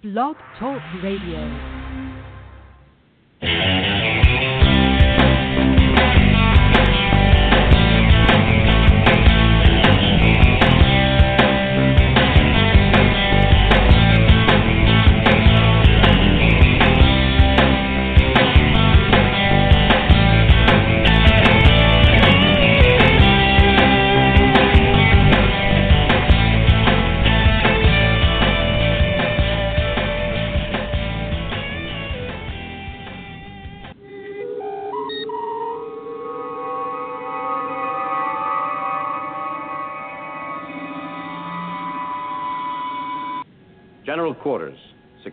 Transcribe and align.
Blog 0.00 0.36
Talk 0.60 0.80
Radio. 1.02 1.77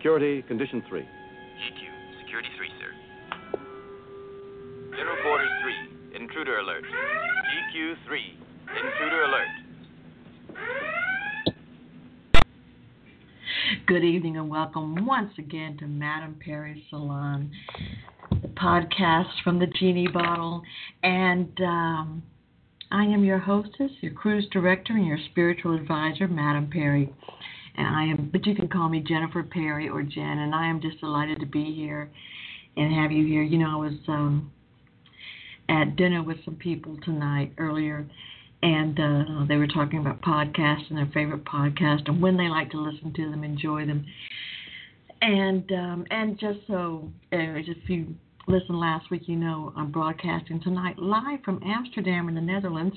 Security 0.05 0.43
Condition 0.43 0.83
3. 0.87 1.01
GQ, 1.01 1.07
Security 2.21 2.49
3, 2.57 2.69
sir. 2.79 2.91
General 4.95 5.17
Quarters 5.23 5.49
3, 6.13 6.21
Intruder 6.21 6.59
Alert. 6.59 6.83
GQ 6.83 7.95
3, 8.05 8.37
Intruder 8.85 9.23
Alert. 9.23 9.47
Good 13.87 14.03
evening 14.03 14.37
and 14.37 14.47
welcome 14.47 15.07
once 15.07 15.31
again 15.39 15.75
to 15.79 15.87
Madame 15.87 16.35
Perry's 16.39 16.83
Salon, 16.91 17.49
the 18.29 18.49
podcast 18.49 19.31
from 19.43 19.57
the 19.57 19.65
Genie 19.65 20.07
Bottle. 20.07 20.62
And 21.01 21.49
um, 21.62 22.21
I 22.91 23.05
am 23.05 23.23
your 23.23 23.40
hostess, 23.40 23.90
your 24.01 24.13
cruise 24.13 24.45
director, 24.51 24.93
and 24.93 25.07
your 25.07 25.17
spiritual 25.31 25.75
advisor, 25.75 26.27
Madame 26.27 26.69
Perry. 26.69 27.12
And 27.77 27.87
I 27.87 28.04
am, 28.05 28.29
but 28.31 28.45
you 28.45 28.55
can 28.55 28.68
call 28.68 28.90
me 28.90 29.01
Jennifer 29.01 29.43
Perry 29.43 29.90
or 29.90 30.01
Jen. 30.01 30.40
And 30.40 30.55
I 30.55 30.68
am 30.68 30.81
just 30.81 30.99
delighted 30.99 31.40
to 31.40 31.45
be 31.45 31.73
here 31.73 32.09
and 32.77 32.93
have 32.93 33.12
you 33.12 33.26
here. 33.26 33.43
You 33.43 33.57
know, 33.57 33.71
I 33.71 33.76
was 33.76 33.93
um, 34.07 34.51
at 35.70 35.96
dinner 35.96 36.23
with 36.23 36.37
some 36.46 36.55
people 36.55 36.98
tonight 37.03 37.51
earlier, 37.57 38.05
and 38.62 38.99
uh, 38.99 39.46
they 39.48 39.57
were 39.57 39.68
talking 39.68 39.99
about 39.99 40.21
podcasts 40.21 40.90
and 40.90 40.98
their 40.98 41.09
favorite 41.13 41.43
podcast 41.46 42.07
and 42.07 42.21
when 42.21 42.37
they 42.37 42.48
like 42.48 42.71
to 42.71 42.79
listen 42.79 43.13
to 43.13 43.29
them, 43.29 43.43
enjoy 43.43 43.85
them. 43.85 44.05
And 45.21 45.71
um, 45.71 46.05
and 46.12 46.40
just 46.40 46.59
so, 46.68 47.09
uh, 47.31 47.57
just 47.65 47.79
if 47.84 47.90
you 47.90 48.15
listened 48.48 48.79
last 48.79 49.09
week, 49.09 49.23
you 49.27 49.35
know 49.35 49.73
I'm 49.76 49.91
broadcasting 49.91 50.62
tonight 50.62 50.99
live 50.99 51.40
from 51.43 51.62
Amsterdam 51.63 52.27
in 52.29 52.35
the 52.35 52.41
Netherlands. 52.41 52.96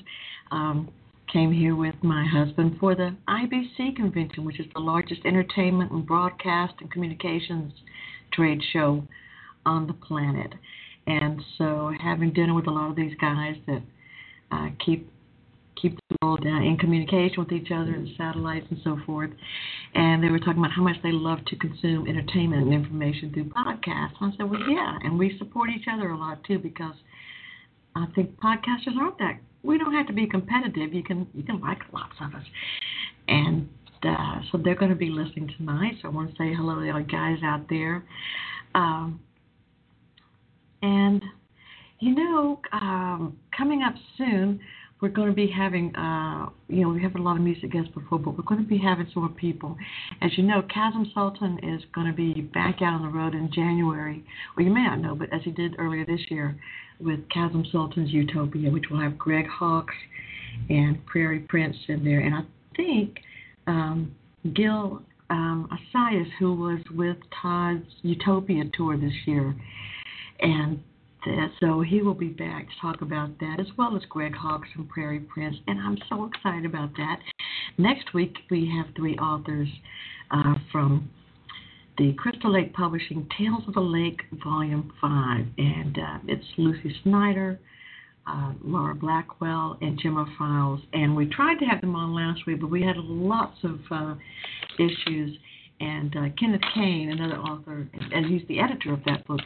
Um, 0.51 0.91
came 1.33 1.53
here 1.53 1.75
with 1.75 1.95
my 2.03 2.27
husband 2.27 2.77
for 2.81 2.95
the 2.95 3.15
IBC 3.29 3.97
convention, 3.97 4.45
which 4.45 4.61
is 4.61 4.67
the 4.75 4.81
largest 4.81 5.21
entertainment 5.25 5.91
and 5.93 6.07
broadcast 6.07 6.75
and 6.81 6.91
communications 6.91 7.73
trade 8.33 8.61
show 8.73 9.03
on 9.67 9.87
the 9.87 9.93
planet. 9.93 10.53
And 11.07 11.43
so, 11.57 11.93
having 12.03 12.33
dinner 12.33 12.55
with 12.55 12.67
a 12.67 12.71
lot 12.71 12.91
of 12.91 12.97
these 12.97 13.15
guys 13.21 13.57
that 13.67 13.83
uh, 14.51 14.69
keep 14.85 15.11
keep 15.81 15.97
the 16.11 16.17
world 16.23 16.41
uh, 16.45 16.49
in 16.49 16.77
communication 16.77 17.37
with 17.39 17.53
each 17.53 17.71
other 17.71 17.95
and 17.95 18.09
satellites 18.17 18.67
and 18.71 18.81
so 18.83 18.99
forth. 19.07 19.31
And 19.95 20.23
they 20.23 20.29
were 20.29 20.39
talking 20.39 20.59
about 20.59 20.73
how 20.73 20.83
much 20.83 20.97
they 21.03 21.13
love 21.13 21.39
to 21.47 21.57
consume 21.57 22.09
entertainment 22.09 22.65
and 22.65 22.75
information 22.75 23.33
through 23.33 23.51
podcasts. 23.51 24.15
And 24.21 24.33
I 24.33 24.37
said, 24.37 24.51
well, 24.51 24.61
yeah, 24.69 24.99
and 25.05 25.19
we 25.19 25.39
support 25.39 25.71
each 25.71 25.87
other 25.91 26.11
a 26.11 26.19
lot 26.19 26.43
too 26.45 26.59
because 26.59 26.95
I 27.95 28.07
think 28.15 28.37
podcasters 28.41 28.97
aren't 28.99 29.19
that 29.19 29.39
we 29.63 29.79
don't 29.79 29.93
have 29.93 30.07
to 30.07 30.13
be 30.13 30.27
competitive. 30.27 30.93
You 30.93 31.03
can 31.03 31.27
you 31.35 31.43
can 31.43 31.61
like 31.61 31.79
lots 31.93 32.15
of 32.21 32.35
us, 32.35 32.47
and 33.29 33.69
uh, 34.03 34.41
so 34.51 34.59
they're 34.59 34.77
going 34.77 34.91
to 34.91 34.97
be 34.97 35.11
listening 35.11 35.53
tonight. 35.57 35.95
So 36.03 36.09
I 36.09 36.11
want 36.11 36.31
to 36.31 36.37
say 36.37 36.55
hello 36.55 36.81
to 36.81 36.91
all 36.91 37.03
guys 37.03 37.39
out 37.45 37.67
there, 37.69 38.05
um, 38.75 39.21
and 40.83 41.23
you 42.01 42.15
know, 42.15 42.61
um, 42.73 43.37
coming 43.57 43.83
up 43.83 43.95
soon. 44.17 44.61
We're 45.01 45.11
going 45.11 45.29
to 45.29 45.35
be 45.35 45.47
having, 45.47 45.95
uh, 45.95 46.49
you 46.69 46.83
know, 46.83 46.89
we 46.89 47.03
have 47.03 47.15
a 47.15 47.23
lot 47.23 47.37
of 47.37 47.43
music 47.43 47.73
guests 47.73 47.91
before, 47.95 48.19
but 48.19 48.37
we're 48.37 48.45
going 48.45 48.63
to 48.63 48.69
be 48.69 48.79
having 48.79 49.07
some 49.15 49.23
more 49.23 49.33
people. 49.33 49.77
As 50.23 50.37
you 50.37 50.43
know, 50.43 50.63
Kasim 50.63 51.11
Sulton 51.15 51.59
is 51.63 51.83
going 51.95 52.09
to 52.09 52.13
be 52.13 52.41
back 52.41 52.83
out 52.83 52.95
on 52.95 53.03
the 53.03 53.09
road 53.09 53.35
in 53.35 53.51
January. 53.53 54.25
Well, 54.57 54.67
you 54.67 54.73
may 54.73 54.83
not 54.83 55.01
know, 55.01 55.15
but 55.15 55.33
as 55.33 55.41
he 55.45 55.53
did 55.53 55.77
earlier 55.79 56.05
this 56.05 56.21
year, 56.31 56.59
with 57.01 57.21
Kasim 57.29 57.65
Sulton's 57.73 58.11
Utopia, 58.11 58.71
which 58.71 58.87
will 58.91 59.01
have 59.01 59.17
Greg 59.17 59.47
Hawkes 59.47 59.95
and 60.69 61.05
Prairie 61.07 61.41
Prince 61.41 61.77
in 61.89 62.05
there. 62.05 62.21
And 62.21 62.35
I 62.35 62.41
think 62.77 63.19
um, 63.67 64.15
Gil 64.55 65.03
um, 65.31 65.69
Assayas, 65.71 66.29
who 66.39 66.55
was 66.55 66.81
with 66.95 67.17
Todd's 67.41 67.87
Utopia 68.03 68.65
tour 68.75 68.97
this 68.97 69.13
year. 69.27 69.55
And 70.41 70.83
so 71.61 71.81
he 71.81 72.03
will 72.03 72.15
be 72.15 72.29
back 72.29 72.69
to 72.69 72.75
talk 72.81 73.03
about 73.03 73.39
that, 73.41 73.57
as 73.61 73.67
well 73.77 73.97
as 73.97 74.03
Greg 74.09 74.35
Hawkes 74.35 74.69
from 74.75 74.87
Prairie 74.87 75.21
Prince. 75.21 75.57
And 75.67 75.79
I'm 75.81 75.99
so 76.09 76.27
excited 76.27 76.65
about 76.65 76.91
that. 76.97 77.19
Next 77.77 78.15
week, 78.15 78.37
we 78.51 78.71
have 78.77 78.95
three 78.95 79.17
authors 79.17 79.69
uh, 80.31 80.55
from 80.71 81.11
the 81.99 82.13
Crystal 82.15 82.53
Lake 82.53 82.73
Publishing 82.73 83.29
Tales 83.37 83.63
of 83.67 83.75
the 83.75 83.81
Lake 83.81 84.21
Volume 84.45 84.93
5. 85.01 85.47
And 85.59 85.99
uh, 85.99 86.19
it's 86.29 86.45
Lucy 86.57 86.95
Snyder, 87.03 87.59
uh, 88.27 88.53
Laura 88.63 88.95
Blackwell, 88.95 89.79
and 89.81 89.99
Gemma 90.01 90.27
Files. 90.39 90.81
And 90.93 91.17
we 91.17 91.27
tried 91.27 91.59
to 91.59 91.65
have 91.65 91.81
them 91.81 91.97
on 91.97 92.15
last 92.15 92.47
week, 92.47 92.61
but 92.61 92.71
we 92.71 92.83
had 92.83 92.97
lots 92.97 93.57
of 93.65 93.81
uh, 93.91 94.15
issues. 94.79 95.37
And 95.81 96.17
uh, 96.17 96.29
Kenneth 96.39 96.61
Cain, 96.75 97.11
another 97.13 97.39
author, 97.41 97.89
and 98.13 98.27
he's 98.27 98.47
the 98.49 98.59
editor 98.59 98.93
of 98.93 99.01
that 99.05 99.27
book, 99.27 99.41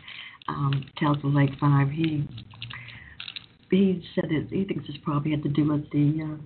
um, 0.49 0.85
Tales 0.99 1.17
of 1.17 1.23
the 1.23 1.29
Lake 1.29 1.51
5, 1.61 1.91
he 1.91 2.29
he 3.71 4.05
said 4.15 4.25
that 4.25 4.49
he 4.51 4.65
thinks 4.65 4.85
it's 4.87 4.99
probably 5.03 5.31
had 5.31 5.43
to 5.45 5.49
do 5.49 5.73
with 5.73 5.91
the 5.91 6.23
uh, 6.23 6.43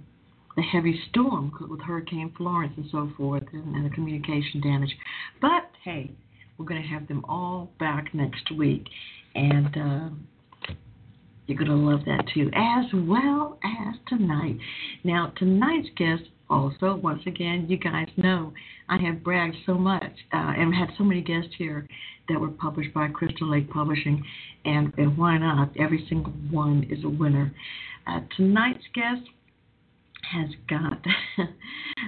the 0.56 0.62
heavy 0.62 0.98
storm 1.10 1.52
with 1.68 1.80
Hurricane 1.80 2.32
Florence 2.36 2.72
and 2.76 2.86
so 2.90 3.10
forth, 3.16 3.42
and, 3.52 3.74
and 3.74 3.84
the 3.84 3.90
communication 3.90 4.60
damage. 4.62 4.94
But 5.40 5.70
hey, 5.84 6.10
we're 6.56 6.66
going 6.66 6.82
to 6.82 6.88
have 6.88 7.06
them 7.08 7.24
all 7.28 7.70
back 7.78 8.14
next 8.14 8.50
week, 8.56 8.86
and 9.34 9.66
uh, 9.76 10.08
you're 11.46 11.58
going 11.58 11.70
to 11.70 11.74
love 11.74 12.00
that 12.06 12.24
too, 12.32 12.50
as 12.54 12.86
well 12.94 13.58
as 13.62 13.94
tonight. 14.08 14.56
Now, 15.04 15.32
tonight's 15.36 15.88
guest 15.96 16.22
also, 16.48 16.96
once 16.96 17.22
again, 17.26 17.66
you 17.68 17.76
guys 17.76 18.08
know 18.16 18.52
I 18.88 18.98
have 18.98 19.24
bragged 19.24 19.56
so 19.66 19.74
much 19.74 20.12
uh, 20.32 20.52
and 20.56 20.74
had 20.74 20.90
so 20.96 21.04
many 21.04 21.20
guests 21.20 21.50
here 21.58 21.86
that 22.28 22.40
were 22.40 22.48
published 22.50 22.94
by 22.94 23.08
Crystal 23.08 23.50
Lake 23.50 23.70
Publishing, 23.70 24.22
and, 24.64 24.92
and 24.96 25.16
why 25.16 25.38
not? 25.38 25.76
Every 25.78 26.04
single 26.08 26.32
one 26.50 26.86
is 26.90 27.04
a 27.04 27.08
winner. 27.08 27.52
Uh, 28.06 28.20
tonight's 28.36 28.84
guest 28.94 29.22
has 30.32 30.50
got. 30.68 30.98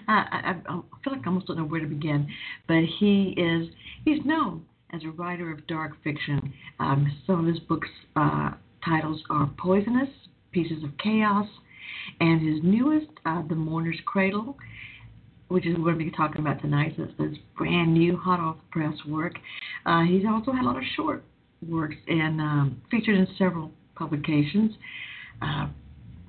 I, 0.09 0.12
I, 0.12 0.54
I 0.69 0.81
feel 1.03 1.12
like 1.12 1.22
I 1.25 1.28
almost 1.28 1.47
don't 1.47 1.56
know 1.56 1.65
where 1.65 1.81
to 1.81 1.87
begin, 1.87 2.28
but 2.66 2.82
he 2.98 3.34
is 3.37 3.69
he's 4.04 4.25
known 4.25 4.65
as 4.93 5.03
a 5.04 5.10
writer 5.10 5.53
of 5.53 5.66
dark 5.66 5.93
fiction. 6.03 6.53
Um, 6.81 7.10
some 7.27 7.41
of 7.41 7.47
his 7.47 7.59
books 7.60 7.88
uh, 8.16 8.50
titles 8.84 9.22
are 9.31 9.50
Poisonous, 9.59 10.09
Pieces 10.53 10.82
of 10.82 10.91
Chaos, 10.98 11.47
and 12.21 12.47
his 12.47 12.63
newest, 12.63 13.11
uh, 13.25 13.43
The 13.49 13.55
Mourner's 13.55 14.01
Cradle, 14.05 14.57
which 15.49 15.67
is 15.67 15.73
what 15.75 15.85
we're 15.85 15.93
going 15.93 16.07
to 16.07 16.11
be 16.11 16.17
talking 16.17 16.41
about 16.41 16.61
tonight. 16.61 16.95
So 16.97 17.07
it's 17.19 17.39
brand 17.57 17.95
new, 17.95 18.17
hot 18.17 18.41
off 18.41 18.57
the 18.57 18.71
press 18.71 18.95
work. 19.07 19.34
Uh, 19.87 20.03
he's 20.03 20.25
also 20.28 20.53
had 20.53 20.63
a 20.63 20.66
lot 20.66 20.77
of 20.77 20.83
short 20.95 21.25
works 21.66 21.97
and 22.07 22.41
um, 22.41 22.83
featured 22.91 23.16
in 23.16 23.27
several 23.39 23.71
publications. 23.95 24.72
Uh, 25.41 25.69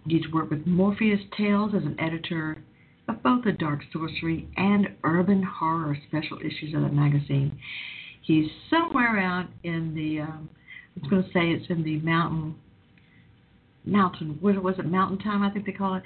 he's 0.07 0.23
worked 0.31 0.51
with 0.51 0.65
Morpheus 0.65 1.19
Tales 1.37 1.73
as 1.75 1.83
an 1.83 1.99
editor 1.99 2.63
of 3.07 3.21
both 3.23 3.43
the 3.43 3.51
Dark 3.51 3.81
Sorcery 3.91 4.47
and 4.55 4.87
Urban 5.03 5.43
Horror 5.43 5.97
special 6.07 6.37
issues 6.39 6.73
of 6.73 6.81
the 6.81 6.89
magazine. 6.89 7.57
He's 8.21 8.47
somewhere 8.69 9.19
out 9.19 9.47
in 9.63 9.93
the, 9.95 10.21
um, 10.21 10.49
I 10.95 10.99
was 11.01 11.09
going 11.09 11.23
to 11.23 11.29
say 11.29 11.49
it's 11.51 11.69
in 11.69 11.83
the 11.83 11.97
mountain 11.97 12.55
mountain 13.85 14.37
what 14.41 14.61
was 14.61 14.75
it 14.77 14.85
mountain 14.85 15.17
time 15.19 15.41
i 15.41 15.49
think 15.49 15.65
they 15.65 15.71
call 15.71 15.95
it 15.95 16.03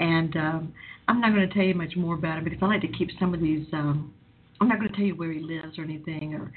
and 0.00 0.36
um 0.36 0.74
i'm 1.08 1.20
not 1.20 1.32
going 1.32 1.46
to 1.46 1.54
tell 1.54 1.64
you 1.64 1.74
much 1.74 1.94
more 1.96 2.14
about 2.14 2.38
it 2.38 2.44
because 2.44 2.58
i 2.62 2.66
like 2.66 2.80
to 2.80 2.88
keep 2.88 3.08
some 3.18 3.32
of 3.34 3.40
these 3.40 3.66
um 3.72 4.12
i'm 4.60 4.68
not 4.68 4.78
going 4.78 4.90
to 4.90 4.96
tell 4.96 5.04
you 5.04 5.14
where 5.14 5.32
he 5.32 5.40
lives 5.40 5.78
or 5.78 5.84
anything 5.84 6.34
or 6.34 6.52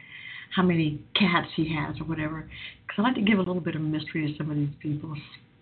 how 0.55 0.63
many 0.63 1.01
cats 1.15 1.47
he 1.55 1.73
has 1.73 1.99
or 1.99 2.05
whatever 2.05 2.49
because 2.87 2.95
i 2.99 3.01
like 3.01 3.15
to 3.15 3.21
give 3.21 3.37
a 3.37 3.41
little 3.41 3.61
bit 3.61 3.75
of 3.75 3.81
mystery 3.81 4.31
to 4.31 4.37
some 4.37 4.49
of 4.49 4.57
these 4.57 4.69
people 4.79 5.15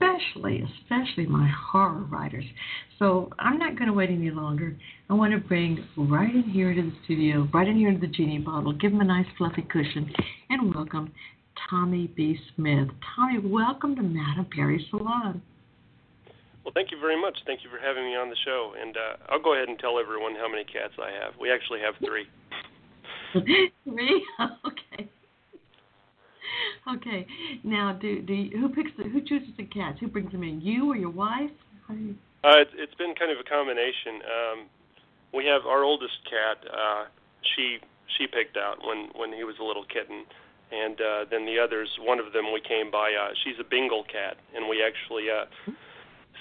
especially, 0.04 0.64
especially 0.82 1.26
my 1.26 1.50
horror 1.72 2.04
writers. 2.10 2.46
So 3.00 3.30
I'm 3.40 3.58
not 3.58 3.78
going 3.78 3.88
to 3.88 3.94
wait 3.94 4.10
any 4.10 4.32
longer. 4.32 4.76
I 5.10 5.14
want 5.14 5.34
to 5.34 5.40
bring 5.40 5.86
right 5.98 6.34
in 6.34 6.44
here 6.44 6.74
to 6.74 6.82
the 6.82 6.94
studio, 7.04 7.48
right 7.54 7.68
in 7.68 7.78
here 7.78 7.92
to 7.92 8.00
the 8.00 8.08
genie 8.08 8.40
bottle, 8.40 8.74
give 8.74 8.92
him 8.92 9.02
a 9.02 9.06
nice 9.06 9.26
fluffy 9.38 9.64
cushion, 9.64 10.12
and 10.50 10.74
welcome 10.74 11.12
Tommy 11.70 12.08
B. 12.08 12.38
Smith. 12.56 12.90
Tommy, 13.16 13.40
welcome 13.40 13.96
to 13.96 14.02
Madame 14.02 14.48
Perry 14.54 14.86
Salon. 14.90 15.42
Well, 16.64 16.74
thank 16.74 16.92
you 16.92 17.00
very 17.00 17.20
much. 17.20 17.38
Thank 17.46 17.64
you 17.64 17.70
for 17.70 17.80
having 17.80 18.06
me 18.06 18.16
on 18.16 18.30
the 18.30 18.38
show. 18.46 18.74
And 18.80 18.96
uh, 18.96 19.30
I'll 19.30 19.42
go 19.42 19.54
ahead 19.54 19.68
and 19.68 19.78
tell 19.80 20.00
everyone 20.00 20.36
how 20.36 20.50
many 20.50 20.64
cats 20.64 20.94
I 20.98 21.12
have. 21.12 21.34
We 21.40 21.52
actually 21.52 21.80
have 21.82 21.96
three. 22.00 22.26
three? 23.84 24.26
Okay. 24.66 25.10
Okay. 26.88 27.26
Now, 27.64 27.98
do 28.00 28.22
do 28.22 28.34
you, 28.34 28.60
who 28.60 28.70
picks 28.70 28.92
the, 28.98 29.04
who 29.04 29.22
chooses 29.22 29.50
the 29.58 29.64
cats? 29.66 30.00
Who 30.00 30.08
brings 30.08 30.32
them 30.32 30.44
in? 30.44 30.62
You 30.62 30.92
or 30.92 30.96
your 30.96 31.10
wife? 31.10 31.50
You... 31.90 32.16
Uh, 32.44 32.60
it's, 32.60 32.72
it's 32.76 32.94
been 32.96 33.16
kind 33.16 33.32
of 33.32 33.38
a 33.40 33.48
combination. 33.48 34.22
Um, 34.22 34.58
we 35.34 35.46
have 35.46 35.66
our 35.66 35.84
oldest 35.84 36.20
cat. 36.30 36.60
Uh, 36.70 37.06
she 37.56 37.80
she 38.18 38.28
picked 38.28 38.58
out 38.58 38.78
when 38.86 39.10
when 39.16 39.34
he 39.34 39.44
was 39.44 39.56
a 39.60 39.64
little 39.64 39.86
kitten, 39.86 40.26
and 40.74 41.00
uh, 41.00 41.26
then 41.30 41.46
the 41.46 41.60
others. 41.60 41.88
One 42.02 42.20
of 42.20 42.34
them 42.34 42.52
we 42.52 42.60
came 42.62 42.90
by. 42.90 43.14
Uh, 43.14 43.34
she's 43.44 43.60
a 43.60 43.64
Bengal 43.64 44.04
cat, 44.04 44.38
and 44.56 44.68
we 44.68 44.82
actually 44.82 45.30
uh, 45.30 45.46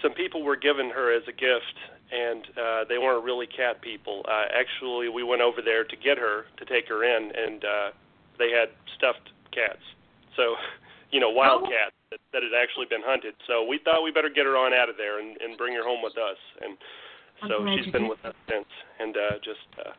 some 0.02 0.12
people 0.12 0.42
were 0.42 0.56
given 0.56 0.90
her 0.90 1.12
as 1.14 1.22
a 1.28 1.32
gift, 1.32 1.76
and 2.10 2.46
uh, 2.58 2.84
they 2.88 2.98
weren't 2.98 3.22
really 3.24 3.46
cat 3.46 3.80
people. 3.82 4.24
Uh, 4.28 4.46
actually, 4.52 5.08
we 5.08 5.22
went 5.22 5.40
over 5.42 5.60
there 5.62 5.84
to 5.84 5.96
get 5.96 6.18
her 6.18 6.46
to 6.56 6.64
take 6.64 6.88
her 6.88 7.04
in, 7.04 7.30
and 7.36 7.64
uh, 7.64 7.90
they 8.38 8.50
had 8.50 8.70
stuffed 8.96 9.30
cats. 9.52 9.82
So, 10.36 10.56
you 11.12 11.20
know, 11.20 11.30
wild 11.30 11.62
Oh. 11.64 11.68
cats 11.68 11.94
that, 12.10 12.20
that 12.32 12.42
had 12.42 12.54
actually 12.56 12.86
been 12.86 13.02
hunted. 13.04 13.34
So 13.46 13.62
we 13.64 13.78
thought 13.84 14.02
we 14.02 14.10
better 14.10 14.28
get 14.30 14.44
her 14.44 14.56
on 14.56 14.74
out 14.74 14.88
of 14.88 14.96
there 14.96 15.18
and, 15.20 15.40
and 15.40 15.56
bring 15.56 15.74
her 15.74 15.84
home 15.84 16.02
with 16.02 16.18
us. 16.18 16.38
And 16.60 16.76
so 17.48 17.64
she's 17.76 17.86
been 17.92 18.08
with 18.08 18.24
us 18.24 18.34
since, 18.48 18.66
and 18.98 19.16
uh, 19.16 19.38
just. 19.42 19.68
Uh, 19.78 19.94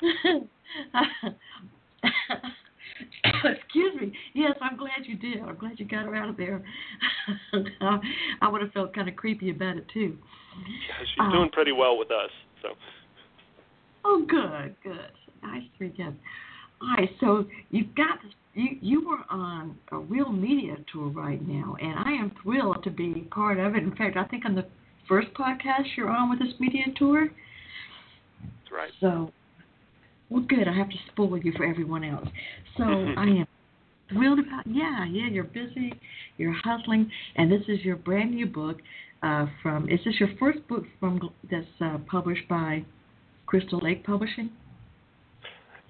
Excuse 3.44 3.94
me. 4.00 4.12
Yes, 4.34 4.52
I'm 4.60 4.76
glad 4.76 5.04
you 5.04 5.16
did. 5.16 5.40
I'm 5.42 5.56
glad 5.56 5.78
you 5.78 5.86
got 5.86 6.04
her 6.06 6.14
out 6.14 6.28
of 6.28 6.36
there. 6.36 6.62
I 8.40 8.48
would 8.48 8.62
have 8.62 8.72
felt 8.72 8.94
kind 8.94 9.08
of 9.08 9.16
creepy 9.16 9.50
about 9.50 9.76
it 9.76 9.86
too. 9.92 10.16
Yeah, 10.56 10.94
she's 11.00 11.20
Uh, 11.20 11.32
doing 11.32 11.50
pretty 11.50 11.72
well 11.72 11.98
with 11.98 12.10
us. 12.10 12.30
So 12.62 12.68
Oh, 14.04 14.24
good, 14.28 14.74
good. 14.82 15.10
Nice 15.42 15.62
three 15.76 15.90
kids. 15.90 16.16
All 16.80 16.94
right, 16.96 17.10
so 17.20 17.44
you've 17.70 17.94
got 17.94 18.18
you 18.54 18.76
you 18.80 19.08
were 19.08 19.18
on 19.30 19.76
a 19.92 19.98
real 19.98 20.30
media 20.32 20.76
tour 20.92 21.08
right 21.08 21.40
now, 21.46 21.76
and 21.80 21.98
I 21.98 22.12
am 22.12 22.32
thrilled 22.42 22.82
to 22.84 22.90
be 22.90 23.26
part 23.30 23.58
of 23.58 23.74
it. 23.76 23.82
In 23.82 23.94
fact, 23.94 24.16
I 24.16 24.24
think 24.24 24.44
on 24.44 24.54
the 24.54 24.66
first 25.08 25.28
podcast 25.34 25.84
you're 25.96 26.10
on 26.10 26.30
with 26.30 26.38
this 26.38 26.54
media 26.58 26.84
tour. 26.96 27.28
that's 28.42 28.72
right. 28.72 28.90
So, 29.00 29.32
well, 30.30 30.44
good. 30.46 30.68
I 30.68 30.74
have 30.74 30.90
to 30.90 30.96
spoil 31.10 31.38
you 31.38 31.52
for 31.56 31.64
everyone 31.64 32.04
else. 32.04 32.28
So 32.76 32.84
I 32.84 33.24
am 33.24 33.46
thrilled 34.10 34.40
about. 34.40 34.66
Yeah, 34.66 35.04
yeah. 35.06 35.28
You're 35.28 35.44
busy. 35.44 35.92
You're 36.36 36.54
hustling, 36.64 37.10
and 37.36 37.50
this 37.50 37.62
is 37.68 37.80
your 37.84 37.96
brand 37.96 38.34
new 38.34 38.46
book. 38.46 38.78
Uh, 39.22 39.46
from 39.62 39.88
is 39.88 39.98
this 40.04 40.14
your 40.20 40.28
first 40.38 40.66
book 40.68 40.84
from 41.00 41.20
that's 41.50 41.66
uh, 41.80 41.98
published 42.10 42.46
by 42.48 42.84
Crystal 43.46 43.80
Lake 43.82 44.04
Publishing? 44.04 44.50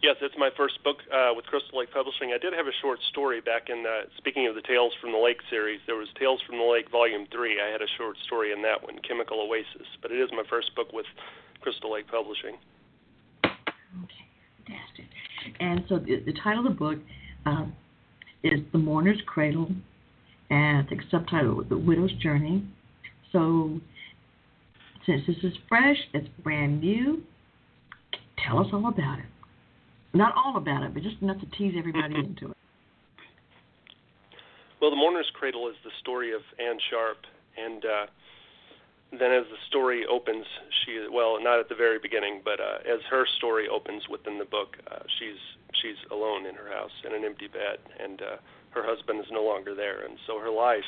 Yes, 0.00 0.14
it's 0.22 0.34
my 0.38 0.50
first 0.56 0.78
book 0.84 0.98
uh, 1.12 1.34
with 1.34 1.44
Crystal 1.46 1.80
Lake 1.80 1.90
Publishing. 1.92 2.30
I 2.32 2.38
did 2.38 2.54
have 2.54 2.68
a 2.68 2.76
short 2.80 3.00
story 3.10 3.40
back 3.40 3.66
in. 3.68 3.84
Uh, 3.84 4.06
speaking 4.16 4.46
of 4.46 4.54
the 4.54 4.62
Tales 4.62 4.92
from 5.00 5.10
the 5.10 5.18
Lake 5.18 5.42
series, 5.50 5.80
there 5.86 5.96
was 5.96 6.06
Tales 6.18 6.40
from 6.46 6.58
the 6.58 6.64
Lake 6.64 6.88
Volume 6.90 7.26
Three. 7.32 7.60
I 7.60 7.66
had 7.66 7.82
a 7.82 7.90
short 7.98 8.16
story 8.24 8.52
in 8.52 8.62
that 8.62 8.82
one, 8.82 9.00
Chemical 9.06 9.42
Oasis. 9.42 9.90
But 10.00 10.12
it 10.12 10.20
is 10.20 10.30
my 10.30 10.44
first 10.48 10.74
book 10.76 10.92
with 10.92 11.06
Crystal 11.60 11.92
Lake 11.92 12.06
Publishing. 12.06 12.56
And 15.60 15.84
so 15.88 15.98
the, 15.98 16.22
the 16.24 16.32
title 16.42 16.66
of 16.66 16.72
the 16.72 16.78
book 16.78 16.98
um, 17.46 17.74
is 18.42 18.60
The 18.72 18.78
Mourner's 18.78 19.20
Cradle, 19.26 19.70
and 20.50 20.78
I 20.78 20.88
think 20.88 21.02
subtitle 21.10 21.64
The 21.68 21.78
Widow's 21.78 22.12
Journey. 22.22 22.64
So 23.32 23.80
since 25.06 25.22
this 25.26 25.36
is 25.42 25.52
fresh, 25.68 25.96
it's 26.12 26.28
brand 26.42 26.80
new. 26.80 27.22
Tell 28.46 28.58
us 28.58 28.66
all 28.72 28.88
about 28.88 29.18
it. 29.18 29.24
Not 30.14 30.34
all 30.36 30.56
about 30.56 30.82
it, 30.84 30.94
but 30.94 31.02
just 31.02 31.20
enough 31.20 31.40
to 31.40 31.46
tease 31.56 31.74
everybody 31.76 32.14
into 32.18 32.50
it. 32.50 32.56
Well, 34.80 34.90
The 34.90 34.96
Mourner's 34.96 35.30
Cradle 35.34 35.68
is 35.68 35.74
the 35.84 35.90
story 36.00 36.32
of 36.32 36.40
Anne 36.58 36.78
Sharp, 36.90 37.18
and 37.56 37.84
uh, 37.84 38.06
then 39.10 39.32
as 39.32 39.44
the 39.48 39.56
story 39.68 40.04
opens, 40.04 40.44
she 40.84 41.06
well, 41.10 41.42
not 41.42 41.58
at 41.58 41.68
the 41.68 41.74
very 41.74 41.98
beginning, 41.98 42.42
but 42.44 42.60
uh, 42.60 42.78
as 42.84 43.00
her 43.10 43.24
story 43.38 43.66
opens 43.68 44.08
within 44.08 44.38
the 44.38 44.44
book, 44.44 44.76
uh, 44.90 45.00
she's 45.18 45.40
she's 45.80 45.96
alone 46.10 46.44
in 46.44 46.54
her 46.54 46.68
house 46.68 46.92
in 47.06 47.14
an 47.14 47.24
empty 47.24 47.48
bed, 47.48 47.78
and 47.98 48.20
uh, 48.20 48.36
her 48.70 48.84
husband 48.84 49.20
is 49.20 49.26
no 49.32 49.42
longer 49.42 49.74
there, 49.74 50.04
and 50.04 50.18
so 50.26 50.38
her 50.38 50.50
life, 50.50 50.84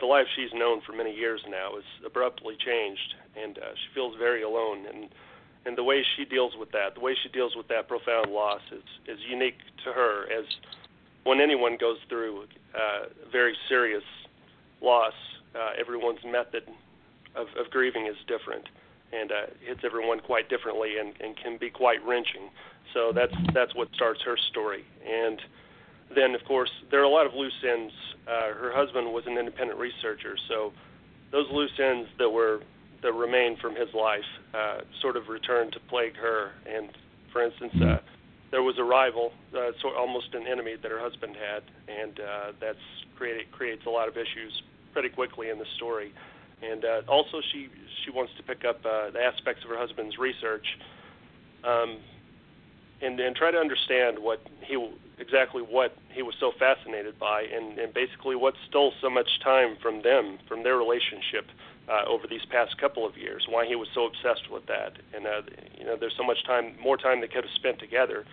the 0.00 0.06
life 0.06 0.26
she's 0.34 0.52
known 0.54 0.80
for 0.80 0.92
many 0.92 1.14
years 1.14 1.42
now, 1.48 1.76
is 1.76 1.84
abruptly 2.06 2.56
changed, 2.56 3.14
and 3.36 3.58
uh, 3.58 3.74
she 3.74 3.94
feels 3.94 4.16
very 4.16 4.42
alone, 4.42 4.86
and 4.86 5.08
and 5.66 5.76
the 5.76 5.84
way 5.84 6.02
she 6.16 6.24
deals 6.24 6.54
with 6.58 6.72
that, 6.72 6.94
the 6.94 7.00
way 7.00 7.14
she 7.22 7.28
deals 7.28 7.54
with 7.54 7.68
that 7.68 7.86
profound 7.86 8.32
loss, 8.32 8.62
is 8.72 8.84
is 9.06 9.20
unique 9.28 9.58
to 9.84 9.92
her 9.92 10.24
as 10.32 10.46
when 11.24 11.38
anyone 11.38 11.76
goes 11.78 11.98
through 12.08 12.44
uh, 12.74 13.12
very 13.30 13.54
serious 13.68 14.04
loss, 14.80 15.12
uh, 15.54 15.72
everyone's 15.78 16.24
method 16.24 16.62
of, 17.38 17.46
of 17.58 17.70
grieving 17.70 18.06
is 18.06 18.16
different 18.26 18.68
and 19.12 19.32
uh, 19.32 19.46
hits 19.64 19.80
everyone 19.84 20.20
quite 20.20 20.48
differently 20.50 20.98
and, 20.98 21.14
and 21.20 21.36
can 21.36 21.56
be 21.56 21.70
quite 21.70 22.04
wrenching. 22.04 22.50
So 22.94 23.12
that's 23.14 23.34
that's 23.54 23.74
what 23.74 23.88
starts 23.94 24.20
her 24.24 24.36
story. 24.50 24.84
And 25.06 25.40
then, 26.14 26.34
of 26.34 26.44
course, 26.44 26.70
there 26.90 27.00
are 27.00 27.04
a 27.04 27.08
lot 27.08 27.26
of 27.26 27.34
loose 27.34 27.52
ends. 27.64 27.92
Uh, 28.26 28.52
her 28.54 28.72
husband 28.74 29.12
was 29.12 29.24
an 29.26 29.38
independent 29.38 29.78
researcher, 29.78 30.36
so 30.48 30.72
those 31.32 31.46
loose 31.52 31.78
ends 31.78 32.08
that 32.18 32.28
were 32.30 32.60
that 33.02 33.12
remained 33.12 33.58
from 33.58 33.76
his 33.76 33.92
life 33.94 34.28
uh, 34.54 34.80
sort 35.00 35.16
of 35.16 35.28
returned 35.28 35.72
to 35.72 35.80
plague 35.88 36.16
her. 36.16 36.50
And 36.66 36.88
for 37.32 37.42
instance, 37.42 37.74
uh, 37.80 37.98
there 38.50 38.62
was 38.62 38.76
a 38.78 38.82
rival, 38.82 39.32
uh, 39.56 39.70
so 39.80 39.90
almost 39.96 40.34
an 40.34 40.46
enemy 40.46 40.74
that 40.82 40.90
her 40.90 41.00
husband 41.00 41.36
had, 41.36 41.62
and 41.86 42.18
uh, 42.18 42.52
that's 42.60 42.78
created 43.16 43.50
creates 43.52 43.84
a 43.86 43.90
lot 43.90 44.08
of 44.08 44.16
issues 44.16 44.62
pretty 44.92 45.10
quickly 45.10 45.50
in 45.50 45.58
the 45.58 45.66
story. 45.76 46.12
And 46.62 46.84
uh, 46.84 47.02
also, 47.08 47.40
she 47.52 47.68
she 48.04 48.10
wants 48.10 48.32
to 48.36 48.42
pick 48.42 48.64
up 48.64 48.84
uh, 48.84 49.10
the 49.10 49.20
aspects 49.20 49.64
of 49.64 49.70
her 49.70 49.78
husband's 49.78 50.18
research, 50.18 50.66
um, 51.64 51.98
and 53.00 53.18
and 53.20 53.36
try 53.36 53.50
to 53.50 53.58
understand 53.58 54.18
what 54.18 54.40
he 54.62 54.76
exactly 55.18 55.62
what 55.62 55.96
he 56.10 56.22
was 56.22 56.34
so 56.40 56.52
fascinated 56.58 57.18
by, 57.18 57.42
and 57.42 57.78
and 57.78 57.94
basically 57.94 58.36
what 58.36 58.54
stole 58.68 58.92
so 59.00 59.08
much 59.08 59.28
time 59.42 59.76
from 59.80 60.02
them, 60.02 60.38
from 60.48 60.62
their 60.62 60.76
relationship 60.76 61.46
uh, 61.88 62.04
over 62.06 62.26
these 62.26 62.44
past 62.50 62.78
couple 62.78 63.06
of 63.06 63.16
years. 63.16 63.46
Why 63.48 63.66
he 63.66 63.76
was 63.76 63.88
so 63.94 64.06
obsessed 64.06 64.50
with 64.50 64.66
that, 64.66 64.94
and 65.14 65.26
uh, 65.26 65.42
you 65.78 65.84
know, 65.84 65.96
there's 65.96 66.16
so 66.16 66.24
much 66.24 66.44
time, 66.44 66.74
more 66.80 66.96
time 66.96 67.20
they 67.20 67.28
could 67.28 67.44
have 67.44 67.54
spent 67.54 67.78
together. 67.78 68.24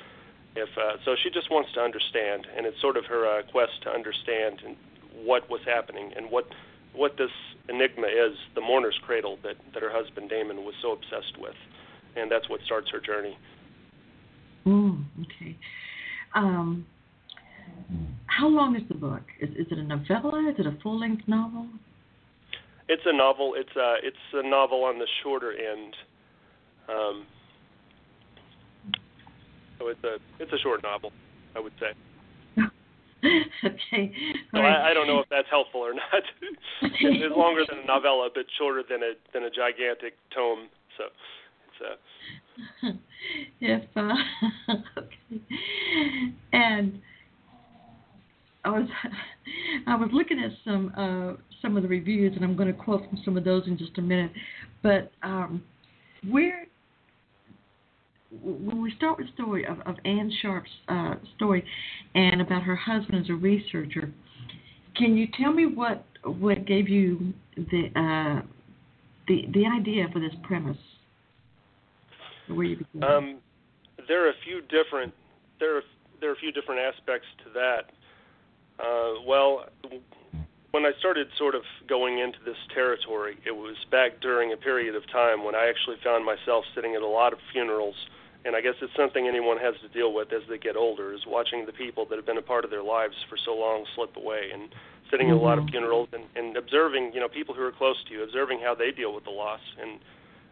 If 0.55 0.69
uh, 0.77 0.97
so, 1.03 1.15
she 1.21 1.29
just 1.29 1.51
wants 1.51 1.71
to 1.73 1.81
understand, 1.81 2.47
and 2.55 2.65
it's 2.65 2.79
sort 2.79 2.97
of 2.97 3.05
her 3.05 3.27
uh, 3.27 3.43
quest 3.51 3.81
to 3.83 3.89
understand 3.89 4.61
and 4.65 4.75
what 5.23 5.49
was 5.49 5.61
happening 5.65 6.13
and 6.15 6.31
what 6.31 6.47
what 6.95 7.17
this 7.17 7.31
enigma 7.69 8.07
is, 8.07 8.37
the 8.53 8.61
mourner's 8.61 8.99
cradle 9.05 9.37
that 9.43 9.55
that 9.73 9.83
her 9.83 9.91
husband 9.91 10.29
Damon 10.29 10.57
was 10.63 10.73
so 10.81 10.91
obsessed 10.91 11.39
with, 11.39 11.55
and 12.15 12.31
that's 12.31 12.49
what 12.49 12.61
starts 12.65 12.89
her 12.91 12.99
journey. 12.99 13.37
Mm, 14.65 15.05
okay. 15.21 15.57
Um, 16.33 16.85
how 18.25 18.47
long 18.47 18.75
is 18.75 18.81
the 18.87 18.95
book? 18.95 19.21
Is, 19.39 19.49
is 19.51 19.67
it 19.71 19.77
a 19.77 19.83
novella? 19.83 20.49
Is 20.49 20.55
it 20.59 20.65
a 20.65 20.77
full 20.81 20.99
length 20.99 21.23
novel? 21.27 21.67
It's 22.87 23.03
a 23.05 23.15
novel. 23.15 23.53
It's 23.55 23.75
a 23.75 23.95
it's 24.03 24.17
a 24.33 24.47
novel 24.47 24.83
on 24.83 24.99
the 24.99 25.07
shorter 25.23 25.51
end. 25.51 25.95
Um, 26.87 27.25
so 29.79 29.87
it's 29.87 30.03
a 30.03 30.17
it's 30.39 30.51
a 30.51 30.59
short 30.59 30.83
novel, 30.83 31.11
I 31.55 31.59
would 31.59 31.73
say. 31.79 31.93
okay. 33.65 34.11
So 34.51 34.59
right. 34.59 34.87
I, 34.87 34.91
I 34.91 34.93
don't 34.93 35.07
know 35.07 35.19
if 35.19 35.27
that's 35.29 35.47
helpful 35.49 35.81
or 35.81 35.93
not. 35.93 36.23
it's, 36.81 37.35
longer 37.35 37.63
than 37.69 37.79
a 37.79 37.85
novella, 37.85 38.29
but 38.33 38.45
shorter 38.57 38.83
than 38.89 39.01
a 39.03 39.13
than 39.33 39.43
a 39.43 39.49
gigantic 39.49 40.15
tome. 40.33 40.67
So 40.97 41.05
it's 41.67 41.81
a 41.81 42.93
if 43.61 43.83
uh, 43.95 44.13
okay, 44.69 46.33
and 46.53 47.01
I 48.63 48.69
was 48.69 48.89
I 49.87 49.95
was 49.95 50.09
looking 50.13 50.39
at 50.39 50.51
some 50.63 50.91
uh, 50.97 51.41
some 51.61 51.77
of 51.77 51.83
the 51.83 51.89
reviews, 51.89 52.33
and 52.35 52.43
I'm 52.43 52.55
going 52.55 52.73
to 52.73 52.79
quote 52.79 53.07
from 53.09 53.19
some 53.23 53.37
of 53.37 53.43
those 53.43 53.67
in 53.67 53.77
just 53.77 53.97
a 53.97 54.01
minute. 54.01 54.31
But 54.83 55.11
um, 55.23 55.63
where 56.29 56.67
when 58.41 58.81
we 58.81 58.93
start 58.97 59.17
with 59.17 59.27
the 59.27 59.33
story 59.33 59.65
of, 59.65 59.79
of 59.81 59.95
Anne 60.05 60.31
Sharp's 60.41 60.69
uh, 60.87 61.15
story 61.35 61.63
and 62.13 62.41
about 62.41 62.63
her 62.63 62.75
husband 62.75 63.23
as 63.23 63.29
a 63.29 63.33
researcher, 63.33 64.11
can 64.95 65.17
you 65.17 65.27
tell 65.39 65.53
me 65.53 65.65
what 65.65 66.05
what 66.23 66.65
gave 66.65 66.89
you 66.89 67.33
the 67.55 67.89
uh, 67.95 68.45
the 69.27 69.45
the 69.53 69.65
idea 69.65 70.07
for 70.11 70.19
this 70.19 70.33
premise? 70.43 70.77
Where 72.47 72.65
you 72.65 72.77
began? 72.77 73.03
Um, 73.03 73.37
there 74.07 74.25
are 74.25 74.29
a 74.29 74.39
few 74.43 74.61
different 74.61 75.13
there 75.59 75.77
are 75.77 75.81
there 76.19 76.29
are 76.29 76.33
a 76.33 76.37
few 76.37 76.51
different 76.51 76.81
aspects 76.81 77.27
to 77.43 77.51
that. 77.53 77.91
Uh, 78.79 79.21
well, 79.25 79.65
when 80.71 80.85
I 80.85 80.91
started 80.99 81.27
sort 81.37 81.55
of 81.55 81.61
going 81.87 82.19
into 82.19 82.39
this 82.45 82.57
territory, 82.73 83.37
it 83.45 83.55
was 83.55 83.75
back 83.91 84.19
during 84.21 84.51
a 84.51 84.57
period 84.57 84.95
of 84.95 85.09
time 85.11 85.43
when 85.43 85.55
I 85.55 85.67
actually 85.69 85.95
found 86.03 86.25
myself 86.25 86.65
sitting 86.75 86.95
at 86.95 87.01
a 87.01 87.07
lot 87.07 87.31
of 87.31 87.39
funerals. 87.53 87.95
And 88.45 88.55
I 88.55 88.61
guess 88.61 88.75
it's 88.81 88.93
something 88.95 89.27
anyone 89.27 89.57
has 89.57 89.73
to 89.81 89.89
deal 89.89 90.13
with 90.13 90.31
as 90.31 90.43
they 90.47 90.57
get 90.57 90.75
older 90.75 91.13
is 91.13 91.25
watching 91.25 91.65
the 91.65 91.73
people 91.73 92.05
that 92.05 92.15
have 92.15 92.25
been 92.25 92.37
a 92.37 92.45
part 92.45 92.63
of 92.63 92.69
their 92.69 92.83
lives 92.83 93.15
for 93.27 93.37
so 93.43 93.55
long 93.55 93.85
slip 93.95 94.15
away 94.15 94.51
and 94.53 94.69
sitting 95.09 95.27
mm-hmm. 95.27 95.37
at 95.37 95.41
a 95.41 95.45
lot 95.45 95.57
of 95.57 95.65
mm-hmm. 95.65 95.71
funerals 95.71 96.09
and, 96.13 96.23
and 96.35 96.55
observing, 96.55 97.11
you 97.13 97.19
know, 97.19 97.27
people 97.27 97.55
who 97.55 97.63
are 97.63 97.71
close 97.71 97.97
to 98.07 98.13
you, 98.13 98.23
observing 98.23 98.59
how 98.61 98.75
they 98.75 98.91
deal 98.91 99.13
with 99.13 99.23
the 99.23 99.31
loss 99.31 99.61
and 99.81 99.99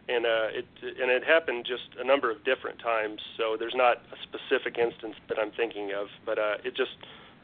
and 0.08 0.26
uh, 0.26 0.48
it 0.52 0.66
and 0.82 1.10
it 1.10 1.24
happened 1.24 1.64
just 1.64 1.88
a 1.98 2.04
number 2.04 2.30
of 2.30 2.44
different 2.44 2.78
times. 2.78 3.20
So 3.38 3.56
there's 3.58 3.74
not 3.74 4.02
a 4.12 4.18
specific 4.22 4.76
instance 4.76 5.16
that 5.28 5.38
I'm 5.38 5.50
thinking 5.52 5.92
of, 5.92 6.08
but 6.26 6.38
uh, 6.38 6.56
it 6.64 6.76
just 6.76 6.92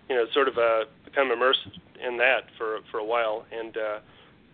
you 0.09 0.17
know 0.17 0.27
sort 0.35 0.49
of 0.49 0.59
uh, 0.59 0.85
become 1.05 1.31
immersed 1.31 1.81
in 2.05 2.19
that 2.19 2.53
for 2.59 2.81
for 2.91 2.99
a 2.99 3.05
while, 3.05 3.47
and 3.51 3.77
uh, 3.77 3.99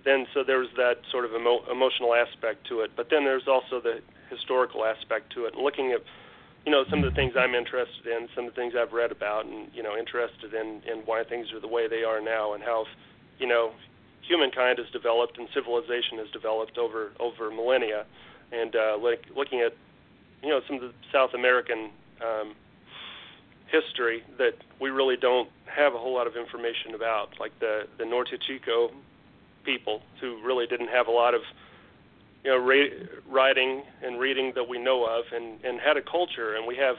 then 0.04 0.26
so 0.32 0.44
there 0.44 0.58
was 0.58 0.68
that 0.76 1.02
sort 1.10 1.24
of 1.24 1.32
emo- 1.32 1.64
emotional 1.70 2.14
aspect 2.14 2.66
to 2.68 2.80
it. 2.80 2.92
But 2.96 3.10
then 3.10 3.24
there's 3.24 3.48
also 3.48 3.80
the 3.80 4.00
historical 4.30 4.85
aspect 4.85 5.33
to 5.35 5.47
it, 5.47 5.54
looking 5.54 5.92
at 5.92 6.00
you 6.64 6.73
know 6.73 6.85
some 6.90 7.04
of 7.04 7.11
the 7.11 7.14
things 7.14 7.35
I'm 7.38 7.54
interested 7.54 8.06
in, 8.06 8.28
some 8.35 8.47
of 8.47 8.54
the 8.54 8.61
things 8.61 8.75
I've 8.76 8.92
read 8.92 9.12
about, 9.12 9.47
and 9.47 9.68
you 9.73 9.83
know 9.83 9.97
interested 9.97 10.54
in 10.54 10.83
in 10.90 10.99
why 11.04 11.23
things 11.25 11.52
are 11.52 11.61
the 11.61 11.68
way 11.68 11.88
they 11.88 12.02
are 12.02 12.21
now, 12.21 12.54
and 12.54 12.62
how 12.62 12.87
you 13.38 13.47
know 13.47 13.73
humankind 14.26 14.78
has 14.78 14.90
developed 14.90 15.38
and 15.38 15.49
civilization 15.54 16.18
has 16.18 16.28
developed 16.33 16.78
over 16.78 17.12
over 17.21 17.50
millennia, 17.50 18.04
and 18.52 18.75
uh, 18.75 18.99
like 19.00 19.25
looking 19.37 19.61
at 19.61 19.73
you 20.42 20.50
know 20.50 20.61
some 20.66 20.76
of 20.76 20.83
the 20.83 20.92
South 21.12 21.30
American 21.35 21.90
um, 22.21 22.54
history 23.71 24.23
that 24.38 24.54
we 24.80 24.90
really 24.90 25.16
don't 25.16 25.49
have 25.66 25.95
a 25.95 25.99
whole 25.99 26.14
lot 26.14 26.26
of 26.26 26.37
information 26.37 26.95
about, 26.95 27.28
like 27.38 27.52
the 27.61 27.85
the 27.99 28.04
Norte 28.04 28.35
Chico 28.47 28.90
people 29.64 30.00
who 30.21 30.40
really 30.45 30.66
didn't 30.66 30.88
have 30.88 31.09
a 31.09 31.11
lot 31.11 31.35
of 31.35 31.42
you 32.46 32.52
know 32.52 32.58
ra- 32.58 33.06
writing 33.28 33.82
and 34.02 34.20
reading 34.20 34.52
that 34.54 34.68
we 34.68 34.78
know 34.78 35.04
of, 35.04 35.24
and 35.34 35.62
and 35.64 35.80
had 35.80 35.96
a 35.96 36.02
culture, 36.02 36.54
and 36.54 36.66
we 36.66 36.76
have 36.76 36.96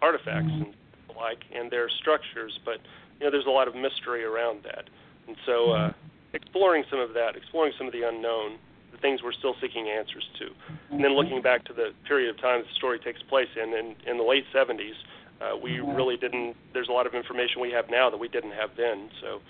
artifacts 0.00 0.52
and 0.52 0.72
like 1.16 1.42
and 1.54 1.70
their 1.70 1.90
structures, 1.90 2.58
but 2.64 2.78
you 3.18 3.26
know 3.26 3.30
there's 3.30 3.46
a 3.46 3.50
lot 3.50 3.68
of 3.68 3.74
mystery 3.74 4.24
around 4.24 4.62
that, 4.64 4.84
and 5.26 5.36
so. 5.44 5.72
Uh, 5.72 5.92
exploring 6.34 6.84
some 6.90 6.98
of 6.98 7.14
that, 7.14 7.36
exploring 7.36 7.72
some 7.78 7.86
of 7.86 7.92
the 7.92 8.02
unknown, 8.02 8.58
the 8.92 8.98
things 8.98 9.22
we're 9.22 9.32
still 9.32 9.54
seeking 9.60 9.88
answers 9.88 10.28
to, 10.38 10.50
and 10.90 11.02
then 11.02 11.14
looking 11.14 11.40
back 11.40 11.64
to 11.64 11.72
the 11.72 11.90
period 12.06 12.28
of 12.28 12.40
time 12.40 12.60
the 12.60 12.74
story 12.74 12.98
takes 12.98 13.22
place 13.22 13.48
in, 13.56 13.72
in, 13.72 13.94
in 14.06 14.18
the 14.18 14.22
late 14.22 14.44
70s, 14.54 14.94
uh, 15.40 15.56
we 15.56 15.80
really 15.80 16.16
didn't. 16.16 16.56
There's 16.72 16.88
a 16.88 16.92
lot 16.92 17.06
of 17.06 17.14
information 17.14 17.60
we 17.60 17.70
have 17.72 17.90
now 17.90 18.10
that 18.10 18.18
we 18.18 18.28
didn't 18.28 18.52
have 18.52 18.70
then. 18.76 19.10
So, 19.20 19.40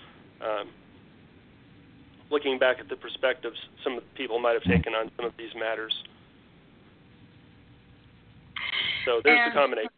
um, 0.45 0.69
looking 2.31 2.57
back 2.57 2.77
at 2.79 2.89
the 2.89 2.95
perspectives 2.95 3.57
some 3.83 3.99
people 4.15 4.39
might 4.39 4.53
have 4.53 4.63
taken 4.63 4.93
on 4.93 5.11
some 5.15 5.25
of 5.25 5.33
these 5.37 5.53
matters. 5.57 5.93
So 9.05 9.21
there's 9.23 9.39
and 9.43 9.51
the 9.51 9.59
combination. 9.59 9.89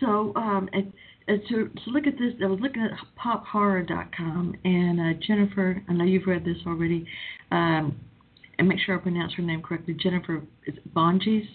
So, 0.00 0.32
um, 0.36 0.68
and 0.72 0.92
uh, 1.28 1.32
to, 1.48 1.68
to 1.68 1.90
look 1.90 2.06
at 2.06 2.14
this, 2.18 2.34
I 2.42 2.46
was 2.46 2.60
looking 2.60 2.82
at 2.82 2.90
pophorror.com, 3.16 4.54
and 4.64 5.00
uh, 5.00 5.18
Jennifer, 5.26 5.82
I 5.88 5.92
know 5.92 6.04
you've 6.04 6.26
read 6.26 6.44
this 6.44 6.56
already, 6.66 7.06
um, 7.50 7.96
and 8.58 8.68
make 8.68 8.78
sure 8.80 8.96
I 8.96 8.98
pronounce 8.98 9.34
her 9.34 9.42
name 9.42 9.62
correctly. 9.62 9.94
Jennifer 10.00 10.42
is 10.66 10.74
Bonji's 10.94 11.48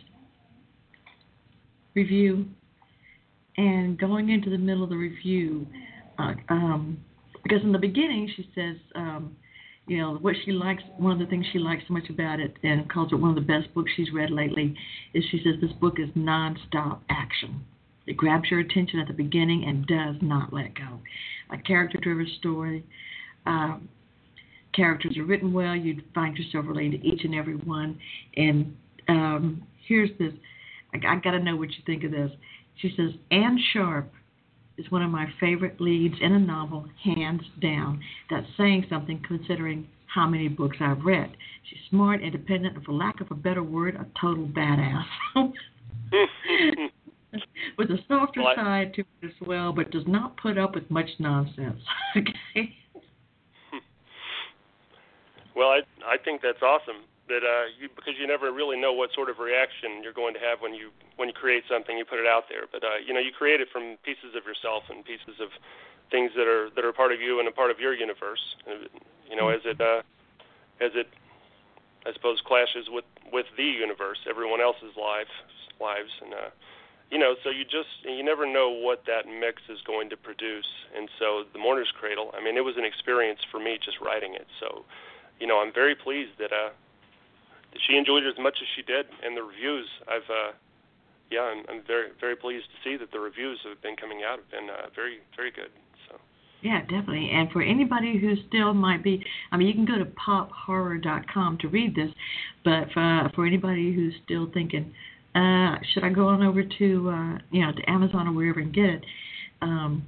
review, 1.94 2.46
and 3.58 3.98
going 3.98 4.30
into 4.30 4.50
the 4.50 4.58
middle 4.58 4.84
of 4.84 4.90
the 4.90 4.98
review, 4.98 5.68
uh, 6.20 6.34
um, 6.50 6.98
because 7.44 7.62
in 7.64 7.72
the 7.72 7.80
beginning 7.80 8.32
she 8.36 8.50
says, 8.56 8.78
um, 8.96 9.36
you 9.88 9.98
know, 9.98 10.16
what 10.22 10.36
she 10.46 10.52
likes, 10.52 10.84
one 10.98 11.12
of 11.12 11.20
the 11.20 11.26
things 11.26 11.46
she 11.52 11.60
likes 11.60 11.84
so 11.88 11.94
much 11.94 12.10
about 12.10 12.40
it, 12.40 12.56
and 12.64 12.90
calls 12.90 13.12
it 13.12 13.16
one 13.16 13.30
of 13.30 13.36
the 13.36 13.42
best 13.42 13.74
books 13.74 13.92
she's 13.96 14.12
read 14.14 14.30
lately, 14.30 14.76
is 15.14 15.24
she 15.32 15.42
says 15.44 15.56
this 15.60 15.72
book 15.80 16.00
is 16.00 16.10
nonstop 16.10 17.00
action 17.10 17.66
it 18.08 18.18
grabs 18.18 18.50
your 18.50 18.60
attention 18.60 19.00
at 19.00 19.08
the 19.08 19.14
beginning 19.14 19.66
and 19.66 19.86
does 19.86 20.16
not 20.22 20.52
let 20.52 20.74
go. 20.76 21.00
A 21.52 21.58
character 21.58 22.00
driven 22.02 22.28
story. 22.40 22.84
Um, 23.46 23.90
characters 24.74 25.18
are 25.18 25.24
written 25.24 25.54
well. 25.54 25.76
You'd 25.76 26.04
find 26.14 26.36
yourself 26.38 26.66
relating 26.68 27.00
to 27.00 27.08
each 27.08 27.24
and 27.24 27.36
every 27.36 27.56
one. 27.56 28.00
And 28.36 28.76
um, 29.08 29.64
here's 29.88 30.10
this 30.18 30.34
I, 30.94 30.98
I 30.98 31.16
got 31.18 31.32
to 31.32 31.40
know 31.40 31.56
what 31.56 31.70
you 31.70 31.84
think 31.86 32.04
of 32.04 32.12
this. 32.12 32.32
She 32.78 32.94
says, 32.98 33.12
Anne 33.30 33.60
Sharp 33.74 34.12
is 34.82 34.92
one 34.92 35.04
of 35.04 35.12
my 35.12 35.28
favorite 35.40 35.80
leads 35.80 36.16
in 36.22 36.34
a 36.34 36.40
novel, 36.40 36.86
hands 37.04 37.44
down. 37.62 38.02
That's 38.30 38.48
saying 38.58 38.86
something 38.90 39.24
considering 39.28 39.88
how 40.08 40.28
many 40.28 40.48
books 40.48 40.78
I've 40.80 41.06
read. 41.06 41.32
She's 41.70 41.80
smart, 41.90 42.22
independent, 42.22 42.76
and 42.76 42.86
for 42.86 42.94
lack 42.94 43.22
of 43.22 43.32
a 43.32 43.36
better 43.36 43.64
word, 43.64 43.96
a 43.96 44.06
total 44.20 44.48
badass. 44.48 45.06
with 47.78 47.90
a 47.90 47.98
softer 48.08 48.42
well, 48.42 48.56
side 48.56 48.94
to 48.96 49.02
it 49.02 49.26
as 49.26 49.48
well, 49.48 49.72
but 49.72 49.92
does 49.92 50.04
not 50.08 50.36
put 50.38 50.58
up 50.58 50.76
with 50.76 50.90
much 50.90 51.10
nonsense. 51.20 51.82
okay. 52.18 52.76
Well, 55.54 55.68
I 55.68 55.82
I 56.08 56.16
think 56.24 56.42
that's 56.42 56.62
awesome 56.62 57.04
that 57.32 57.48
uh, 57.48 57.72
you 57.80 57.88
because 57.96 58.20
you 58.20 58.28
never 58.28 58.52
really 58.52 58.76
know 58.76 58.92
what 58.92 59.16
sort 59.16 59.32
of 59.32 59.40
reaction 59.40 60.04
you're 60.04 60.14
going 60.14 60.36
to 60.36 60.44
have 60.44 60.60
when 60.60 60.76
you 60.76 60.92
when 61.16 61.32
you 61.32 61.34
create 61.34 61.64
something 61.72 61.98
you 61.98 62.04
put 62.04 62.20
it 62.20 62.28
out 62.28 62.52
there. 62.52 62.68
But 62.68 62.84
uh, 62.84 63.00
you 63.00 63.16
know 63.16 63.24
you 63.24 63.32
create 63.32 63.64
it 63.64 63.72
from 63.72 63.96
pieces 64.04 64.36
of 64.36 64.44
yourself 64.44 64.84
and 64.92 65.04
pieces 65.08 65.40
of 65.40 65.50
things 66.12 66.32
that 66.36 66.48
are 66.48 66.70
that 66.76 66.84
are 66.84 66.92
part 66.92 67.16
of 67.16 67.22
you 67.24 67.40
and 67.40 67.48
a 67.48 67.52
part 67.52 67.72
of 67.72 67.80
your 67.80 67.96
universe. 67.96 68.44
You 69.30 69.36
know, 69.40 69.48
as 69.48 69.62
it 69.64 69.80
uh, 69.80 70.04
as 70.84 70.92
it 70.94 71.08
I 72.06 72.12
suppose 72.14 72.44
clashes 72.44 72.92
with 72.92 73.08
with 73.32 73.48
the 73.56 73.64
universe, 73.64 74.20
everyone 74.30 74.60
else's 74.60 74.94
lives 75.00 75.32
lives 75.80 76.12
and. 76.22 76.34
Uh, 76.34 76.52
you 77.12 77.20
know, 77.20 77.36
so 77.44 77.50
you 77.50 77.66
just 77.66 78.08
you 78.08 78.24
never 78.24 78.48
know 78.48 78.70
what 78.70 79.04
that 79.06 79.28
mix 79.28 79.62
is 79.68 79.80
going 79.86 80.10
to 80.12 80.16
produce. 80.16 80.72
And 80.96 81.10
so 81.20 81.44
the 81.52 81.60
Mourner's 81.60 81.92
Cradle, 81.92 82.34
I 82.34 82.42
mean, 82.42 82.56
it 82.56 82.64
was 82.64 82.78
an 82.78 82.86
experience 82.86 83.42
for 83.52 83.60
me 83.60 83.78
just 83.84 84.00
writing 84.00 84.34
it. 84.34 84.48
So, 84.62 84.86
you 85.38 85.46
know, 85.46 85.60
I'm 85.60 85.74
very 85.74 85.94
pleased 85.94 86.40
that 86.40 86.54
uh 86.54 86.70
she 87.88 87.98
enjoyed 87.98 88.24
it 88.24 88.30
as 88.30 88.42
much 88.42 88.58
as 88.62 88.68
she 88.76 88.82
did, 88.84 89.06
and 89.24 89.36
the 89.36 89.44
reviews 89.44 89.88
I've 90.08 90.30
uh 90.30 90.52
yeah, 91.32 91.48
I'm, 91.48 91.64
I'm 91.70 91.82
very 91.88 92.10
very 92.20 92.36
pleased 92.36 92.66
to 92.66 92.78
see 92.84 92.98
that 92.98 93.12
the 93.12 93.20
reviews 93.20 93.60
have 93.68 93.82
been 93.82 93.96
coming 93.96 94.22
out 94.26 94.40
have 94.40 94.52
been 94.52 94.70
uh, 94.70 94.90
very 94.96 95.20
very 95.36 95.52
good. 95.52 95.72
So. 96.08 96.18
Yeah, 96.62 96.82
definitely. 96.82 97.32
And 97.34 97.50
for 97.52 97.62
anybody 97.62 98.20
who 98.20 98.36
still 98.48 98.74
might 98.74 99.04
be, 99.04 99.26
I 99.52 99.58
mean, 99.58 99.68
you 99.68 99.74
can 99.74 99.86
go 99.86 99.98
to 99.98 100.06
pophorror.com 100.06 101.58
to 101.62 101.68
read 101.68 101.96
this, 101.96 102.12
but 102.64 102.92
for, 102.94 103.32
for 103.34 103.48
anybody 103.48 103.92
who's 103.94 104.14
still 104.24 104.48
thinking, 104.54 104.94
uh, 105.34 105.78
should 105.92 106.04
I 106.04 106.10
go 106.10 106.28
on 106.28 106.44
over 106.44 106.62
to 106.64 107.10
uh, 107.10 107.38
you 107.52 107.66
know 107.66 107.72
to 107.72 107.90
Amazon 107.90 108.28
or 108.28 108.34
wherever 108.34 108.60
and 108.60 108.74
get 108.74 108.86
it? 108.86 109.06
Um, 109.62 110.06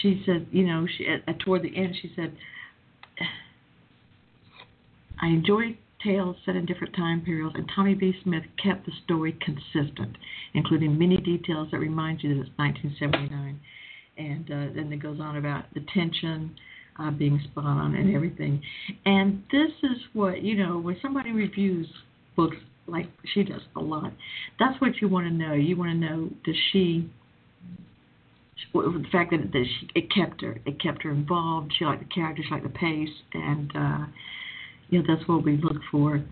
she 0.00 0.22
said, 0.26 0.46
you 0.50 0.66
know, 0.66 0.86
she 0.96 1.06
at, 1.06 1.38
toward 1.40 1.62
the 1.62 1.76
end 1.76 1.94
she 2.00 2.12
said, 2.16 2.36
I 5.20 5.28
enjoy 5.28 5.76
tales 6.04 6.36
set 6.44 6.56
in 6.56 6.66
different 6.66 6.94
time 6.94 7.22
periods, 7.22 7.54
and 7.56 7.70
Tommy 7.74 7.94
B. 7.94 8.14
Smith 8.22 8.44
kept 8.62 8.86
the 8.86 8.92
story 9.04 9.36
consistent, 9.40 10.16
including 10.54 10.98
many 10.98 11.16
details 11.16 11.68
that 11.72 11.78
remind 11.78 12.22
you 12.22 12.34
that 12.34 12.40
it's 12.40 12.50
1979. 12.56 13.60
And 14.18 14.44
uh, 14.44 14.74
then 14.74 14.92
it 14.92 15.02
goes 15.02 15.20
on 15.20 15.36
about 15.36 15.64
the 15.74 15.84
tension 15.92 16.54
uh, 16.98 17.10
being 17.10 17.40
spot 17.44 17.64
on 17.66 17.94
and 17.94 18.14
everything. 18.14 18.62
And 19.04 19.42
this 19.50 19.70
is 19.82 19.98
what 20.12 20.42
you 20.42 20.56
know 20.56 20.78
when 20.78 20.96
somebody 21.02 21.32
reviews 21.32 21.86
books 22.36 22.56
like 22.86 23.06
she 23.34 23.42
does 23.42 23.62
a 23.76 23.80
lot. 23.80 24.12
That's 24.58 24.80
what 24.80 25.00
you 25.00 25.08
want 25.08 25.26
to 25.26 25.32
know. 25.32 25.52
You 25.52 25.76
want 25.76 25.92
to 25.92 25.96
know 25.96 26.30
does 26.44 26.56
she 26.72 27.10
the 28.72 29.04
fact 29.12 29.30
that, 29.30 29.52
that 29.52 29.64
she, 29.64 29.88
it 29.94 30.12
kept 30.12 30.42
her 30.42 30.58
it 30.64 30.80
kept 30.80 31.02
her 31.02 31.10
involved. 31.10 31.74
She 31.78 31.84
liked 31.84 32.02
the 32.02 32.14
characters, 32.14 32.46
she 32.48 32.54
liked 32.54 32.64
the 32.64 32.70
pace, 32.70 33.08
and 33.34 33.70
uh, 33.74 34.06
know 34.90 35.04
that's 35.06 35.26
what 35.28 35.44
we 35.44 35.56
look 35.56 35.80
for. 35.90 36.24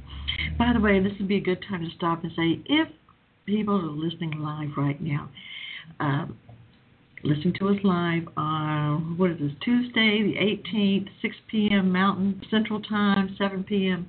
By 0.59 0.73
the 0.73 0.81
way, 0.81 1.01
this 1.01 1.13
would 1.19 1.29
be 1.29 1.37
a 1.37 1.41
good 1.41 1.65
time 1.69 1.85
to 1.85 1.91
stop 1.97 2.23
and 2.23 2.33
say 2.37 2.61
if 2.67 2.89
people 3.47 3.75
are 3.75 3.83
listening 3.83 4.41
live 4.41 4.71
right 4.77 5.01
now. 5.01 5.29
Um, 6.01 6.39
listen 7.23 7.53
to 7.59 7.69
us 7.69 7.77
live 7.85 8.29
on 8.37 9.17
what 9.19 9.33
is 9.33 9.39
this 9.39 9.53
Tuesday, 9.65 10.23
the 10.23 10.79
18th, 10.79 11.09
6 11.23 11.37
p.m. 11.51 11.93
Mountain 11.93 12.43
Central 12.51 12.81
Time, 12.81 13.35
7 13.39 13.65
p.m. 13.65 14.09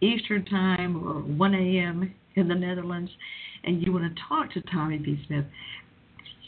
Eastern 0.00 0.44
Time 0.44 0.96
or 1.06 1.20
1 1.20 1.54
a.m. 1.54 2.14
in 2.34 2.48
the 2.48 2.54
Netherlands, 2.54 3.10
and 3.64 3.82
you 3.82 3.92
want 3.92 4.04
to 4.04 4.22
talk 4.28 4.52
to 4.52 4.60
Tommy 4.72 4.98
B. 4.98 5.22
Smith, 5.26 5.44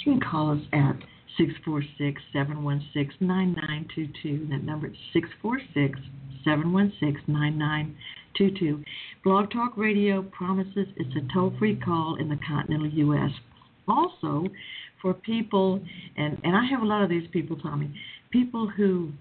you 0.05 0.13
can 0.13 0.21
call 0.21 0.53
us 0.53 0.61
at 0.73 0.97
646 1.37 2.23
716 2.33 3.27
9922. 3.27 4.47
That 4.51 4.65
number 4.65 4.89
is 4.89 4.97
646 5.13 5.99
716 6.45 7.25
9922. 7.27 8.85
Blog 9.25 9.51
Talk 9.51 9.77
Radio 9.77 10.23
promises 10.23 10.87
it's 10.97 11.17
a 11.17 11.33
toll 11.33 11.53
free 11.59 11.77
call 11.77 12.17
in 12.21 12.29
the 12.29 12.39
continental 12.47 12.89
U.S. 12.89 13.31
Also, 13.89 14.47
for 15.03 15.15
people, 15.15 15.81
and, 16.17 16.39
and 16.45 16.57
I 16.57 16.65
have 16.67 16.83
a 16.83 16.87
lot 16.87 17.03
of 17.03 17.11
these 17.11 17.29
people, 17.33 17.57
Tommy, 17.59 17.91
people 18.31 18.69
who 18.69 19.13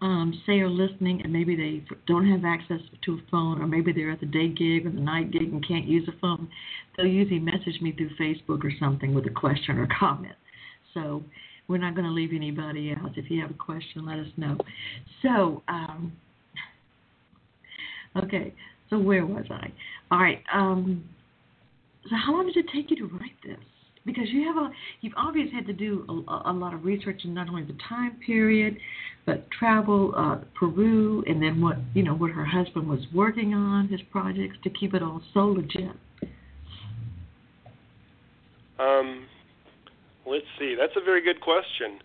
um, 0.00 0.40
say 0.46 0.60
are 0.60 0.68
listening 0.68 1.22
and 1.22 1.32
maybe 1.32 1.56
they 1.56 1.82
don't 2.06 2.28
have 2.28 2.44
access 2.44 2.80
to 3.04 3.14
a 3.14 3.30
phone 3.30 3.60
or 3.60 3.66
maybe 3.66 3.92
they're 3.92 4.10
at 4.10 4.20
the 4.20 4.26
day 4.26 4.48
gig 4.48 4.86
or 4.86 4.90
the 4.90 5.00
night 5.00 5.30
gig 5.30 5.52
and 5.52 5.66
can't 5.66 5.86
use 5.86 6.08
a 6.08 6.18
phone, 6.20 6.48
they'll 6.96 7.06
usually 7.06 7.40
message 7.40 7.80
me 7.80 7.92
through 7.92 8.10
Facebook 8.20 8.64
or 8.64 8.72
something 8.78 9.14
with 9.14 9.26
a 9.26 9.30
question 9.30 9.78
or 9.78 9.88
comment. 9.98 10.34
So 10.94 11.22
we're 11.68 11.78
not 11.78 11.94
going 11.94 12.06
to 12.06 12.12
leave 12.12 12.30
anybody 12.34 12.94
out. 12.98 13.16
If 13.16 13.30
you 13.30 13.40
have 13.40 13.50
a 13.50 13.54
question, 13.54 14.04
let 14.06 14.18
us 14.18 14.26
know. 14.36 14.56
So, 15.22 15.62
um, 15.68 16.12
okay, 18.22 18.54
so 18.90 18.98
where 18.98 19.24
was 19.24 19.44
I? 19.50 19.72
All 20.10 20.18
right. 20.18 20.42
Um, 20.52 21.04
so 22.04 22.16
how 22.16 22.32
long 22.32 22.46
did 22.46 22.56
it 22.56 22.66
take 22.74 22.90
you 22.90 22.96
to 22.96 23.06
write 23.14 23.36
this? 23.44 23.58
because 24.04 24.24
you 24.28 24.46
have 24.46 24.56
a 24.56 24.70
you've 25.00 25.12
obviously 25.16 25.54
had 25.54 25.66
to 25.66 25.72
do 25.72 26.04
a, 26.08 26.50
a 26.50 26.52
lot 26.52 26.74
of 26.74 26.84
research 26.84 27.20
in 27.24 27.34
not 27.34 27.48
only 27.48 27.62
the 27.64 27.76
time 27.88 28.16
period 28.24 28.76
but 29.26 29.48
travel 29.50 30.12
uh, 30.16 30.38
Peru 30.58 31.22
and 31.26 31.42
then 31.42 31.60
what 31.60 31.76
you 31.94 32.02
know 32.02 32.14
what 32.14 32.30
her 32.30 32.44
husband 32.44 32.88
was 32.88 33.00
working 33.14 33.54
on 33.54 33.88
his 33.88 34.00
projects 34.10 34.56
to 34.64 34.70
keep 34.70 34.94
it 34.94 35.02
all 35.02 35.22
so 35.32 35.40
legit. 35.46 35.92
Um, 38.78 39.26
let's 40.26 40.46
see. 40.58 40.74
That's 40.78 40.96
a 40.96 41.04
very 41.04 41.22
good 41.22 41.40
question. 41.40 41.98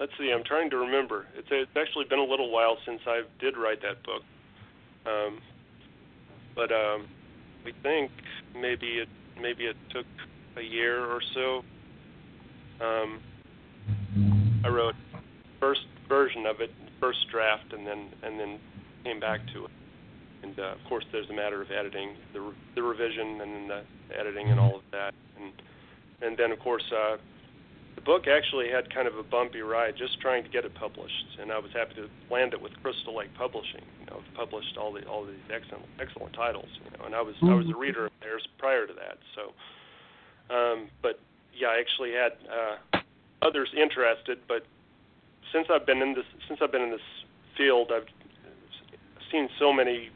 Let's 0.00 0.12
see. 0.18 0.32
I'm 0.32 0.44
trying 0.44 0.70
to 0.70 0.76
remember. 0.76 1.26
It's 1.36 1.48
it's 1.50 1.70
actually 1.76 2.06
been 2.06 2.18
a 2.18 2.24
little 2.24 2.50
while 2.50 2.76
since 2.84 3.00
I 3.06 3.22
did 3.38 3.56
write 3.56 3.80
that 3.82 4.02
book. 4.02 4.22
Um, 5.06 5.40
but 6.56 6.72
um, 6.72 7.06
we 7.64 7.72
think 7.82 8.10
maybe 8.54 8.98
it 8.98 9.08
maybe 9.40 9.64
it 9.64 9.76
took 9.90 10.06
a 10.56 10.62
year 10.62 11.04
or 11.04 11.20
so. 11.34 11.62
Um, 12.80 13.20
I 14.64 14.68
wrote 14.68 14.94
first 15.60 15.86
version 16.08 16.46
of 16.46 16.60
it, 16.60 16.70
first 17.00 17.18
draft, 17.30 17.72
and 17.72 17.86
then 17.86 18.08
and 18.22 18.38
then 18.38 18.58
came 19.04 19.20
back 19.20 19.40
to 19.52 19.66
it. 19.66 19.70
And 20.42 20.58
uh, 20.58 20.72
of 20.72 20.78
course, 20.88 21.04
there's 21.12 21.30
a 21.30 21.34
matter 21.34 21.62
of 21.62 21.70
editing, 21.70 22.16
the 22.32 22.40
re- 22.40 22.54
the 22.74 22.82
revision, 22.82 23.40
and 23.40 23.54
then 23.54 23.68
the 23.68 24.18
editing 24.18 24.48
and 24.50 24.58
all 24.58 24.76
of 24.76 24.82
that. 24.92 25.14
And 25.38 25.52
and 26.20 26.36
then 26.36 26.50
of 26.52 26.58
course, 26.58 26.84
uh, 26.92 27.16
the 27.94 28.00
book 28.00 28.26
actually 28.26 28.70
had 28.70 28.92
kind 28.92 29.06
of 29.06 29.16
a 29.16 29.22
bumpy 29.22 29.60
ride, 29.60 29.94
just 29.96 30.20
trying 30.20 30.42
to 30.42 30.50
get 30.50 30.64
it 30.64 30.74
published. 30.74 31.38
And 31.40 31.52
I 31.52 31.58
was 31.58 31.70
happy 31.72 31.94
to 31.94 32.08
land 32.32 32.52
it 32.52 32.60
with 32.60 32.72
Crystal 32.82 33.16
Lake 33.16 33.32
Publishing. 33.34 33.84
You 34.00 34.06
know, 34.06 34.20
published 34.34 34.76
all 34.76 34.92
the 34.92 35.06
all 35.06 35.24
these 35.24 35.36
excellent 35.52 35.84
excellent 36.00 36.34
titles. 36.34 36.68
You 36.84 36.98
know, 36.98 37.06
and 37.06 37.14
I 37.14 37.22
was 37.22 37.34
I 37.42 37.54
was 37.54 37.66
a 37.70 37.78
reader 37.78 38.06
of 38.06 38.12
theirs 38.20 38.46
prior 38.58 38.86
to 38.86 38.92
that, 38.94 39.18
so 39.34 39.52
um, 40.50 40.88
but 41.02 41.20
yeah, 41.56 41.68
I 41.68 41.80
actually 41.80 42.12
had 42.12 42.32
uh, 42.50 42.98
others 43.42 43.68
interested, 43.76 44.38
but 44.48 44.66
since 45.52 45.68
I've 45.70 45.86
been 45.86 46.02
in 46.02 46.14
this 46.14 46.24
since 46.48 46.60
I've 46.62 46.72
been 46.72 46.82
in 46.82 46.90
this 46.90 47.08
field, 47.56 47.92
I've 47.94 48.08
seen 49.30 49.48
so 49.58 49.72
many 49.72 50.10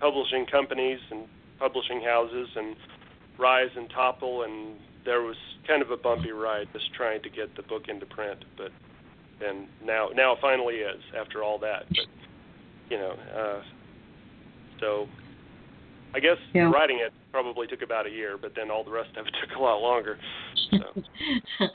publishing 0.00 0.46
companies 0.46 1.00
and 1.10 1.26
publishing 1.58 2.02
houses 2.02 2.48
and 2.56 2.76
rise 3.38 3.70
and 3.76 3.90
topple, 3.90 4.42
and 4.42 4.76
there 5.04 5.22
was 5.22 5.36
kind 5.66 5.82
of 5.82 5.90
a 5.90 5.96
bumpy 5.96 6.32
ride 6.32 6.68
just 6.72 6.92
trying 6.94 7.22
to 7.22 7.30
get 7.30 7.54
the 7.56 7.62
book 7.62 7.88
into 7.88 8.06
print. 8.06 8.44
But 8.56 8.70
then 9.40 9.68
now 9.84 10.08
now 10.14 10.32
it 10.32 10.38
finally 10.40 10.76
is 10.76 11.00
after 11.18 11.42
all 11.42 11.58
that. 11.58 11.88
But 11.88 12.06
you 12.90 12.98
know, 12.98 13.12
uh, 13.36 13.62
so 14.80 15.08
I 16.14 16.20
guess 16.20 16.36
yeah. 16.52 16.70
writing 16.70 17.00
it 17.04 17.12
probably 17.32 17.66
took 17.66 17.82
about 17.82 18.06
a 18.06 18.10
year, 18.10 18.38
but 18.40 18.52
then 18.54 18.70
all 18.70 18.84
the 18.84 18.90
rest 18.90 19.10
of 19.16 19.26
it 19.26 19.34
took 19.48 19.58
a 19.58 19.60
lot 19.60 19.80
longer. 19.80 20.18
So. 20.70 20.78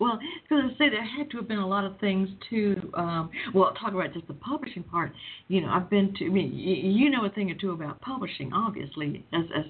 well, 0.00 0.18
because 0.42 0.64
I 0.64 0.78
say 0.78 0.88
there 0.88 1.04
had 1.04 1.30
to 1.30 1.36
have 1.36 1.46
been 1.46 1.58
a 1.58 1.66
lot 1.66 1.84
of 1.84 1.98
things 2.00 2.28
too. 2.50 2.90
Um, 2.94 3.30
well, 3.54 3.72
talk 3.80 3.92
about 3.92 4.12
just 4.12 4.26
the 4.26 4.34
publishing 4.34 4.82
part. 4.82 5.12
You 5.48 5.60
know, 5.60 5.68
I've 5.68 5.88
been 5.88 6.12
to. 6.18 6.26
I 6.26 6.28
mean, 6.28 6.52
you 6.52 7.10
know 7.10 7.24
a 7.24 7.30
thing 7.30 7.50
or 7.50 7.54
two 7.54 7.70
about 7.70 8.00
publishing, 8.00 8.52
obviously, 8.52 9.24
as 9.32 9.44
as 9.56 9.64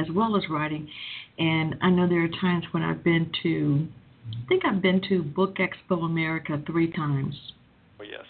as 0.00 0.06
well 0.12 0.36
as 0.36 0.42
writing. 0.50 0.88
And 1.38 1.76
I 1.82 1.90
know 1.90 2.08
there 2.08 2.24
are 2.24 2.40
times 2.40 2.64
when 2.72 2.82
I've 2.82 3.02
been 3.02 3.30
to. 3.42 3.86
I 4.32 4.48
think 4.48 4.62
I've 4.64 4.80
been 4.80 5.02
to 5.08 5.22
Book 5.22 5.56
Expo 5.56 6.04
America 6.04 6.62
three 6.66 6.90
times. 6.92 7.34
Oh 8.00 8.04
yes. 8.04 8.24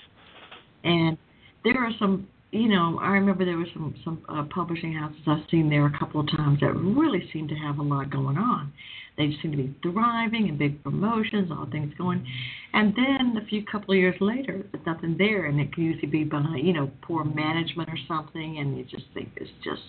And 0.83 1.17
there 1.65 1.79
are 1.79 1.93
some 1.99 2.27
you 2.55 2.69
know, 2.69 3.01
I 3.03 3.09
remember 3.09 3.45
there 3.45 3.57
were 3.57 3.67
some 3.73 3.95
some 4.05 4.23
uh, 4.29 4.45
publishing 4.55 4.95
houses 4.95 5.19
I've 5.27 5.43
seen 5.51 5.69
there 5.69 5.87
a 5.87 5.99
couple 5.99 6.21
of 6.21 6.29
times 6.29 6.61
that 6.61 6.73
really 6.73 7.29
seemed 7.33 7.49
to 7.49 7.57
have 7.57 7.79
a 7.79 7.83
lot 7.83 8.11
going 8.11 8.39
on. 8.39 8.73
They 9.17 9.31
seem 9.43 9.51
to 9.53 9.57
be 9.57 9.75
thriving 9.83 10.49
and 10.49 10.59
big 10.59 10.83
promotions, 10.85 11.51
all 11.51 11.69
things 11.71 11.93
going. 11.99 12.25
And 12.73 12.95
then 12.95 13.43
a 13.43 13.47
few 13.47 13.65
couple 13.65 13.95
of 13.95 13.99
years 13.99 14.15
later, 14.21 14.65
there's 14.71 14.87
nothing 14.87 15.17
there, 15.19 15.47
and 15.47 15.61
it 15.61 15.73
can 15.73 15.85
usually 15.85 16.09
be 16.09 16.25
behind, 16.25 16.65
you 16.67 16.73
know, 16.73 16.91
poor 17.03 17.25
management 17.25 17.89
or 17.89 17.99
something, 18.07 18.59
and 18.59 18.77
you 18.79 18.85
just 18.85 19.07
think 19.15 19.31
it's 19.37 19.51
just. 19.65 19.83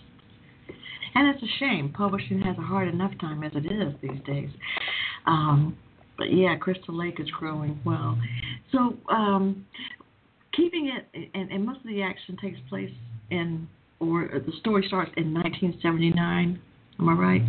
And 1.15 1.33
it's 1.33 1.41
a 1.41 1.57
shame. 1.59 1.93
Publishing 1.95 2.41
has 2.41 2.57
a 2.57 2.61
hard 2.61 2.89
enough 2.89 3.11
time 3.19 3.43
as 3.43 3.51
it 3.55 3.65
is 3.65 3.93
these 4.01 4.21
days. 4.25 4.49
Um, 5.25 5.77
but 6.17 6.31
yeah, 6.31 6.55
Crystal 6.57 6.95
Lake 6.95 7.19
is 7.19 7.29
growing 7.31 7.79
well. 7.85 8.17
So, 8.71 8.95
um, 9.09 9.65
keeping 10.53 10.91
it, 10.95 11.29
and, 11.33 11.51
and 11.51 11.65
most 11.65 11.79
of 11.79 11.87
the 11.87 12.01
action 12.01 12.37
takes 12.41 12.59
place 12.69 12.91
in, 13.31 13.67
or 13.99 14.27
the 14.45 14.51
story 14.59 14.83
starts 14.87 15.11
in 15.17 15.33
1979. 15.33 16.59
Am 16.99 17.09
I 17.09 17.13
right? 17.13 17.41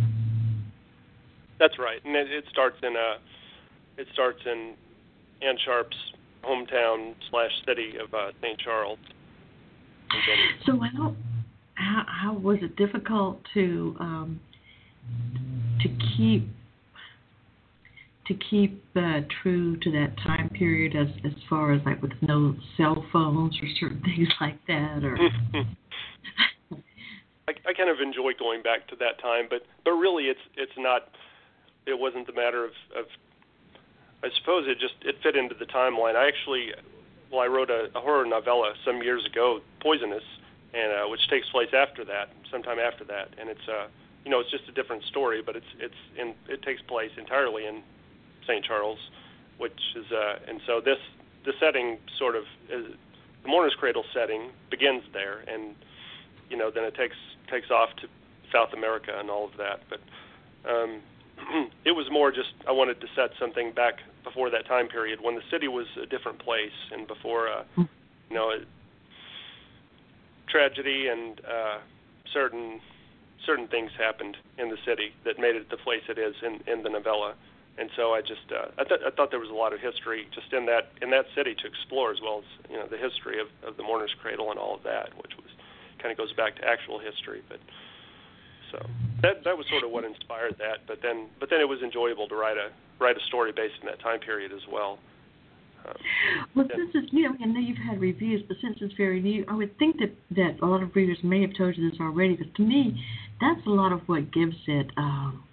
That's 1.59 1.77
right, 1.79 1.99
and 2.05 2.15
it, 2.15 2.31
it 2.31 2.45
starts 2.51 2.77
in 2.83 2.95
a, 2.95 2.99
uh, 2.99 3.17
it 3.97 4.07
starts 4.13 4.39
in 4.45 4.75
Anne 5.41 5.57
Sharp's 5.65 5.95
hometown 6.43 7.15
slash 7.29 7.51
city 7.65 7.93
of 7.97 8.13
uh, 8.13 8.31
St. 8.41 8.59
Charles. 8.59 8.99
So 10.65 10.79
how, 10.95 11.15
how 11.77 12.03
how 12.07 12.33
was 12.33 12.57
it 12.61 12.75
difficult 12.75 13.39
to 13.53 13.95
um, 13.99 14.39
to 15.81 15.89
keep 16.17 16.49
to 18.27 18.33
keep 18.49 18.83
uh, 18.95 19.21
true 19.41 19.77
to 19.77 19.91
that 19.91 20.17
time 20.25 20.49
period 20.49 20.95
as 20.95 21.07
as 21.23 21.33
far 21.49 21.71
as 21.71 21.81
like 21.85 22.01
with 22.01 22.11
no 22.21 22.55
cell 22.75 23.05
phones 23.13 23.57
or 23.61 23.67
certain 23.79 24.01
things 24.05 24.27
like 24.41 24.59
that 24.67 25.03
or? 25.03 25.17
I, 27.49 27.53
I 27.65 27.73
kind 27.73 27.89
of 27.89 28.01
enjoy 28.01 28.31
going 28.37 28.61
back 28.61 28.87
to 28.89 28.95
that 28.97 29.21
time 29.21 29.45
but 29.49 29.61
but 29.85 29.91
really 29.91 30.25
it's 30.25 30.39
it's 30.55 30.77
not 30.77 31.09
it 31.85 31.97
wasn't 31.97 32.27
the 32.27 32.33
matter 32.33 32.65
of 32.65 32.71
of 32.97 33.05
I 34.23 34.29
suppose 34.39 34.65
it 34.67 34.79
just 34.79 34.95
it 35.03 35.15
fit 35.21 35.35
into 35.35 35.53
the 35.53 35.65
timeline. 35.65 36.15
I 36.15 36.27
actually 36.27 36.71
well 37.31 37.41
I 37.41 37.45
wrote 37.47 37.69
a, 37.69 37.87
a 37.95 38.01
horror 38.01 38.25
novella 38.25 38.73
some 38.83 39.01
years 39.03 39.23
ago 39.25 39.59
Poisonous 39.79 40.23
and 40.73 40.91
uh, 40.91 41.07
which 41.09 41.27
takes 41.29 41.49
place 41.49 41.69
after 41.73 42.03
that 42.05 42.29
sometime 42.51 42.79
after 42.79 43.03
that 43.03 43.29
and 43.39 43.49
it's 43.49 43.67
uh 43.67 43.87
you 44.25 44.31
know 44.31 44.39
it's 44.39 44.51
just 44.51 44.67
a 44.67 44.71
different 44.71 45.03
story 45.03 45.41
but 45.41 45.55
it's 45.55 45.71
it's 45.79 46.01
in 46.17 46.33
it 46.49 46.61
takes 46.61 46.81
place 46.81 47.11
entirely 47.17 47.65
in 47.65 47.81
St. 48.47 48.63
Charles, 48.63 48.97
which 49.57 49.79
is 49.95 50.05
uh, 50.11 50.39
and 50.47 50.61
so 50.65 50.81
this 50.83 50.97
the 51.45 51.53
setting 51.59 51.97
sort 52.17 52.35
of 52.35 52.43
is, 52.69 52.85
the 53.43 53.49
mourner's 53.49 53.75
cradle 53.75 54.05
setting 54.13 54.49
begins 54.71 55.03
there, 55.13 55.43
and 55.47 55.75
you 56.49 56.57
know 56.57 56.71
then 56.71 56.85
it 56.85 56.95
takes 56.95 57.17
takes 57.51 57.69
off 57.69 57.89
to 57.97 58.07
South 58.51 58.73
America 58.73 59.11
and 59.19 59.29
all 59.29 59.45
of 59.45 59.51
that. 59.57 59.81
But 59.89 59.99
um, 60.69 61.01
it 61.85 61.91
was 61.91 62.07
more 62.09 62.31
just 62.31 62.53
I 62.67 62.71
wanted 62.71 63.01
to 63.01 63.07
set 63.15 63.31
something 63.39 63.73
back 63.73 63.99
before 64.23 64.49
that 64.49 64.65
time 64.65 64.87
period 64.87 65.19
when 65.21 65.35
the 65.35 65.43
city 65.51 65.67
was 65.67 65.85
a 66.01 66.05
different 66.05 66.39
place 66.39 66.75
and 66.91 67.07
before 67.07 67.49
uh, 67.49 67.63
you 68.29 68.35
know 68.35 68.49
it, 68.49 68.67
tragedy 70.49 71.07
and 71.07 71.41
uh, 71.45 71.77
certain 72.33 72.79
certain 73.45 73.67
things 73.67 73.91
happened 73.97 74.35
in 74.57 74.69
the 74.69 74.77
city 74.85 75.13
that 75.23 75.39
made 75.39 75.55
it 75.55 75.69
the 75.69 75.77
place 75.77 76.03
it 76.09 76.17
is 76.17 76.35
in 76.43 76.59
in 76.71 76.83
the 76.83 76.89
novella 76.89 77.35
and 77.77 77.89
so 77.95 78.13
I 78.13 78.21
just 78.21 78.49
uh, 78.49 78.73
I, 78.77 78.83
th- 78.83 79.01
I 79.05 79.11
thought 79.11 79.29
there 79.29 79.39
was 79.39 79.53
a 79.53 79.57
lot 79.57 79.71
of 79.71 79.79
history 79.79 80.25
just 80.33 80.51
in 80.51 80.65
that 80.65 80.89
in 81.01 81.11
that 81.11 81.25
city 81.35 81.53
to 81.53 81.65
explore 81.67 82.11
as 82.11 82.17
well 82.21 82.41
as 82.41 82.49
you 82.69 82.77
know 82.77 82.87
the 82.89 82.97
history 82.97 83.39
of, 83.39 83.47
of 83.61 83.77
the 83.77 83.83
mourner's 83.83 84.13
cradle 84.19 84.49
and 84.49 84.59
all 84.59 84.75
of 84.75 84.83
that, 84.83 85.13
which 85.21 85.37
was 85.37 85.49
kind 86.01 86.11
of 86.11 86.17
goes 86.17 86.33
back 86.33 86.57
to 86.57 86.65
actual 86.65 86.97
history. 86.97 87.41
But 87.47 87.61
so 88.71 88.81
that 89.21 89.45
that 89.45 89.57
was 89.57 89.69
sort 89.69 89.83
of 89.83 89.91
what 89.91 90.03
inspired 90.03 90.57
that. 90.57 90.89
But 90.89 91.05
then 91.05 91.29
but 91.39 91.49
then 91.49 91.61
it 91.61 91.69
was 91.69 91.81
enjoyable 91.81 92.27
to 92.29 92.35
write 92.35 92.57
a 92.57 92.73
write 92.97 93.15
a 93.15 93.23
story 93.29 93.53
based 93.53 93.77
in 93.81 93.85
that 93.85 94.01
time 94.01 94.19
period 94.19 94.51
as 94.51 94.65
well. 94.65 94.97
Um, 95.87 95.95
well, 96.55 96.67
since 96.75 96.91
it's 96.93 97.13
new, 97.13 97.29
I 97.41 97.45
know 97.45 97.59
you've 97.59 97.77
had 97.77 97.99
reviews, 98.01 98.43
but 98.47 98.57
since 98.61 98.77
it's 98.81 98.93
very 98.95 99.21
new, 99.21 99.45
I 99.47 99.55
would 99.55 99.77
think 99.77 99.97
that 99.99 100.11
that 100.31 100.57
a 100.61 100.65
lot 100.65 100.83
of 100.83 100.95
readers 100.95 101.17
may 101.23 101.41
have 101.41 101.51
told 101.57 101.77
you 101.77 101.89
this 101.89 101.99
already. 101.99 102.35
But 102.35 102.53
to 102.55 102.61
me, 102.61 103.01
that's 103.39 103.65
a 103.65 103.69
lot 103.69 103.91
of 103.91 104.01
what 104.07 104.31
gives 104.33 104.55
it. 104.67 104.87
Um, 104.97 105.43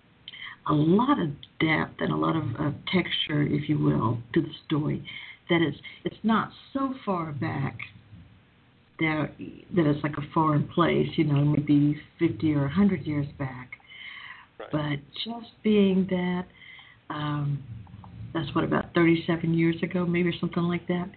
a 0.66 0.72
lot 0.72 1.20
of 1.20 1.28
depth 1.60 2.00
and 2.00 2.10
a 2.10 2.16
lot 2.16 2.36
of 2.36 2.44
uh, 2.58 2.70
texture, 2.92 3.42
if 3.42 3.68
you 3.68 3.78
will, 3.78 4.18
to 4.32 4.40
the 4.40 4.52
story. 4.66 5.04
That 5.50 5.60
it's 5.60 5.76
it's 6.04 6.16
not 6.22 6.50
so 6.72 6.94
far 7.04 7.32
back 7.32 7.76
that 9.00 9.30
that 9.76 9.86
it's 9.86 10.02
like 10.02 10.16
a 10.16 10.32
foreign 10.32 10.66
place, 10.68 11.08
you 11.16 11.24
know, 11.24 11.44
maybe 11.44 12.00
50 12.18 12.54
or 12.54 12.62
100 12.62 13.06
years 13.06 13.26
back. 13.38 13.72
Right. 14.58 14.70
But 14.72 15.22
just 15.24 15.52
being 15.62 16.06
that, 16.10 16.44
um, 17.10 17.62
that's 18.34 18.52
what 18.54 18.64
about 18.64 18.92
37 18.94 19.54
years 19.54 19.76
ago, 19.82 20.04
maybe 20.04 20.28
or 20.28 20.38
something 20.40 20.64
like 20.64 20.86
that. 20.88 21.08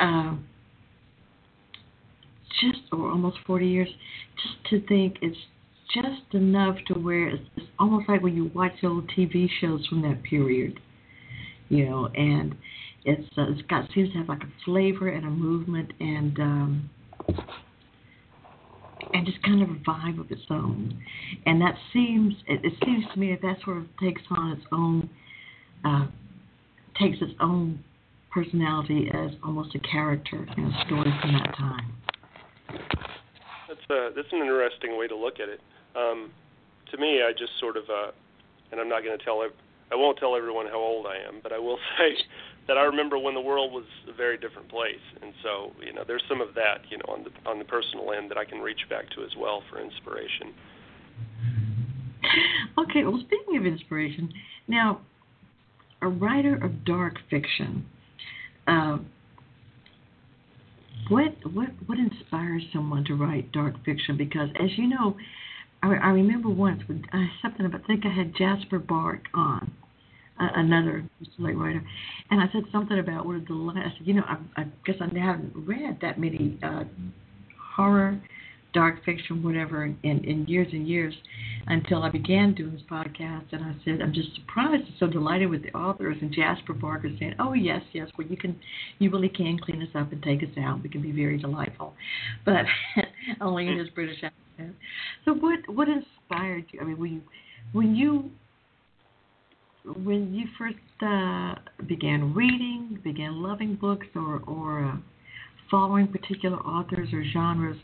Um, 0.00 0.46
just 2.60 2.80
or 2.92 3.10
almost 3.10 3.36
40 3.46 3.66
years, 3.66 3.88
just 4.42 4.70
to 4.70 4.86
think 4.88 5.18
it's 5.20 5.36
just 5.94 6.34
enough 6.34 6.76
to 6.88 6.94
where 6.94 7.28
it's, 7.28 7.44
it's 7.56 7.66
almost 7.78 8.08
like 8.08 8.22
when 8.22 8.34
you 8.34 8.50
watch 8.54 8.72
old 8.82 9.08
TV 9.16 9.48
shows 9.60 9.86
from 9.86 10.02
that 10.02 10.22
period, 10.22 10.80
you 11.68 11.88
know, 11.88 12.08
and 12.14 12.54
it's 13.04 13.28
uh, 13.38 13.50
it's 13.50 13.62
got 13.62 13.88
seems 13.94 14.10
to 14.12 14.18
have 14.18 14.28
like 14.28 14.42
a 14.42 14.64
flavor 14.64 15.08
and 15.08 15.24
a 15.24 15.30
movement 15.30 15.92
and 16.00 16.38
um, 16.40 16.90
and 19.12 19.26
just 19.26 19.40
kind 19.42 19.62
of 19.62 19.70
a 19.70 19.74
vibe 19.74 20.18
of 20.18 20.30
its 20.30 20.42
own, 20.50 20.98
and 21.46 21.60
that 21.60 21.74
seems 21.92 22.34
it, 22.48 22.64
it 22.64 22.72
seems 22.84 23.04
to 23.12 23.20
me 23.20 23.30
that 23.30 23.42
that 23.42 23.56
sort 23.64 23.78
of 23.78 23.84
takes 24.00 24.22
on 24.30 24.52
its 24.52 24.66
own 24.72 25.08
uh, 25.86 26.06
takes 27.00 27.18
its 27.20 27.32
own 27.40 27.82
personality 28.32 29.08
as 29.14 29.30
almost 29.44 29.74
a 29.74 29.78
character 29.80 30.46
in 30.56 30.64
a 30.64 30.84
story 30.84 31.12
from 31.22 31.32
that 31.32 31.54
time. 31.56 31.92
That's 33.68 33.90
a 33.90 34.10
that's 34.14 34.28
an 34.32 34.40
interesting 34.40 34.98
way 34.98 35.06
to 35.06 35.16
look 35.16 35.34
at 35.40 35.48
it. 35.48 35.60
Um, 35.94 36.30
to 36.90 36.98
me, 36.98 37.22
I 37.22 37.32
just 37.32 37.52
sort 37.58 37.76
of, 37.76 37.84
uh, 37.84 38.10
and 38.70 38.80
I'm 38.80 38.88
not 38.88 39.02
going 39.02 39.16
to 39.16 39.24
tell, 39.24 39.42
I 39.90 39.94
won't 39.94 40.18
tell 40.18 40.36
everyone 40.36 40.66
how 40.66 40.78
old 40.78 41.06
I 41.06 41.16
am, 41.16 41.40
but 41.42 41.52
I 41.52 41.58
will 41.58 41.78
say 41.98 42.16
that 42.68 42.76
I 42.76 42.82
remember 42.82 43.18
when 43.18 43.34
the 43.34 43.40
world 43.40 43.72
was 43.72 43.84
a 44.08 44.12
very 44.12 44.36
different 44.36 44.68
place, 44.68 45.02
and 45.22 45.32
so 45.42 45.72
you 45.84 45.92
know, 45.92 46.04
there's 46.06 46.22
some 46.28 46.40
of 46.40 46.54
that, 46.54 46.82
you 46.90 46.98
know, 46.98 47.14
on 47.14 47.24
the 47.24 47.50
on 47.50 47.58
the 47.58 47.64
personal 47.64 48.12
end 48.12 48.30
that 48.30 48.38
I 48.38 48.44
can 48.44 48.58
reach 48.58 48.88
back 48.90 49.08
to 49.16 49.24
as 49.24 49.34
well 49.38 49.62
for 49.70 49.80
inspiration. 49.80 50.52
Okay, 52.76 53.04
well, 53.04 53.22
speaking 53.24 53.56
of 53.56 53.64
inspiration, 53.64 54.32
now, 54.68 55.00
a 56.02 56.08
writer 56.08 56.54
of 56.62 56.84
dark 56.84 57.14
fiction, 57.30 57.86
uh, 58.66 58.98
what 61.08 61.34
what 61.52 61.68
what 61.86 61.98
inspires 61.98 62.62
someone 62.72 63.04
to 63.04 63.14
write 63.14 63.52
dark 63.52 63.74
fiction? 63.84 64.16
Because 64.16 64.48
as 64.62 64.70
you 64.76 64.88
know, 64.88 65.16
I, 65.82 65.94
I 65.94 66.08
remember 66.08 66.48
once 66.48 66.82
when 66.86 67.04
uh, 67.12 67.26
something 67.42 67.66
about 67.66 67.82
I 67.84 67.86
think 67.86 68.04
I 68.04 68.10
had 68.10 68.34
Jasper 68.36 68.78
Bark 68.78 69.22
on, 69.34 69.72
uh, 70.40 70.48
another 70.54 71.04
late 71.38 71.56
writer, 71.56 71.82
and 72.30 72.40
I 72.40 72.46
said 72.52 72.64
something 72.72 72.98
about 72.98 73.26
a 73.30 73.40
delight. 73.40 73.78
I 73.78 73.96
said, 73.96 74.06
you 74.06 74.14
know, 74.14 74.24
I, 74.26 74.36
I 74.60 74.66
guess 74.84 74.96
I 75.00 75.18
haven't 75.18 75.52
read 75.54 75.98
that 76.02 76.18
many 76.18 76.58
uh, 76.62 76.84
horror, 77.76 78.20
dark 78.76 79.02
fiction, 79.06 79.42
whatever, 79.42 79.86
in, 79.86 79.96
in 80.02 80.44
years 80.46 80.68
and 80.70 80.86
years 80.86 81.14
until 81.66 82.02
I 82.02 82.10
began 82.10 82.54
doing 82.54 82.72
this 82.72 82.82
podcast. 82.90 83.46
And 83.52 83.64
I 83.64 83.74
said, 83.86 84.02
I'm 84.02 84.12
just 84.12 84.34
surprised 84.34 84.84
and 84.84 84.94
so 85.00 85.06
delighted 85.06 85.48
with 85.48 85.62
the 85.62 85.72
authors. 85.72 86.18
And 86.20 86.30
Jasper 86.30 86.74
Barker 86.74 87.08
saying, 87.18 87.36
Oh 87.38 87.54
yes, 87.54 87.80
yes, 87.94 88.08
well 88.18 88.26
you 88.26 88.36
can, 88.36 88.54
you 88.98 89.10
really 89.10 89.30
can 89.30 89.58
clean 89.58 89.80
us 89.80 89.88
up 89.94 90.12
and 90.12 90.22
take 90.22 90.42
us 90.42 90.54
out. 90.58 90.82
We 90.82 90.90
can 90.90 91.00
be 91.00 91.10
very 91.10 91.38
delightful, 91.38 91.94
but 92.44 92.66
only 93.40 93.66
in 93.66 93.78
his 93.78 93.88
British 93.88 94.22
accent. 94.22 94.76
So 95.24 95.32
what 95.32 95.60
what 95.68 95.88
inspired 95.88 96.66
you? 96.70 96.80
I 96.80 96.84
mean, 96.84 96.98
when 96.98 97.12
you 97.12 97.22
when 97.72 97.94
you 97.94 98.30
when 100.02 100.34
you 100.34 100.46
first 100.58 100.76
uh, 101.00 101.54
began 101.86 102.34
reading, 102.34 103.00
began 103.02 103.42
loving 103.42 103.76
books, 103.76 104.06
or 104.14 104.42
or 104.46 104.84
uh, 104.84 104.96
following 105.70 106.08
particular 106.08 106.58
authors 106.58 107.08
or 107.12 107.24
genres, 107.32 107.76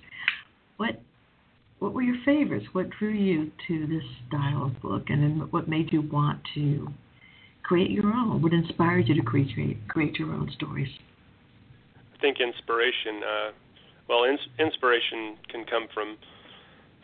what 0.76 1.00
what 1.78 1.94
were 1.94 2.02
your 2.02 2.22
favorites? 2.24 2.66
What 2.72 2.90
drew 2.90 3.10
you 3.12 3.50
to 3.66 3.86
this 3.88 4.04
style 4.28 4.66
of 4.66 4.80
book, 4.80 5.04
and 5.08 5.50
what 5.52 5.68
made 5.68 5.92
you 5.92 6.02
want 6.02 6.40
to 6.54 6.88
create 7.64 7.90
your 7.90 8.06
own? 8.06 8.40
What 8.40 8.52
inspired 8.52 9.08
you 9.08 9.16
to 9.16 9.22
create 9.22 9.76
create 9.88 10.16
your 10.16 10.32
own 10.32 10.50
stories? 10.54 10.88
I 11.96 12.20
think 12.20 12.38
inspiration, 12.40 13.22
uh, 13.26 13.50
well, 14.08 14.24
ins- 14.24 14.48
inspiration 14.60 15.36
can 15.50 15.64
come 15.64 15.88
from 15.92 16.16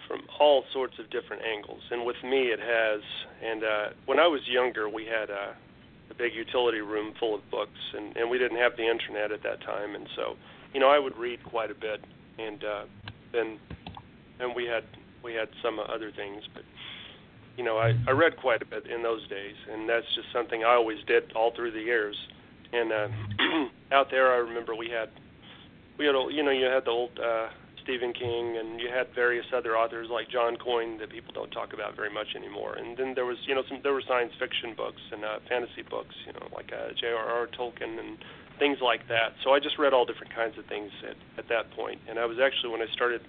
from 0.06 0.20
all 0.40 0.64
sorts 0.72 0.94
of 0.98 1.10
different 1.10 1.42
angles, 1.42 1.82
and 1.90 2.06
with 2.06 2.16
me 2.22 2.48
it 2.54 2.60
has. 2.60 3.02
And 3.44 3.64
uh, 3.64 3.86
when 4.06 4.18
I 4.18 4.26
was 4.26 4.40
younger, 4.46 4.88
we 4.88 5.04
had 5.04 5.28
a, 5.28 5.56
a 6.10 6.14
big 6.16 6.34
utility 6.34 6.80
room 6.80 7.14
full 7.18 7.34
of 7.34 7.42
books, 7.50 7.78
and, 7.94 8.16
and 8.16 8.30
we 8.30 8.38
didn't 8.38 8.56
have 8.58 8.76
the 8.76 8.88
internet 8.88 9.32
at 9.32 9.42
that 9.42 9.60
time, 9.62 9.94
and 9.94 10.08
so 10.14 10.36
you 10.72 10.78
know 10.78 10.88
I 10.88 11.00
would 11.00 11.16
read 11.16 11.42
quite 11.44 11.70
a 11.70 11.74
bit, 11.74 12.00
and 12.38 12.62
uh, 12.62 12.84
then 13.32 13.58
and 14.40 14.54
we 14.54 14.66
had 14.66 14.84
we 15.22 15.34
had 15.34 15.48
some 15.62 15.78
other 15.78 16.12
things, 16.14 16.42
but 16.54 16.62
you 17.56 17.64
know 17.64 17.78
I 17.78 17.92
I 18.06 18.12
read 18.12 18.36
quite 18.36 18.62
a 18.62 18.66
bit 18.66 18.86
in 18.86 19.02
those 19.02 19.26
days, 19.28 19.56
and 19.70 19.88
that's 19.88 20.06
just 20.14 20.28
something 20.32 20.64
I 20.64 20.74
always 20.74 20.98
did 21.06 21.32
all 21.34 21.52
through 21.54 21.72
the 21.72 21.80
years. 21.80 22.16
And 22.72 22.92
uh, 22.92 23.08
out 23.92 24.10
there, 24.10 24.32
I 24.32 24.36
remember 24.36 24.74
we 24.74 24.88
had 24.90 25.10
we 25.98 26.06
had 26.06 26.14
you 26.30 26.42
know 26.42 26.50
you 26.50 26.66
had 26.66 26.84
the 26.84 26.90
old 26.90 27.18
uh, 27.18 27.48
Stephen 27.88 28.12
King, 28.12 28.58
and 28.58 28.78
you 28.78 28.88
had 28.92 29.06
various 29.14 29.46
other 29.56 29.74
authors 29.74 30.08
like 30.10 30.28
John 30.28 30.56
Coyne 30.56 30.98
that 30.98 31.08
people 31.08 31.32
don't 31.32 31.50
talk 31.50 31.72
about 31.72 31.96
very 31.96 32.12
much 32.12 32.36
anymore. 32.36 32.74
And 32.74 32.98
then 32.98 33.14
there 33.14 33.24
was, 33.24 33.38
you 33.46 33.54
know, 33.54 33.62
some 33.66 33.80
there 33.82 33.94
were 33.94 34.02
science 34.06 34.32
fiction 34.38 34.74
books 34.76 35.00
and 35.10 35.24
uh, 35.24 35.38
fantasy 35.48 35.80
books, 35.88 36.14
you 36.26 36.34
know, 36.34 36.48
like 36.54 36.68
uh, 36.68 36.92
J.R.R. 37.00 37.48
Tolkien 37.58 37.98
and 37.98 38.18
things 38.58 38.78
like 38.82 39.08
that. 39.08 39.32
So 39.44 39.52
I 39.52 39.60
just 39.60 39.78
read 39.78 39.92
all 39.92 40.04
different 40.04 40.34
kinds 40.34 40.58
of 40.58 40.66
things 40.66 40.90
at 41.08 41.16
at 41.38 41.48
that 41.48 41.70
point. 41.72 42.00
And 42.08 42.18
I 42.18 42.26
was 42.26 42.38
actually 42.38 42.70
when 42.70 42.82
I 42.82 42.90
started 42.92 43.22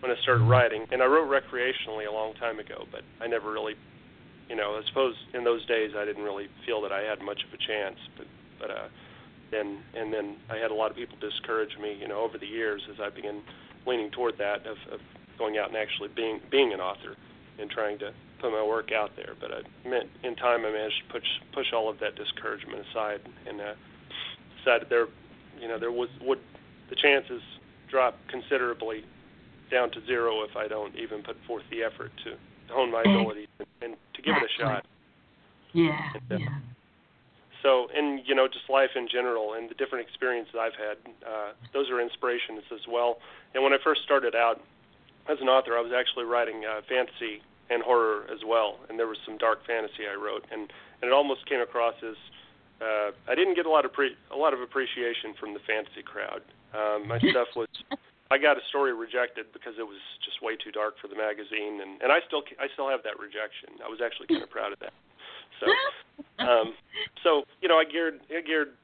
when 0.00 0.12
I 0.12 0.16
started 0.22 0.44
writing, 0.44 0.86
and 0.92 1.02
I 1.02 1.06
wrote 1.06 1.28
recreationally 1.28 2.06
a 2.08 2.12
long 2.12 2.34
time 2.34 2.58
ago, 2.60 2.86
but 2.92 3.02
I 3.20 3.26
never 3.26 3.50
really, 3.50 3.74
you 4.48 4.54
know, 4.54 4.78
I 4.78 4.86
suppose 4.86 5.14
in 5.34 5.42
those 5.42 5.66
days 5.66 5.92
I 5.96 6.04
didn't 6.04 6.22
really 6.22 6.46
feel 6.64 6.80
that 6.82 6.92
I 6.92 7.02
had 7.02 7.20
much 7.20 7.42
of 7.42 7.52
a 7.52 7.58
chance, 7.58 7.98
but 8.16 8.26
but 8.60 8.70
uh 8.70 8.88
and 9.52 9.78
and 9.94 10.12
then 10.12 10.36
I 10.50 10.56
had 10.56 10.70
a 10.70 10.74
lot 10.74 10.90
of 10.90 10.96
people 10.96 11.16
discourage 11.20 11.76
me, 11.80 11.96
you 12.00 12.08
know, 12.08 12.20
over 12.20 12.38
the 12.38 12.46
years 12.46 12.82
as 12.92 13.00
I 13.00 13.10
began 13.10 13.42
leaning 13.86 14.10
toward 14.10 14.38
that 14.38 14.66
of, 14.66 14.76
of 14.92 15.00
going 15.38 15.56
out 15.58 15.68
and 15.68 15.76
actually 15.76 16.08
being 16.14 16.40
being 16.50 16.72
an 16.72 16.80
author 16.80 17.16
and 17.58 17.70
trying 17.70 17.98
to 17.98 18.12
put 18.40 18.52
my 18.52 18.62
work 18.62 18.92
out 18.92 19.10
there. 19.16 19.34
But 19.40 19.50
I 19.52 19.88
meant 19.88 20.08
in 20.22 20.36
time 20.36 20.64
I 20.64 20.70
managed 20.70 21.02
to 21.06 21.12
push 21.12 21.28
push 21.52 21.72
all 21.72 21.88
of 21.88 21.98
that 22.00 22.14
discouragement 22.16 22.84
aside 22.90 23.20
and 23.46 23.60
uh, 23.60 23.74
decided 24.58 24.88
there, 24.88 25.06
you 25.60 25.68
know, 25.68 25.78
there 25.78 25.92
was 25.92 26.08
would 26.22 26.40
the 26.90 26.96
chances 26.96 27.42
drop 27.88 28.16
considerably 28.28 29.04
down 29.70 29.90
to 29.90 30.04
zero 30.06 30.42
if 30.42 30.56
I 30.56 30.68
don't 30.68 30.94
even 30.96 31.22
put 31.22 31.36
forth 31.46 31.64
the 31.70 31.82
effort 31.82 32.10
to, 32.24 32.34
hone 32.72 32.92
my 32.92 33.00
abilities 33.00 33.48
and, 33.58 33.68
and 33.80 33.96
to 34.14 34.22
give 34.22 34.36
it 34.36 34.42
a 34.42 34.60
shot. 34.60 34.86
Yeah, 35.72 35.98
And, 36.14 36.32
uh, 36.32 36.36
yeah. 36.36 36.58
So, 37.62 37.88
and 37.94 38.22
you 38.26 38.34
know, 38.34 38.46
just 38.46 38.70
life 38.70 38.90
in 38.94 39.08
general 39.08 39.54
and 39.54 39.68
the 39.68 39.74
different 39.74 40.06
experiences 40.06 40.54
I've 40.58 40.76
had, 40.76 40.96
uh, 41.26 41.52
those 41.72 41.90
are 41.90 42.00
inspirations 42.00 42.62
as 42.72 42.80
well. 42.88 43.18
And 43.54 43.64
when 43.64 43.72
I 43.72 43.78
first 43.82 44.02
started 44.02 44.34
out 44.34 44.60
as 45.28 45.38
an 45.40 45.48
author, 45.48 45.76
I 45.76 45.80
was 45.80 45.92
actually 45.92 46.24
writing 46.24 46.64
uh, 46.64 46.80
fantasy 46.88 47.42
and 47.70 47.82
horror 47.82 48.24
as 48.32 48.40
well, 48.46 48.78
and 48.88 48.98
there 48.98 49.06
was 49.06 49.18
some 49.26 49.36
dark 49.36 49.66
fantasy 49.66 50.08
I 50.10 50.14
wrote, 50.14 50.44
and 50.50 50.72
and 51.02 51.10
it 51.10 51.12
almost 51.12 51.46
came 51.46 51.60
across 51.60 51.94
as 52.02 52.16
uh, 52.80 53.10
I 53.26 53.34
didn't 53.34 53.54
get 53.54 53.66
a 53.66 53.70
lot 53.70 53.84
of 53.84 53.92
pre- 53.92 54.16
a 54.30 54.36
lot 54.36 54.54
of 54.54 54.60
appreciation 54.60 55.34
from 55.38 55.54
the 55.54 55.60
fantasy 55.66 56.02
crowd. 56.02 56.42
Um, 56.74 57.08
my 57.08 57.18
stuff 57.30 57.48
was. 57.56 57.68
I 58.30 58.36
got 58.36 58.58
a 58.58 58.64
story 58.68 58.92
rejected 58.92 59.46
because 59.56 59.80
it 59.80 59.88
was 59.88 59.96
just 60.20 60.42
way 60.44 60.52
too 60.54 60.70
dark 60.70 61.00
for 61.00 61.08
the 61.08 61.16
magazine, 61.16 61.80
and 61.80 62.00
and 62.02 62.12
I 62.12 62.20
still 62.26 62.42
I 62.60 62.68
still 62.72 62.88
have 62.88 63.02
that 63.04 63.18
rejection. 63.18 63.80
I 63.84 63.88
was 63.88 64.00
actually 64.04 64.28
kind 64.28 64.42
of 64.42 64.50
proud 64.50 64.72
of 64.72 64.78
that. 64.80 64.92
So, 65.60 65.66
um, 66.44 66.74
so 67.24 67.42
you 67.62 67.68
know, 67.68 67.78
I 67.78 67.84
geared 67.84 68.20
I 68.30 68.42
geared 68.42 68.76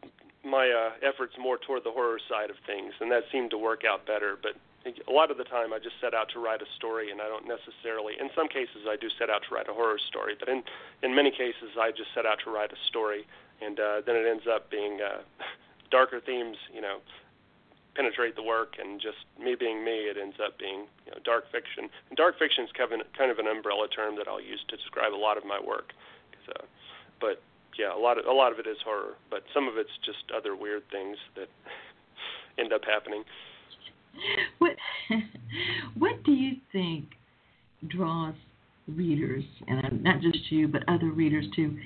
my 0.44 0.68
uh, 0.68 0.96
efforts 1.06 1.34
more 1.38 1.58
toward 1.58 1.84
the 1.84 1.92
horror 1.92 2.18
side 2.28 2.50
of 2.50 2.56
things, 2.66 2.92
and 3.00 3.10
that 3.12 3.24
seemed 3.30 3.50
to 3.50 3.58
work 3.58 3.82
out 3.84 4.06
better. 4.06 4.36
But 4.40 4.56
a 4.84 5.12
lot 5.12 5.30
of 5.30 5.38
the 5.38 5.44
time, 5.44 5.72
I 5.72 5.78
just 5.78 5.96
set 6.00 6.12
out 6.12 6.28
to 6.36 6.38
write 6.38 6.60
a 6.60 6.68
story, 6.76 7.10
and 7.10 7.20
I 7.20 7.28
don't 7.28 7.48
necessarily. 7.48 8.14
In 8.20 8.28
some 8.36 8.48
cases, 8.48 8.84
I 8.88 8.96
do 8.96 9.08
set 9.18 9.30
out 9.30 9.42
to 9.48 9.54
write 9.54 9.68
a 9.68 9.72
horror 9.72 9.98
story, 9.98 10.36
but 10.38 10.48
in 10.48 10.62
in 11.02 11.14
many 11.14 11.30
cases, 11.30 11.76
I 11.80 11.90
just 11.90 12.12
set 12.14 12.26
out 12.26 12.38
to 12.44 12.50
write 12.50 12.72
a 12.72 12.80
story, 12.88 13.26
and 13.60 13.78
uh, 13.78 14.00
then 14.06 14.16
it 14.16 14.26
ends 14.26 14.44
up 14.50 14.70
being 14.70 14.98
uh, 15.00 15.22
darker 15.90 16.20
themes. 16.24 16.56
You 16.72 16.80
know, 16.80 16.98
penetrate 17.94 18.36
the 18.36 18.42
work, 18.42 18.74
and 18.78 19.00
just 19.00 19.18
me 19.38 19.54
being 19.54 19.84
me, 19.84 20.10
it 20.10 20.16
ends 20.20 20.36
up 20.44 20.58
being 20.58 20.86
you 21.06 21.12
know 21.12 21.18
dark 21.24 21.44
fiction. 21.50 21.88
And 22.10 22.16
dark 22.16 22.38
fiction 22.38 22.64
is 22.64 22.70
kind 22.76 22.92
of 23.30 23.38
an, 23.38 23.46
umbrella 23.46 23.88
term 23.88 24.16
that 24.16 24.28
I'll 24.28 24.42
use 24.42 24.60
to 24.68 24.76
describe 24.76 25.14
a 25.14 25.18
lot 25.18 25.36
of 25.36 25.44
my 25.44 25.60
work. 25.60 25.92
So, 26.46 26.52
but 27.20 27.40
yeah, 27.78 27.94
a 27.94 27.98
lot 27.98 28.18
of 28.18 28.26
a 28.26 28.32
lot 28.32 28.52
of 28.52 28.58
it 28.58 28.66
is 28.66 28.76
horror, 28.84 29.14
but 29.30 29.42
some 29.52 29.68
of 29.68 29.76
it's 29.76 29.94
just 30.04 30.30
other 30.34 30.54
weird 30.56 30.82
things 30.90 31.16
that 31.36 31.48
end 32.58 32.72
up 32.72 32.82
happening. 32.84 33.24
What 34.58 34.76
what 35.98 36.22
do 36.22 36.30
you 36.30 36.52
think 36.70 37.04
draws 37.88 38.34
readers, 38.86 39.42
and 39.66 40.02
not 40.04 40.20
just 40.20 40.52
you, 40.52 40.68
but 40.68 40.82
other 40.88 41.10
readers 41.10 41.46
to 41.56 41.76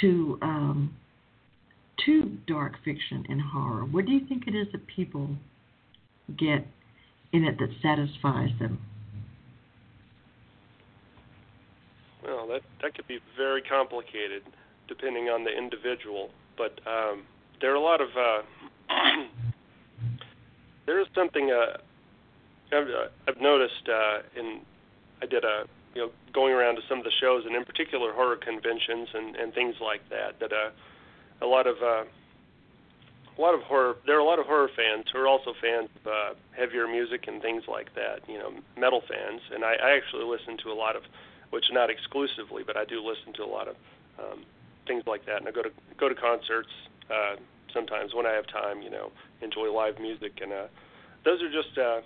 to 0.00 0.38
um, 0.42 0.96
to 2.04 2.38
dark 2.46 2.74
fiction 2.84 3.24
and 3.28 3.40
horror? 3.40 3.84
What 3.84 4.06
do 4.06 4.12
you 4.12 4.26
think 4.26 4.46
it 4.46 4.54
is 4.54 4.66
that 4.72 4.86
people 4.86 5.28
get 6.38 6.66
in 7.32 7.44
it 7.44 7.58
that 7.58 7.70
satisfies 7.82 8.50
them? 8.58 8.78
Well, 12.24 12.46
that 12.48 12.62
that 12.82 12.94
could 12.94 13.06
be 13.06 13.18
very 13.36 13.62
complicated 13.62 14.42
depending 14.88 15.24
on 15.24 15.44
the 15.44 15.50
individual, 15.50 16.30
but 16.56 16.78
um, 16.86 17.24
there 17.60 17.72
are 17.72 17.76
a 17.76 17.80
lot 17.80 18.00
of 18.00 18.08
uh, 18.16 18.42
there 20.86 21.00
is 21.00 21.06
something 21.14 21.50
uh, 21.50 21.78
I've, 22.72 22.88
uh, 22.88 23.08
I've 23.28 23.40
noticed 23.40 23.88
uh, 23.88 24.18
in 24.38 24.60
I 25.22 25.26
did 25.26 25.44
a 25.44 25.64
you 25.96 26.02
know 26.02 26.10
going 26.34 26.52
around 26.52 26.76
to 26.76 26.82
some 26.88 26.98
of 26.98 27.04
the 27.04 27.16
shows 27.20 27.44
and 27.46 27.56
in 27.56 27.64
particular 27.64 28.12
horror 28.12 28.36
conventions 28.36 29.08
and 29.14 29.34
and 29.36 29.54
things 29.54 29.76
like 29.80 30.06
that 30.10 30.38
that 30.38 30.52
uh, 30.52 30.70
a 31.40 31.46
lot 31.46 31.66
of 31.66 31.76
uh, 31.82 32.04
a 33.36 33.40
lot 33.40 33.54
of 33.54 33.62
horror 33.62 33.96
there 34.04 34.16
are 34.16 34.20
a 34.20 34.24
lot 34.24 34.38
of 34.38 34.44
horror 34.44 34.68
fans 34.76 35.06
who 35.10 35.18
are 35.18 35.26
also 35.26 35.54
fans 35.60 35.88
of 36.04 36.06
uh, 36.06 36.34
heavier 36.52 36.86
music 36.86 37.24
and 37.28 37.40
things 37.40 37.64
like 37.66 37.94
that 37.94 38.20
you 38.28 38.38
know 38.38 38.52
metal 38.76 39.02
fans. 39.08 39.40
And 39.52 39.64
I, 39.64 39.74
I 39.74 39.96
actually 39.96 40.24
listen 40.24 40.58
to 40.64 40.70
a 40.70 40.76
lot 40.76 40.96
of 40.96 41.02
which 41.50 41.64
not 41.72 41.88
exclusively 41.88 42.62
but 42.66 42.76
I 42.76 42.84
do 42.84 43.00
listen 43.00 43.32
to 43.34 43.42
a 43.42 43.50
lot 43.50 43.68
of 43.68 43.76
um, 44.18 44.44
things 44.86 45.04
like 45.06 45.24
that. 45.26 45.38
And 45.38 45.48
I 45.48 45.50
go 45.50 45.62
to 45.62 45.70
go 45.98 46.08
to 46.08 46.14
concerts 46.14 46.72
uh, 47.10 47.36
sometimes 47.72 48.14
when 48.14 48.26
I 48.26 48.32
have 48.32 48.46
time 48.46 48.82
you 48.82 48.90
know 48.90 49.12
enjoy 49.40 49.72
live 49.72 49.98
music. 49.98 50.40
And 50.42 50.52
uh, 50.52 50.66
those 51.24 51.40
are 51.42 51.50
just 51.50 51.78
uh, 51.78 52.00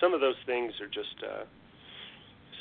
some 0.00 0.14
of 0.14 0.20
those 0.20 0.40
things 0.46 0.72
are 0.80 0.88
just 0.88 1.16
uh, 1.22 1.44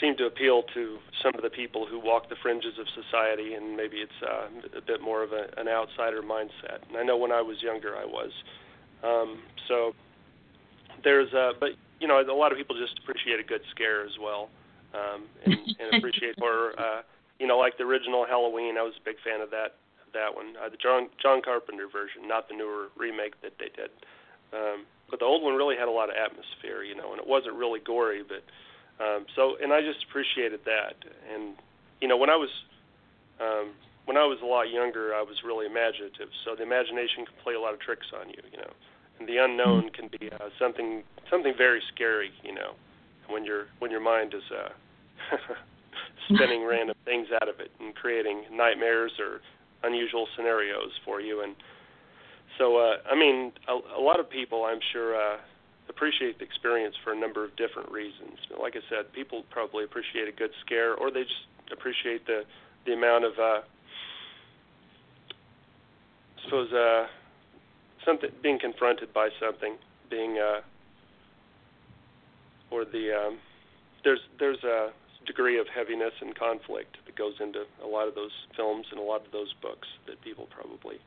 seem 0.04 0.18
to 0.18 0.26
appeal 0.26 0.64
to 0.74 0.98
some 1.24 1.32
of 1.36 1.42
the 1.42 1.50
people 1.50 1.88
who 1.88 1.98
walk 1.98 2.28
the 2.28 2.36
fringes 2.44 2.74
of 2.78 2.86
society, 2.92 3.54
and 3.54 3.78
maybe 3.78 3.98
it's 3.98 4.20
uh, 4.22 4.78
a 4.78 4.82
bit 4.82 5.02
more 5.02 5.24
of 5.24 5.32
a, 5.32 5.48
an 5.56 5.70
outsider 5.70 6.22
mindset. 6.22 6.84
And 6.90 6.98
I 6.98 7.04
know 7.04 7.16
when 7.16 7.32
I 7.32 7.42
was 7.42 7.62
younger, 7.62 7.96
I 7.96 8.04
was. 8.04 8.32
Um, 9.02 9.40
so 9.70 9.94
there's, 11.04 11.34
uh, 11.34 11.54
but 11.58 11.70
you 12.02 12.08
know, 12.08 12.20
a 12.20 12.36
lot 12.36 12.52
of 12.52 12.58
people 12.58 12.76
just 12.76 13.00
appreciate 13.00 13.40
a 13.40 13.44
good 13.44 13.62
scare 13.72 14.04
as 14.04 14.12
well, 14.22 14.50
um, 14.94 15.24
and, 15.46 15.56
and 15.80 15.96
appreciate 15.96 16.36
horror. 16.38 16.76
Uh, 16.78 17.02
you 17.40 17.48
know, 17.48 17.58
like 17.58 17.78
the 17.78 17.84
original 17.84 18.26
Halloween, 18.28 18.78
I 18.78 18.84
was 18.84 18.94
a 19.00 19.06
big 19.06 19.16
fan 19.24 19.40
of 19.40 19.50
that 19.52 19.80
that 20.14 20.36
one, 20.36 20.54
uh, 20.62 20.70
the 20.70 20.78
John 20.78 21.10
John 21.22 21.42
Carpenter 21.42 21.88
version, 21.88 22.28
not 22.28 22.50
the 22.50 22.56
newer 22.56 22.90
remake 22.98 23.42
that 23.42 23.54
they 23.58 23.72
did. 23.74 23.90
Um, 24.54 24.86
but 25.10 25.20
the 25.20 25.26
old 25.26 25.42
one 25.42 25.56
really 25.56 25.76
had 25.76 25.88
a 25.88 25.92
lot 25.92 26.10
of 26.10 26.16
atmosphere, 26.16 26.84
you 26.84 26.94
know, 26.94 27.12
and 27.12 27.20
it 27.20 27.26
wasn't 27.26 27.56
really 27.56 27.80
gory, 27.80 28.22
but 28.22 28.44
um, 29.00 29.26
so, 29.36 29.56
and 29.62 29.74
I 29.74 29.82
just 29.82 30.06
appreciated 30.10 30.62
that. 30.66 30.96
And 31.34 31.56
you 32.02 32.08
know, 32.08 32.18
when 32.18 32.30
I 32.30 32.36
was 32.36 32.50
um, 33.40 33.74
when 34.06 34.18
I 34.18 34.26
was 34.26 34.38
a 34.44 34.46
lot 34.46 34.70
younger, 34.70 35.16
I 35.16 35.22
was 35.22 35.38
really 35.46 35.66
imaginative. 35.66 36.30
So 36.46 36.56
the 36.56 36.64
imagination 36.64 37.26
can 37.26 37.36
play 37.44 37.56
a 37.56 37.60
lot 37.60 37.74
of 37.74 37.80
tricks 37.80 38.08
on 38.14 38.30
you, 38.30 38.42
you 38.52 38.58
know. 38.58 38.72
And 39.20 39.28
the 39.28 39.38
unknown 39.38 39.90
can 39.90 40.10
be 40.10 40.30
uh, 40.32 40.50
something 40.60 41.04
something 41.30 41.54
very 41.58 41.82
scary, 41.94 42.32
you 42.44 42.54
know, 42.54 42.74
when 43.30 43.46
your 43.46 43.68
when 43.80 43.92
your 43.92 44.02
mind 44.02 44.34
is 44.34 44.44
uh, 44.52 44.70
spinning 46.30 46.66
random 46.66 46.96
things 47.06 47.28
out 47.42 47.48
of 47.48 47.60
it 47.60 47.72
and 47.80 47.96
creating 47.96 48.44
nightmares 48.52 49.14
or 49.20 49.42
unusual 49.84 50.28
scenarios 50.36 50.92
for 51.06 51.22
you. 51.22 51.42
And 51.42 51.56
so, 52.58 52.78
uh, 52.78 52.96
I 53.10 53.16
mean, 53.16 53.52
a, 53.68 54.00
a 54.00 54.02
lot 54.02 54.20
of 54.20 54.30
people, 54.30 54.66
I'm 54.66 54.80
sure. 54.92 55.16
Uh, 55.16 55.38
appreciate 55.90 56.40
the 56.40 56.46
experience 56.46 56.96
for 57.04 57.14
a 57.14 57.20
number 57.20 57.44
of 57.44 57.56
different 57.56 57.92
reasons. 57.92 58.40
Like 58.60 58.76
I 58.76 58.82
said, 58.90 59.12
people 59.14 59.44
probably 59.50 59.84
appreciate 59.84 60.28
a 60.28 60.32
good 60.32 60.52
scare, 60.66 60.94
or 60.96 61.12
they 61.12 61.24
just 61.24 61.48
appreciate 61.72 62.26
the 62.26 62.44
the 62.86 62.94
amount 62.94 63.24
of, 63.24 63.32
uh, 63.40 63.62
I 66.38 66.44
suppose, 66.44 66.74
uh, 66.74 67.08
something 68.06 68.30
being 68.42 68.60
confronted 68.60 69.14
by 69.14 69.30
something, 69.40 69.78
being, 70.10 70.38
uh, 70.38 70.62
or 72.70 72.84
the 72.84 73.12
um, 73.16 73.40
there's 74.04 74.20
there's 74.40 74.64
a 74.64 74.92
degree 75.26 75.58
of 75.60 75.68
heaviness 75.74 76.14
and 76.20 76.36
conflict 76.36 76.98
that 77.06 77.16
goes 77.16 77.36
into 77.40 77.64
a 77.84 77.88
lot 77.88 78.08
of 78.08 78.16
those 78.16 78.32
films 78.56 78.86
and 78.92 79.00
a 79.00 79.04
lot 79.04 79.26
of 79.26 79.32
those 79.32 79.54
books 79.62 79.88
that 80.08 80.22
people 80.22 80.48
probably 80.52 80.98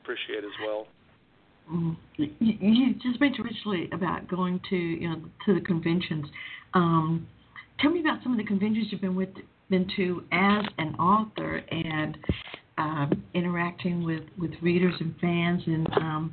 appreciate 0.00 0.44
as 0.44 0.54
well. 0.64 0.86
Mm. 1.70 1.96
You, 2.16 2.28
you 2.40 2.94
just 2.94 3.20
mentioned 3.20 3.46
originally 3.46 3.88
about 3.92 4.28
going 4.28 4.60
to 4.70 4.76
you 4.76 5.08
know 5.08 5.22
to 5.46 5.54
the 5.54 5.60
conventions. 5.60 6.26
Um, 6.74 7.26
tell 7.80 7.90
me 7.90 8.00
about 8.00 8.22
some 8.22 8.32
of 8.32 8.38
the 8.38 8.44
conventions 8.44 8.88
you've 8.90 9.00
been 9.00 9.14
with 9.16 9.30
been 9.70 9.88
to 9.96 10.22
as 10.32 10.64
an 10.78 10.94
author 10.96 11.62
and 11.70 12.18
um, 12.78 13.24
interacting 13.34 14.04
with 14.04 14.22
with 14.38 14.52
readers 14.60 14.94
and 15.00 15.14
fans. 15.20 15.62
And 15.66 15.86
um, 15.96 16.32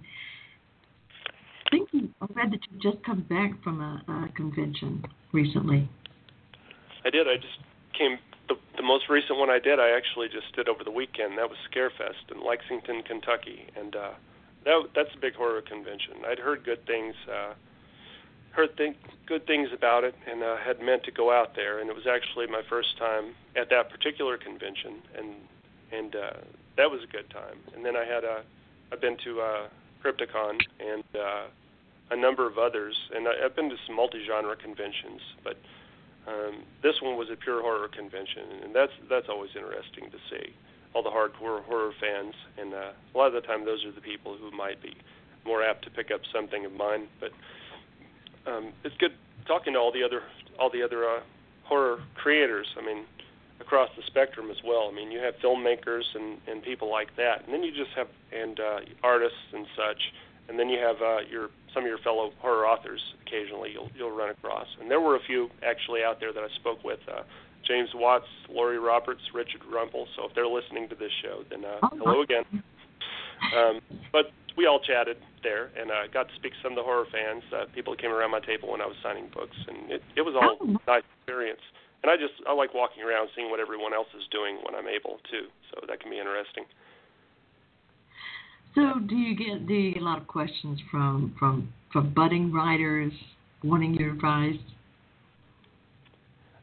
I 1.67 1.69
think 1.71 1.89
I 2.21 2.25
read 2.33 2.51
that 2.51 2.59
you 2.69 2.91
just 2.91 3.03
come 3.05 3.21
back 3.29 3.63
from 3.63 3.81
a, 3.81 4.03
a 4.07 4.35
convention 4.35 5.03
recently. 5.31 5.89
I 7.05 7.09
did. 7.09 7.27
I 7.27 7.35
just 7.35 7.59
came. 7.97 8.17
The, 8.49 8.55
the 8.77 8.83
most 8.83 9.05
recent 9.09 9.37
one 9.37 9.49
I 9.51 9.59
did, 9.59 9.79
I 9.79 9.91
actually 9.95 10.27
just 10.27 10.53
did 10.55 10.67
over 10.67 10.83
the 10.83 10.91
weekend. 10.91 11.37
That 11.37 11.47
was 11.49 11.57
Scarefest 11.69 12.33
in 12.33 12.43
Lexington, 12.43 13.03
Kentucky, 13.03 13.67
and 13.77 13.95
uh, 13.95 14.13
that 14.65 14.89
that's 14.95 15.09
a 15.15 15.19
big 15.19 15.35
horror 15.35 15.61
convention. 15.61 16.25
I'd 16.27 16.39
heard 16.39 16.63
good 16.63 16.85
things, 16.85 17.15
uh, 17.31 17.53
heard 18.51 18.75
think, 18.77 18.97
good 19.25 19.45
things 19.47 19.69
about 19.73 20.03
it, 20.03 20.15
and 20.29 20.43
uh, 20.43 20.57
had 20.57 20.81
meant 20.81 21.03
to 21.03 21.11
go 21.11 21.31
out 21.31 21.55
there. 21.55 21.79
And 21.79 21.89
it 21.89 21.95
was 21.95 22.07
actually 22.07 22.47
my 22.47 22.61
first 22.69 22.97
time 22.97 23.35
at 23.55 23.69
that 23.69 23.89
particular 23.89 24.37
convention, 24.37 25.01
and 25.17 25.35
and 25.91 26.15
uh, 26.15 26.33
that 26.77 26.91
was 26.91 27.01
a 27.03 27.07
good 27.07 27.29
time. 27.29 27.57
And 27.75 27.85
then 27.85 27.95
I 27.95 28.05
had 28.05 28.23
a, 28.23 28.43
I've 28.91 29.01
been 29.01 29.17
to 29.23 29.41
uh, 29.41 29.67
Crypticon 30.03 30.59
and 30.79 31.03
uh, 31.15 31.45
a 32.11 32.15
number 32.15 32.47
of 32.47 32.57
others, 32.57 32.95
and 33.15 33.27
I, 33.27 33.45
I've 33.45 33.55
been 33.55 33.69
to 33.69 33.77
some 33.87 33.95
multi-genre 33.95 34.55
conventions, 34.55 35.21
but 35.43 35.57
um, 36.27 36.63
this 36.83 37.01
one 37.01 37.17
was 37.17 37.29
a 37.31 37.35
pure 37.35 37.61
horror 37.61 37.87
convention, 37.87 38.43
and 38.63 38.75
that's 38.75 38.91
that's 39.09 39.29
always 39.29 39.51
interesting 39.55 40.11
to 40.11 40.17
see 40.29 40.53
all 40.93 41.03
the 41.03 41.09
hardcore 41.09 41.63
horror 41.63 41.91
fans, 41.99 42.33
and 42.57 42.73
uh, 42.73 42.91
a 43.13 43.17
lot 43.17 43.27
of 43.27 43.33
the 43.33 43.41
time 43.41 43.65
those 43.65 43.85
are 43.85 43.91
the 43.91 44.01
people 44.01 44.35
who 44.37 44.51
might 44.51 44.81
be 44.81 44.95
more 45.45 45.63
apt 45.63 45.83
to 45.85 45.89
pick 45.89 46.11
up 46.11 46.21
something 46.33 46.65
of 46.65 46.73
mine. 46.73 47.07
But 47.19 47.31
um, 48.49 48.73
it's 48.83 48.95
good 48.97 49.13
talking 49.47 49.73
to 49.73 49.79
all 49.79 49.91
the 49.91 50.03
other 50.03 50.21
all 50.57 50.69
the 50.69 50.83
other 50.83 51.07
uh, 51.07 51.19
horror 51.63 51.99
creators. 52.15 52.67
I 52.77 52.85
mean, 52.85 53.05
across 53.59 53.89
the 53.95 54.03
spectrum 54.07 54.49
as 54.49 54.57
well. 54.65 54.89
I 54.91 54.95
mean, 54.95 55.11
you 55.11 55.19
have 55.19 55.35
filmmakers 55.43 56.03
and 56.15 56.37
and 56.47 56.63
people 56.63 56.89
like 56.89 57.15
that, 57.17 57.45
and 57.45 57.53
then 57.53 57.63
you 57.63 57.71
just 57.71 57.91
have 57.95 58.07
and 58.31 58.59
uh, 58.59 58.79
artists 59.03 59.37
and 59.53 59.65
such, 59.75 60.01
and 60.47 60.57
then 60.57 60.69
you 60.69 60.79
have 60.79 60.97
uh, 61.01 61.19
your 61.29 61.49
some 61.73 61.83
of 61.83 61.89
your 61.89 61.99
fellow 61.99 62.31
horror 62.39 62.65
authors. 62.65 63.01
Occasionally, 63.25 63.71
you'll 63.73 63.89
you'll 63.95 64.15
run 64.15 64.29
across, 64.29 64.67
and 64.79 64.89
there 64.89 65.01
were 65.01 65.15
a 65.15 65.23
few 65.25 65.49
actually 65.63 66.03
out 66.03 66.19
there 66.19 66.33
that 66.33 66.43
I 66.43 66.49
spoke 66.55 66.83
with. 66.83 66.99
Uh, 67.07 67.23
James 67.67 67.89
Watts, 67.93 68.29
Laurie 68.49 68.79
Roberts, 68.79 69.21
Richard 69.33 69.61
Rumpel. 69.71 70.05
So 70.15 70.27
if 70.27 70.35
they're 70.35 70.47
listening 70.47 70.89
to 70.89 70.95
this 70.95 71.11
show, 71.21 71.43
then 71.49 71.65
uh, 71.65 71.79
oh, 71.83 71.89
hello 71.93 72.21
again. 72.21 72.45
Um, 73.55 73.79
but 74.11 74.31
we 74.57 74.65
all 74.65 74.79
chatted 74.79 75.17
there 75.43 75.71
and 75.79 75.91
uh, 75.91 76.07
got 76.11 76.27
to 76.27 76.35
speak 76.35 76.51
to 76.53 76.59
some 76.61 76.73
of 76.73 76.75
the 76.75 76.83
horror 76.83 77.05
fans, 77.11 77.43
uh, 77.55 77.65
people 77.73 77.93
that 77.95 78.01
came 78.01 78.11
around 78.11 78.31
my 78.31 78.41
table 78.41 78.71
when 78.71 78.81
I 78.81 78.85
was 78.85 78.95
signing 79.01 79.29
books, 79.33 79.55
and 79.67 79.91
it, 79.91 80.03
it 80.17 80.21
was 80.21 80.35
all 80.35 80.57
oh. 80.59 80.77
nice 80.87 81.03
experience. 81.21 81.61
And 82.03 82.11
I 82.11 82.15
just 82.15 82.33
I 82.47 82.53
like 82.53 82.73
walking 82.73 83.03
around, 83.03 83.29
seeing 83.35 83.49
what 83.49 83.59
everyone 83.59 83.93
else 83.93 84.07
is 84.15 84.23
doing 84.31 84.59
when 84.63 84.75
I'm 84.75 84.87
able 84.87 85.19
to. 85.31 85.39
So 85.71 85.85
that 85.87 85.99
can 85.99 86.09
be 86.09 86.17
interesting. 86.17 86.63
So 88.75 88.99
do 89.05 89.15
you 89.15 89.35
get 89.35 89.67
do 89.67 89.73
you 89.73 89.93
get 89.93 90.01
a 90.01 90.05
lot 90.05 90.19
of 90.19 90.27
questions 90.27 90.79
from 90.89 91.35
from 91.37 91.73
from 91.91 92.13
budding 92.13 92.53
writers 92.53 93.11
wanting 93.63 93.95
your 93.95 94.13
advice? 94.13 94.59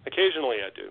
Occasionally, 0.07 0.59
I 0.65 0.71
do. 0.75 0.91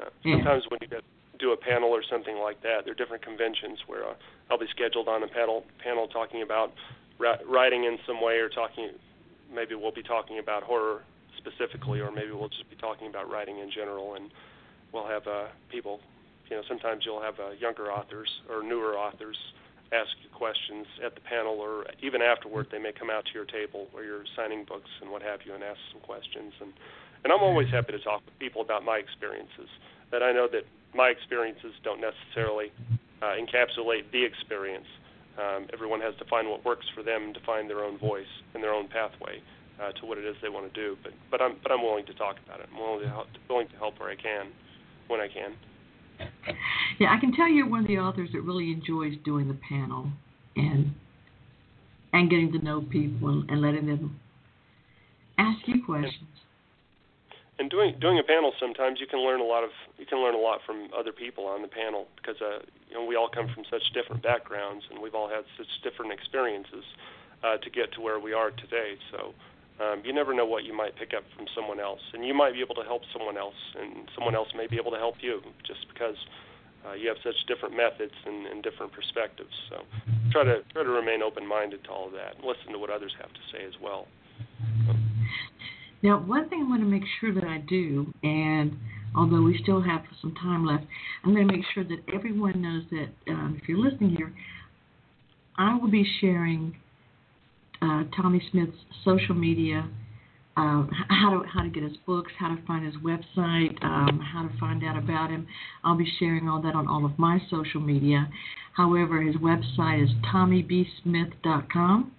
Uh, 0.00 0.10
sometimes 0.22 0.64
when 0.68 0.78
you 0.82 0.88
get, 0.88 1.02
do 1.38 1.52
a 1.52 1.56
panel 1.56 1.88
or 1.90 2.02
something 2.08 2.36
like 2.36 2.62
that, 2.62 2.84
there 2.84 2.92
are 2.92 2.96
different 2.96 3.24
conventions 3.24 3.78
where 3.86 4.04
uh, 4.04 4.14
I'll 4.50 4.58
be 4.58 4.66
scheduled 4.70 5.08
on 5.08 5.22
a 5.22 5.28
panel 5.28 5.64
panel 5.82 6.06
talking 6.08 6.42
about 6.42 6.72
ra- 7.18 7.42
writing 7.48 7.84
in 7.84 7.98
some 8.06 8.20
way, 8.20 8.34
or 8.34 8.48
talking. 8.48 8.90
Maybe 9.52 9.74
we'll 9.74 9.92
be 9.92 10.02
talking 10.02 10.38
about 10.38 10.62
horror 10.62 11.02
specifically, 11.38 12.00
or 12.00 12.10
maybe 12.10 12.32
we'll 12.32 12.48
just 12.48 12.68
be 12.68 12.76
talking 12.76 13.08
about 13.08 13.30
writing 13.30 13.58
in 13.58 13.70
general, 13.70 14.14
and 14.14 14.30
we'll 14.92 15.06
have 15.06 15.26
uh, 15.26 15.46
people. 15.70 16.00
You 16.50 16.56
know, 16.56 16.62
sometimes 16.68 17.04
you'll 17.06 17.22
have 17.22 17.38
uh, 17.40 17.50
younger 17.58 17.90
authors 17.90 18.28
or 18.50 18.62
newer 18.62 18.98
authors 18.98 19.36
ask 19.92 20.10
you 20.22 20.28
questions 20.34 20.86
at 21.04 21.14
the 21.14 21.20
panel, 21.20 21.60
or 21.60 21.86
even 22.02 22.20
afterward, 22.20 22.66
they 22.72 22.78
may 22.78 22.92
come 22.92 23.10
out 23.10 23.24
to 23.26 23.32
your 23.32 23.44
table 23.44 23.86
where 23.92 24.04
you're 24.04 24.24
signing 24.34 24.64
books 24.64 24.90
and 25.00 25.10
what 25.10 25.22
have 25.22 25.40
you, 25.44 25.54
and 25.54 25.62
ask 25.62 25.78
some 25.92 26.00
questions 26.02 26.52
and 26.60 26.72
and 27.24 27.32
I'm 27.32 27.42
always 27.42 27.68
happy 27.70 27.92
to 27.92 27.98
talk 27.98 28.22
with 28.24 28.38
people 28.38 28.62
about 28.62 28.84
my 28.84 28.96
experiences. 28.98 29.68
That 30.12 30.22
I 30.22 30.32
know 30.32 30.46
that 30.52 30.62
my 30.94 31.08
experiences 31.08 31.72
don't 31.82 32.00
necessarily 32.00 32.70
uh, 33.22 33.34
encapsulate 33.40 34.10
the 34.12 34.22
experience. 34.24 34.86
Um, 35.40 35.66
everyone 35.72 36.00
has 36.00 36.14
to 36.20 36.24
find 36.26 36.48
what 36.48 36.64
works 36.64 36.86
for 36.94 37.02
them 37.02 37.34
to 37.34 37.40
find 37.44 37.68
their 37.68 37.82
own 37.82 37.98
voice 37.98 38.30
and 38.54 38.62
their 38.62 38.72
own 38.72 38.86
pathway 38.88 39.42
uh, 39.82 39.90
to 40.00 40.06
what 40.06 40.18
it 40.18 40.24
is 40.24 40.36
they 40.42 40.48
want 40.48 40.72
to 40.72 40.80
do. 40.80 40.96
But 41.02 41.12
but 41.30 41.42
I'm 41.42 41.56
but 41.62 41.72
I'm 41.72 41.82
willing 41.82 42.06
to 42.06 42.14
talk 42.14 42.36
about 42.44 42.60
it. 42.60 42.68
I'm 42.72 42.78
willing 42.78 43.00
to 43.02 43.08
help, 43.08 43.26
willing 43.48 43.68
to 43.68 43.76
help 43.76 43.98
where 43.98 44.10
I 44.10 44.16
can. 44.16 44.52
when 45.08 45.20
I 45.20 45.28
can. 45.28 45.54
Yeah, 47.00 47.08
I 47.16 47.18
can 47.18 47.32
tell 47.32 47.48
you're 47.48 47.68
one 47.68 47.80
of 47.80 47.88
the 47.88 47.98
authors 47.98 48.30
that 48.32 48.42
really 48.42 48.70
enjoys 48.70 49.14
doing 49.24 49.48
the 49.48 49.58
panel 49.68 50.10
and 50.56 50.94
and 52.12 52.30
getting 52.30 52.52
to 52.52 52.58
know 52.58 52.82
people 52.82 53.30
and, 53.30 53.50
and 53.50 53.60
letting 53.60 53.86
them 53.86 54.20
ask 55.38 55.66
you 55.66 55.84
questions. 55.84 56.28
And 57.58 57.70
doing 57.70 57.94
doing 58.00 58.18
a 58.18 58.22
panel 58.22 58.52
sometimes 58.58 58.98
you 58.98 59.06
can 59.06 59.20
learn 59.20 59.40
a 59.40 59.44
lot 59.44 59.62
of 59.62 59.70
you 59.96 60.06
can 60.06 60.18
learn 60.18 60.34
a 60.34 60.38
lot 60.38 60.60
from 60.66 60.88
other 60.96 61.12
people 61.12 61.46
on 61.46 61.62
the 61.62 61.68
panel 61.68 62.08
because 62.16 62.40
uh, 62.42 62.58
you 62.88 62.94
know 62.94 63.04
we 63.04 63.14
all 63.14 63.28
come 63.28 63.48
from 63.54 63.64
such 63.70 63.92
different 63.94 64.22
backgrounds 64.22 64.84
and 64.90 65.00
we've 65.00 65.14
all 65.14 65.28
had 65.28 65.44
such 65.56 65.70
different 65.82 66.10
experiences 66.12 66.84
uh, 67.44 67.56
to 67.58 67.70
get 67.70 67.92
to 67.92 68.00
where 68.00 68.18
we 68.18 68.32
are 68.32 68.50
today. 68.50 68.96
So 69.12 69.34
um, 69.80 70.02
you 70.04 70.12
never 70.12 70.32
know 70.34 70.46
what 70.46 70.64
you 70.64 70.74
might 70.74 70.96
pick 70.96 71.14
up 71.14 71.24
from 71.36 71.46
someone 71.54 71.80
else, 71.80 72.00
and 72.12 72.24
you 72.24 72.34
might 72.34 72.54
be 72.54 72.60
able 72.60 72.76
to 72.76 72.84
help 72.84 73.02
someone 73.12 73.36
else, 73.36 73.58
and 73.78 74.08
someone 74.14 74.34
else 74.34 74.48
may 74.56 74.66
be 74.66 74.76
able 74.76 74.92
to 74.92 74.98
help 74.98 75.16
you 75.20 75.42
just 75.66 75.86
because 75.92 76.16
uh, 76.86 76.92
you 76.94 77.08
have 77.08 77.18
such 77.24 77.34
different 77.46 77.76
methods 77.76 78.14
and, 78.24 78.46
and 78.46 78.62
different 78.62 78.92
perspectives. 78.92 79.54
So 79.68 79.82
try 80.30 80.44
to 80.44 80.62
try 80.72 80.82
to 80.84 80.90
remain 80.90 81.22
open-minded 81.22 81.84
to 81.84 81.90
all 81.90 82.06
of 82.06 82.12
that, 82.12 82.36
and 82.36 82.44
listen 82.44 82.72
to 82.72 82.78
what 82.78 82.90
others 82.90 83.14
have 83.20 83.32
to 83.32 83.40
say 83.52 83.64
as 83.64 83.74
well. 83.80 84.06
Now, 86.04 86.20
one 86.20 86.50
thing 86.50 86.62
I 86.66 86.68
want 86.68 86.82
to 86.82 86.86
make 86.86 87.02
sure 87.18 87.32
that 87.32 87.44
I 87.44 87.58
do, 87.66 88.12
and 88.22 88.76
although 89.16 89.40
we 89.40 89.58
still 89.62 89.80
have 89.80 90.02
some 90.20 90.34
time 90.34 90.66
left, 90.66 90.84
I'm 91.24 91.34
going 91.34 91.48
to 91.48 91.56
make 91.56 91.64
sure 91.72 91.82
that 91.82 91.96
everyone 92.14 92.60
knows 92.60 92.82
that 92.90 93.32
um, 93.32 93.58
if 93.60 93.66
you're 93.66 93.78
listening 93.78 94.10
here, 94.10 94.30
I 95.56 95.78
will 95.78 95.90
be 95.90 96.06
sharing 96.20 96.76
uh, 97.80 98.02
Tommy 98.14 98.42
Smith's 98.50 98.76
social 99.02 99.34
media, 99.34 99.88
uh, 100.58 100.84
how 101.08 101.30
to 101.30 101.48
how 101.48 101.62
to 101.62 101.70
get 101.70 101.82
his 101.82 101.96
books, 102.06 102.30
how 102.38 102.54
to 102.54 102.62
find 102.66 102.84
his 102.84 102.96
website, 102.96 103.82
um, 103.82 104.20
how 104.20 104.46
to 104.46 104.58
find 104.60 104.84
out 104.84 104.98
about 104.98 105.30
him. 105.30 105.46
I'll 105.84 105.96
be 105.96 106.12
sharing 106.18 106.50
all 106.50 106.60
that 106.60 106.74
on 106.74 106.86
all 106.86 107.06
of 107.06 107.18
my 107.18 107.40
social 107.48 107.80
media. 107.80 108.28
However, 108.74 109.22
his 109.22 109.36
website 109.36 110.04
is 110.04 110.10
tommybsmith.com 110.30 112.12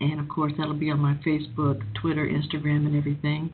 and 0.00 0.20
of 0.20 0.28
course 0.28 0.52
that'll 0.58 0.74
be 0.74 0.90
on 0.90 0.98
my 0.98 1.14
Facebook, 1.26 1.82
Twitter, 2.00 2.26
Instagram, 2.26 2.86
and 2.86 2.96
everything. 2.96 3.52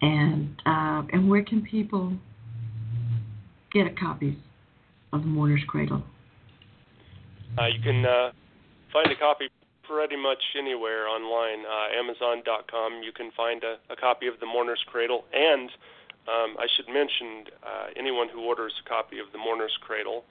And 0.00 0.60
uh, 0.66 1.02
and 1.12 1.28
where 1.30 1.44
can 1.44 1.62
people 1.62 2.12
get 3.72 3.86
a 3.86 3.90
copy 3.90 4.38
of 5.12 5.20
The 5.20 5.26
Mourner's 5.26 5.62
Cradle? 5.66 6.02
Uh, 7.58 7.66
you 7.66 7.80
can 7.82 8.04
uh, 8.04 8.32
find 8.92 9.10
a 9.10 9.16
copy 9.16 9.48
pretty 9.84 10.16
much 10.16 10.42
anywhere 10.58 11.06
online. 11.06 11.64
Uh, 11.66 11.98
Amazon.com. 11.98 13.02
You 13.02 13.12
can 13.12 13.30
find 13.36 13.62
a, 13.62 13.76
a, 13.92 13.96
copy 13.96 14.26
of 14.26 14.40
The 14.40 14.46
Mourner's 14.46 14.82
Cradle, 14.86 15.24
and 15.32 15.68
um, 16.28 16.56
I 16.58 16.66
should 16.76 16.88
mention 16.88 17.52
uh, 17.62 17.86
anyone 17.96 18.28
who 18.32 18.40
orders 18.42 18.72
a 18.84 18.88
copy 18.88 19.18
of 19.18 19.26
The 19.32 19.38
Mourner's 19.38 19.76
Cradle 19.82 20.24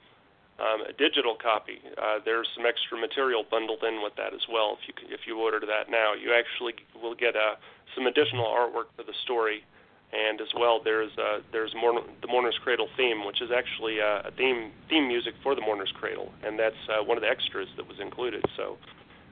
um, 0.62 0.82
a 0.86 0.92
digital 0.94 1.34
copy. 1.34 1.82
Uh, 1.98 2.18
there's 2.24 2.48
some 2.54 2.64
extra 2.66 2.96
material 2.98 3.44
bundled 3.50 3.82
in 3.82 4.02
with 4.02 4.14
that 4.16 4.32
as 4.32 4.46
well. 4.46 4.78
If 4.78 4.86
you 4.86 4.94
if 5.10 5.26
you 5.26 5.38
order 5.38 5.60
that 5.60 5.90
now, 5.90 6.14
you 6.14 6.32
actually 6.32 6.74
will 6.94 7.14
get 7.14 7.34
uh, 7.34 7.58
some 7.94 8.06
additional 8.06 8.46
artwork 8.46 8.94
for 8.96 9.02
the 9.02 9.14
story, 9.24 9.64
and 10.12 10.40
as 10.40 10.48
well 10.54 10.80
there's 10.82 11.10
uh, 11.18 11.40
there's 11.50 11.74
Mourn- 11.74 12.06
the 12.20 12.28
Mourner's 12.28 12.58
Cradle 12.62 12.88
theme, 12.96 13.26
which 13.26 13.42
is 13.42 13.50
actually 13.50 14.00
uh, 14.00 14.28
a 14.28 14.30
theme 14.38 14.70
theme 14.88 15.08
music 15.08 15.34
for 15.42 15.54
the 15.54 15.60
Mourner's 15.60 15.92
Cradle, 15.98 16.30
and 16.46 16.58
that's 16.58 16.78
uh, 16.88 17.02
one 17.02 17.16
of 17.18 17.22
the 17.22 17.30
extras 17.30 17.68
that 17.76 17.86
was 17.86 17.98
included. 17.98 18.44
So 18.56 18.78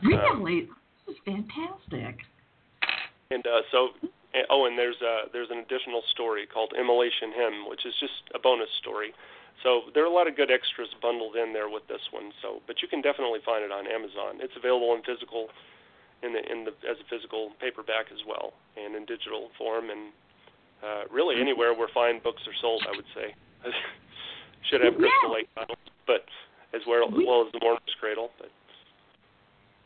um, 0.02 0.42
really, 0.42 0.68
this 1.06 1.14
is 1.14 1.20
fantastic. 1.24 2.26
And 3.30 3.46
uh, 3.46 3.62
so 3.70 3.94
oh, 4.50 4.66
and 4.66 4.78
there's 4.78 4.98
uh, 4.98 5.28
there's 5.32 5.50
an 5.50 5.58
additional 5.58 6.02
story 6.10 6.46
called 6.46 6.72
Immolation 6.78 7.32
Hymn, 7.34 7.68
which 7.68 7.86
is 7.86 7.94
just 8.00 8.26
a 8.34 8.38
bonus 8.38 8.70
story. 8.80 9.12
So 9.62 9.92
there 9.92 10.03
are 10.03 10.09
a 10.09 10.12
lot 10.12 10.29
of 10.29 10.37
good 10.37 10.51
extras 10.51 10.88
bundled 11.03 11.37
in 11.37 11.53
there 11.53 11.68
with 11.68 11.85
this 11.88 12.01
one. 12.11 12.33
So, 12.40 12.64
but 12.66 12.81
you 12.81 12.88
can 12.88 13.05
definitely 13.05 13.44
find 13.44 13.61
it 13.64 13.70
on 13.73 13.85
Amazon. 13.85 14.40
It's 14.40 14.57
available 14.57 14.96
in 14.96 15.05
physical, 15.05 15.53
in 16.25 16.33
the 16.33 16.40
in 16.40 16.64
the 16.64 16.73
as 16.88 16.96
a 16.96 17.07
physical 17.12 17.53
paperback 17.61 18.09
as 18.09 18.25
well, 18.25 18.57
and 18.81 18.96
in 18.96 19.05
digital 19.05 19.53
form, 19.61 19.92
and 19.92 20.12
uh, 20.81 21.05
really 21.12 21.37
mm-hmm. 21.37 21.53
anywhere 21.53 21.77
where 21.77 21.92
fine 21.92 22.25
books 22.25 22.40
are 22.49 22.57
sold. 22.61 22.85
I 22.88 22.96
would 22.96 23.09
say 23.12 23.37
should 24.73 24.81
have 24.81 24.96
Crystal. 24.96 25.33
Lake 25.33 25.49
titles, 25.53 25.79
but 26.09 26.25
as 26.73 26.81
well 26.88 27.05
as 27.05 27.12
well 27.12 27.44
as 27.44 27.53
the 27.53 27.61
Mourner's 27.61 27.96
Cradle. 28.01 28.33
But 28.40 28.49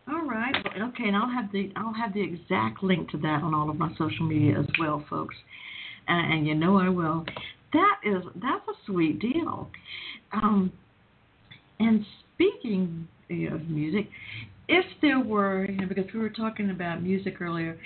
all 0.06 0.22
right. 0.22 0.54
Okay, 0.54 1.10
and 1.10 1.16
I'll 1.16 1.30
have 1.30 1.50
the 1.50 1.72
I'll 1.74 1.98
have 1.98 2.14
the 2.14 2.22
exact 2.22 2.82
link 2.82 3.10
to 3.10 3.18
that 3.26 3.42
on 3.42 3.54
all 3.54 3.70
of 3.70 3.76
my 3.76 3.90
social 3.98 4.26
media 4.26 4.54
as 4.60 4.70
well, 4.78 5.04
folks. 5.10 5.34
And, 6.06 6.32
and 6.32 6.46
you 6.46 6.54
know 6.54 6.78
I 6.78 6.88
will 6.90 7.24
that 7.74 8.00
is 8.04 8.24
that's 8.36 8.66
a 8.68 8.86
sweet 8.86 9.18
deal. 9.18 9.68
Um, 10.32 10.72
and 11.78 12.04
speaking 12.34 13.08
of 13.52 13.68
music, 13.68 14.08
if 14.68 14.84
there 15.02 15.20
were, 15.20 15.66
you 15.66 15.76
know, 15.76 15.86
because 15.86 16.06
we 16.14 16.20
were 16.20 16.30
talking 16.30 16.70
about 16.70 17.02
music 17.02 17.40
earlier, 17.40 17.78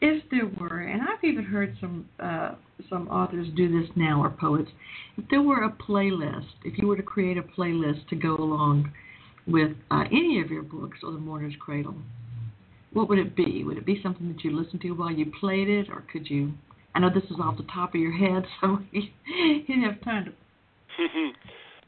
if 0.00 0.22
there 0.30 0.50
were, 0.58 0.80
and 0.80 1.02
I've 1.02 1.22
even 1.22 1.44
heard 1.44 1.76
some 1.80 2.08
uh, 2.20 2.54
some 2.90 3.08
authors 3.08 3.46
do 3.56 3.80
this 3.80 3.90
now 3.96 4.22
or 4.22 4.30
poets, 4.30 4.70
if 5.16 5.24
there 5.30 5.42
were 5.42 5.64
a 5.64 5.70
playlist, 5.70 6.54
if 6.64 6.78
you 6.78 6.88
were 6.88 6.96
to 6.96 7.02
create 7.02 7.38
a 7.38 7.42
playlist 7.42 8.08
to 8.08 8.16
go 8.16 8.36
along 8.36 8.92
with 9.46 9.72
uh, 9.90 10.04
any 10.06 10.40
of 10.40 10.50
your 10.50 10.62
books 10.62 10.98
or 11.02 11.12
The 11.12 11.18
Mourner's 11.18 11.54
Cradle, 11.60 11.94
what 12.92 13.08
would 13.08 13.18
it 13.18 13.36
be? 13.36 13.62
Would 13.64 13.76
it 13.76 13.86
be 13.86 14.00
something 14.02 14.28
that 14.28 14.42
you 14.42 14.58
listened 14.58 14.80
to 14.82 14.90
while 14.92 15.12
you 15.12 15.30
played 15.38 15.68
it, 15.68 15.88
or 15.90 16.04
could 16.12 16.28
you 16.28 16.52
I 16.94 17.00
know 17.00 17.10
this 17.10 17.24
is 17.24 17.36
off 17.42 17.56
the 17.56 17.66
top 17.74 17.94
of 17.94 18.00
your 18.00 18.14
head, 18.14 18.46
so 18.60 18.78
you 18.92 19.10
didn't 19.66 19.82
have 19.82 20.00
time 20.02 20.24
to. 20.26 20.32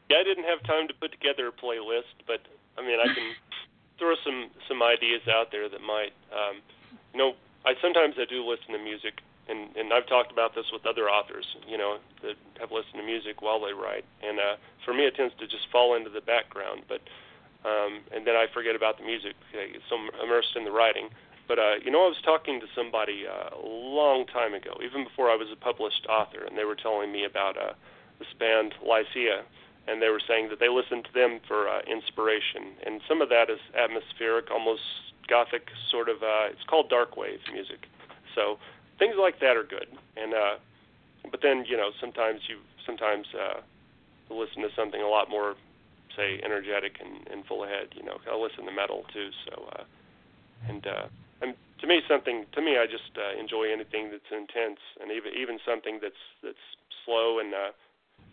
yeah, 0.09 0.19
I 0.19 0.23
didn't 0.23 0.43
have 0.43 0.61
time 0.67 0.87
to 0.87 0.93
put 0.93 1.11
together 1.11 1.47
a 1.47 1.55
playlist, 1.55 2.11
but 2.27 2.43
I 2.77 2.81
mean, 2.83 2.99
I 2.99 3.07
can 3.07 3.31
throw 3.99 4.15
some 4.23 4.51
some 4.67 4.83
ideas 4.83 5.23
out 5.31 5.47
there 5.51 5.69
that 5.69 5.81
might. 5.81 6.11
Um, 6.35 6.59
you 7.13 7.19
know, 7.19 7.33
I 7.65 7.73
sometimes 7.81 8.15
I 8.19 8.25
do 8.27 8.43
listen 8.43 8.75
to 8.75 8.83
music, 8.83 9.23
and 9.47 9.71
and 9.79 9.93
I've 9.95 10.07
talked 10.07 10.31
about 10.31 10.55
this 10.55 10.67
with 10.75 10.85
other 10.85 11.07
authors. 11.07 11.47
You 11.67 11.77
know, 11.77 11.97
that 12.21 12.35
have 12.59 12.71
listened 12.75 12.99
to 12.99 13.05
music 13.07 13.41
while 13.41 13.63
they 13.63 13.71
write, 13.71 14.03
and 14.19 14.39
uh, 14.39 14.59
for 14.83 14.93
me, 14.93 15.07
it 15.07 15.15
tends 15.15 15.33
to 15.39 15.47
just 15.47 15.71
fall 15.71 15.95
into 15.95 16.09
the 16.09 16.21
background, 16.21 16.83
but. 16.87 17.01
Um, 17.65 18.05
and 18.13 18.25
then 18.25 18.35
I 18.35 18.45
forget 18.53 18.77
about 18.77 18.97
the 18.97 19.03
music. 19.03 19.33
I 19.51 19.73
get 19.73 19.81
so 19.89 19.97
immersed 20.23 20.55
in 20.55 20.63
the 20.63 20.71
writing. 20.71 21.09
But 21.47 21.59
uh, 21.59 21.75
you 21.83 21.91
know, 21.91 22.03
I 22.03 22.09
was 22.09 22.21
talking 22.23 22.59
to 22.59 22.67
somebody 22.75 23.23
uh, 23.25 23.55
a 23.55 23.65
long 23.65 24.25
time 24.25 24.53
ago, 24.53 24.75
even 24.83 25.05
before 25.05 25.29
I 25.31 25.35
was 25.35 25.47
a 25.51 25.55
published 25.55 26.05
author, 26.09 26.43
and 26.43 26.57
they 26.57 26.65
were 26.65 26.75
telling 26.75 27.11
me 27.11 27.23
about 27.23 27.57
uh, 27.57 27.73
this 28.19 28.27
band 28.37 28.75
Lycia, 28.83 29.43
and 29.87 30.01
they 30.01 30.09
were 30.09 30.21
saying 30.25 30.49
that 30.49 30.59
they 30.59 30.67
listened 30.67 31.05
to 31.05 31.13
them 31.13 31.39
for 31.47 31.69
uh, 31.69 31.79
inspiration, 31.87 32.75
and 32.85 33.01
some 33.07 33.21
of 33.21 33.29
that 33.29 33.49
is 33.49 33.59
atmospheric, 33.73 34.51
almost 34.51 34.81
gothic 35.27 35.69
sort 35.89 36.09
of. 36.09 36.21
Uh, 36.21 36.51
it's 36.51 36.63
called 36.67 36.89
dark 36.89 37.15
wave 37.15 37.39
music. 37.51 37.87
So 38.35 38.59
things 38.99 39.15
like 39.17 39.39
that 39.39 39.55
are 39.55 39.63
good, 39.63 39.87
and 40.17 40.33
uh, 40.33 40.55
but 41.31 41.41
then 41.41 41.63
you 41.65 41.77
know 41.77 41.91
sometimes 42.01 42.41
you 42.49 42.57
sometimes 42.85 43.27
uh, 43.33 43.61
listen 44.29 44.63
to 44.63 44.69
something 44.75 45.01
a 45.01 45.07
lot 45.07 45.29
more, 45.29 45.55
say, 46.15 46.41
energetic 46.43 46.99
and, 46.99 47.25
and 47.31 47.45
full 47.45 47.63
ahead. 47.63 47.87
You 47.95 48.03
know, 48.03 48.17
I 48.29 48.35
listen 48.35 48.65
to 48.65 48.71
metal 48.71 49.05
too, 49.13 49.29
so. 49.47 49.69
Uh, 49.71 49.83
and 50.67 50.87
uh, 50.87 51.07
and 51.41 51.53
to 51.79 51.87
me 51.87 52.01
something 52.09 52.45
to 52.53 52.61
me 52.61 52.77
I 52.77 52.85
just 52.85 53.11
uh, 53.17 53.39
enjoy 53.39 53.71
anything 53.71 54.09
that's 54.11 54.31
intense 54.31 54.79
and 55.01 55.11
even 55.11 55.31
even 55.33 55.59
something 55.65 55.99
that's 56.01 56.23
that's 56.43 56.65
slow 57.05 57.39
and 57.39 57.53
uh, 57.53 57.71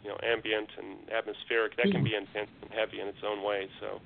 you 0.03 0.11
know 0.11 0.19
ambient 0.23 0.69
and 0.79 1.11
atmospheric 1.11 1.77
that 1.77 1.91
can 1.91 2.05
be 2.05 2.15
intense 2.15 2.51
and 2.63 2.71
heavy 2.73 3.01
in 3.01 3.09
its 3.09 3.23
own 3.27 3.43
way. 3.43 3.69
So 3.81 4.01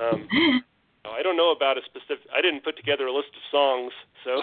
um, 0.00 0.28
I 1.04 1.22
don't 1.22 1.36
know 1.36 1.52
about 1.52 1.78
a 1.78 1.82
specific. 1.86 2.26
I 2.34 2.40
didn't 2.42 2.64
put 2.64 2.76
together 2.76 3.06
a 3.06 3.14
list 3.14 3.30
of 3.32 3.42
songs, 3.50 3.92
so 4.24 4.42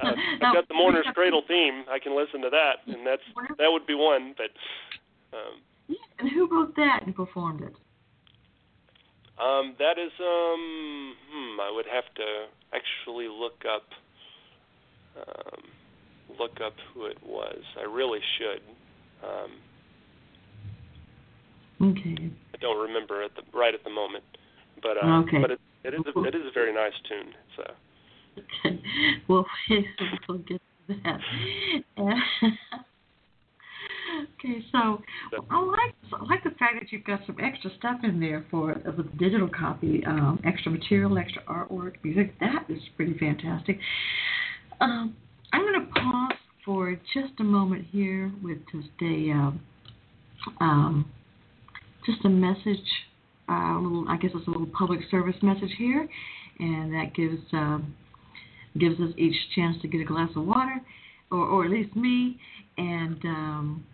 uh, 0.00 0.12
I've 0.34 0.54
got 0.54 0.68
the 0.68 0.74
Mourner's 0.74 1.06
Cradle 1.14 1.42
theme. 1.48 1.84
I 1.90 1.98
can 1.98 2.16
listen 2.16 2.40
to 2.42 2.50
that, 2.50 2.84
and 2.86 3.06
that's 3.06 3.22
that 3.58 3.68
would 3.70 3.86
be 3.86 3.94
one. 3.94 4.34
But 4.36 4.50
um, 5.36 5.96
and 6.18 6.30
who 6.30 6.48
wrote 6.48 6.76
that 6.76 7.02
and 7.04 7.14
performed 7.14 7.62
it? 7.62 7.72
Um, 9.40 9.74
that 9.78 9.96
is, 9.98 10.12
um, 10.20 11.14
hmm, 11.30 11.60
I 11.60 11.70
would 11.74 11.86
have 11.86 12.04
to 12.16 12.46
actually 12.74 13.28
look 13.28 13.64
up, 13.64 13.88
um, 15.16 15.62
look 16.38 16.60
up 16.64 16.74
who 16.92 17.06
it 17.06 17.16
was. 17.24 17.62
I 17.78 17.84
really 17.84 18.20
should. 18.38 18.60
Um, 19.26 19.50
okay. 21.90 22.30
I 22.54 22.58
don't 22.60 22.80
remember 22.86 23.22
at 23.22 23.30
the 23.34 23.42
right 23.56 23.74
at 23.74 23.82
the 23.82 23.90
moment, 23.90 24.24
but 24.82 24.96
uh, 25.02 25.20
okay. 25.20 25.40
but 25.40 25.50
it, 25.52 25.60
it 25.84 25.94
is 25.94 26.00
a, 26.14 26.22
it 26.24 26.34
is 26.34 26.42
a 26.46 26.52
very 26.52 26.74
nice 26.74 26.92
tune. 27.08 27.32
So. 27.56 27.62
Okay. 28.38 28.80
Well, 29.28 29.46
we'll 30.28 30.38
get 30.38 30.60
to 30.88 30.94
that. 31.04 31.20
Okay, 34.10 34.64
so 34.72 35.02
I 35.50 35.60
like 35.60 35.94
I 36.12 36.24
like 36.24 36.42
the 36.42 36.50
fact 36.58 36.74
that 36.80 36.90
you've 36.90 37.04
got 37.04 37.20
some 37.26 37.36
extra 37.42 37.70
stuff 37.78 38.00
in 38.02 38.18
there 38.18 38.44
for 38.50 38.74
the 38.74 39.04
digital 39.18 39.48
copy, 39.48 40.02
um, 40.06 40.40
extra 40.44 40.72
material, 40.72 41.16
extra 41.18 41.42
artwork, 41.42 41.94
music. 42.02 42.38
That 42.40 42.64
is 42.68 42.80
pretty 42.96 43.16
fantastic. 43.18 43.78
Um, 44.80 45.14
I'm 45.52 45.62
going 45.62 45.86
to 45.86 45.92
pause 46.00 46.32
for 46.64 46.94
just 47.14 47.38
a 47.40 47.44
moment 47.44 47.86
here 47.90 48.32
with 48.42 48.58
just 48.72 48.88
a 49.02 49.30
um, 49.30 49.60
um, 50.60 51.10
just 52.06 52.24
a 52.24 52.28
message. 52.28 52.84
Uh, 53.48 53.76
a 53.76 53.80
little, 53.80 54.04
I 54.08 54.16
guess 54.16 54.30
it's 54.34 54.46
a 54.46 54.50
little 54.50 54.70
public 54.78 55.00
service 55.10 55.36
message 55.42 55.72
here, 55.76 56.08
and 56.58 56.92
that 56.94 57.14
gives 57.14 57.42
um, 57.52 57.94
gives 58.78 59.00
us 59.00 59.10
each 59.16 59.36
chance 59.54 59.76
to 59.82 59.88
get 59.88 60.00
a 60.00 60.04
glass 60.04 60.30
of 60.36 60.46
water, 60.46 60.80
or, 61.30 61.38
or 61.38 61.64
at 61.64 61.70
least 61.70 61.94
me. 61.96 62.38
And 62.78 63.22
um, 63.24 63.84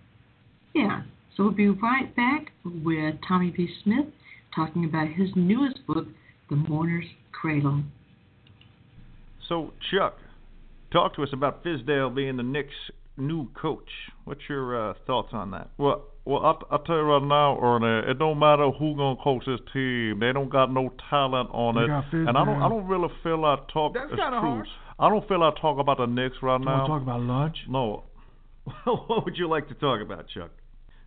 yeah, 0.77 1.03
so 1.37 1.45
we'll 1.45 1.53
be 1.53 1.69
right 1.69 2.15
back 2.15 2.53
with 2.65 3.15
Tommy 3.27 3.51
B. 3.51 3.69
Smith 3.83 4.07
talking 4.55 4.85
about 4.85 5.09
his 5.09 5.31
newest 5.35 5.87
book, 5.87 6.07
The 6.51 6.57
Mourner's 6.57 7.07
Cradle. 7.33 7.83
So, 9.49 9.73
Chuck, 9.91 10.17
talk 10.93 11.15
to 11.17 11.23
us 11.23 11.31
about 11.33 11.65
Fizdale 11.65 12.15
being 12.15 12.37
the 12.37 12.43
Knicks' 12.43 12.73
new 13.17 13.49
coach. 13.61 13.89
What's 14.25 14.41
your 14.49 14.91
uh, 14.91 14.95
thoughts 15.07 15.31
on 15.33 15.51
that? 15.53 15.71
Well, 15.79 16.05
well, 16.25 16.45
I 16.45 16.75
I 16.75 16.79
tell 16.85 16.97
you 16.97 17.03
right 17.03 17.23
now, 17.23 17.59
Ernie, 17.61 18.11
it 18.11 18.19
don't 18.19 18.39
matter 18.39 18.71
who 18.71 18.97
gonna 18.97 19.17
coach 19.23 19.45
this 19.47 19.61
team. 19.73 20.19
They 20.21 20.33
don't 20.33 20.51
got 20.51 20.73
no 20.73 20.93
talent 21.09 21.51
on 21.53 21.77
They 21.77 21.83
it, 21.83 22.29
and 22.29 22.37
I 22.37 22.45
don't 22.45 22.61
I 22.61 22.69
don't 22.69 22.87
really 22.87 23.09
feel 23.23 23.45
I 23.45 23.57
talk. 23.73 23.95
That's 23.95 24.11
it's 24.11 24.21
kinda 24.21 24.41
true. 24.41 24.51
harsh. 24.57 24.69
I 24.99 25.09
don't 25.09 25.27
feel 25.29 25.43
I 25.43 25.53
talk 25.61 25.79
about 25.79 25.99
the 25.99 26.07
Knicks 26.07 26.37
right 26.43 26.61
You 26.61 26.67
want 26.67 26.85
to 26.85 26.89
talk 26.89 27.03
about 27.03 27.21
lunch? 27.21 27.57
no, 27.69 28.05
what 28.85 29.25
would 29.25 29.37
you 29.37 29.49
like 29.49 29.69
to 29.69 29.75
talk 29.75 30.01
about, 30.01 30.27
Chuck? 30.29 30.51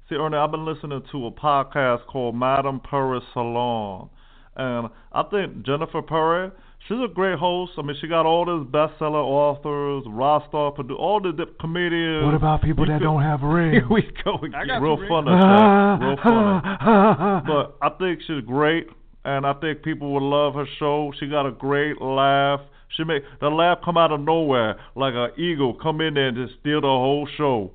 See, 0.09 0.15
Ernie, 0.15 0.37
I've 0.37 0.49
been 0.51 0.65
listening 0.65 1.03
to 1.11 1.27
a 1.27 1.31
podcast 1.31 2.05
called 2.07 2.35
Madame 2.35 2.79
Perry 2.79 3.19
Salon, 3.33 4.09
and 4.55 4.89
I 5.11 5.21
think 5.23 5.63
Jennifer 5.63 6.01
Perry, 6.01 6.49
she's 6.87 6.97
a 7.03 7.07
great 7.13 7.37
host. 7.37 7.73
I 7.77 7.83
mean, 7.83 7.95
she 8.01 8.07
got 8.07 8.25
all 8.25 8.43
these 8.45 8.67
bestseller 8.71 9.23
authors, 9.23 10.03
Rostov, 10.07 10.77
produ- 10.77 10.97
all 10.97 11.21
the 11.21 11.31
di- 11.31 11.51
comedians. 11.59 12.25
What 12.25 12.33
about 12.33 12.63
people 12.63 12.85
You 12.87 12.93
that 12.93 12.97
could- 12.99 13.03
don't 13.05 13.21
have 13.21 13.41
rings? 13.43 13.73
Here 13.73 13.87
we 13.87 14.01
go 14.25 14.35
again. 14.37 14.65
got 14.67 14.81
real 14.81 14.97
Rick. 14.97 15.09
funny, 15.09 15.27
Chuck. 15.27 16.01
real 16.01 16.17
funny. 16.23 17.43
But 17.45 17.77
I 17.85 17.89
think 17.99 18.21
she's 18.25 18.43
great, 18.47 18.87
and 19.25 19.45
I 19.45 19.53
think 19.53 19.83
people 19.83 20.11
would 20.13 20.23
love 20.23 20.55
her 20.55 20.65
show. 20.79 21.13
She 21.19 21.27
got 21.27 21.45
a 21.45 21.51
great 21.51 22.01
laugh. 22.01 22.61
She 22.97 23.03
make 23.03 23.21
the 23.39 23.49
laugh 23.49 23.77
come 23.85 23.95
out 23.97 24.11
of 24.11 24.21
nowhere, 24.21 24.79
like 24.95 25.13
an 25.13 25.39
eagle 25.39 25.75
come 25.75 26.01
in 26.01 26.15
there 26.15 26.29
and 26.29 26.37
just 26.47 26.59
steal 26.61 26.81
the 26.81 26.87
whole 26.87 27.27
show. 27.37 27.69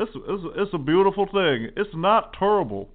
It's 0.00 0.10
it's 0.14 0.42
it's 0.56 0.70
a 0.72 0.78
beautiful 0.78 1.26
thing. 1.26 1.68
It's 1.76 1.90
not 1.94 2.32
terrible. 2.38 2.88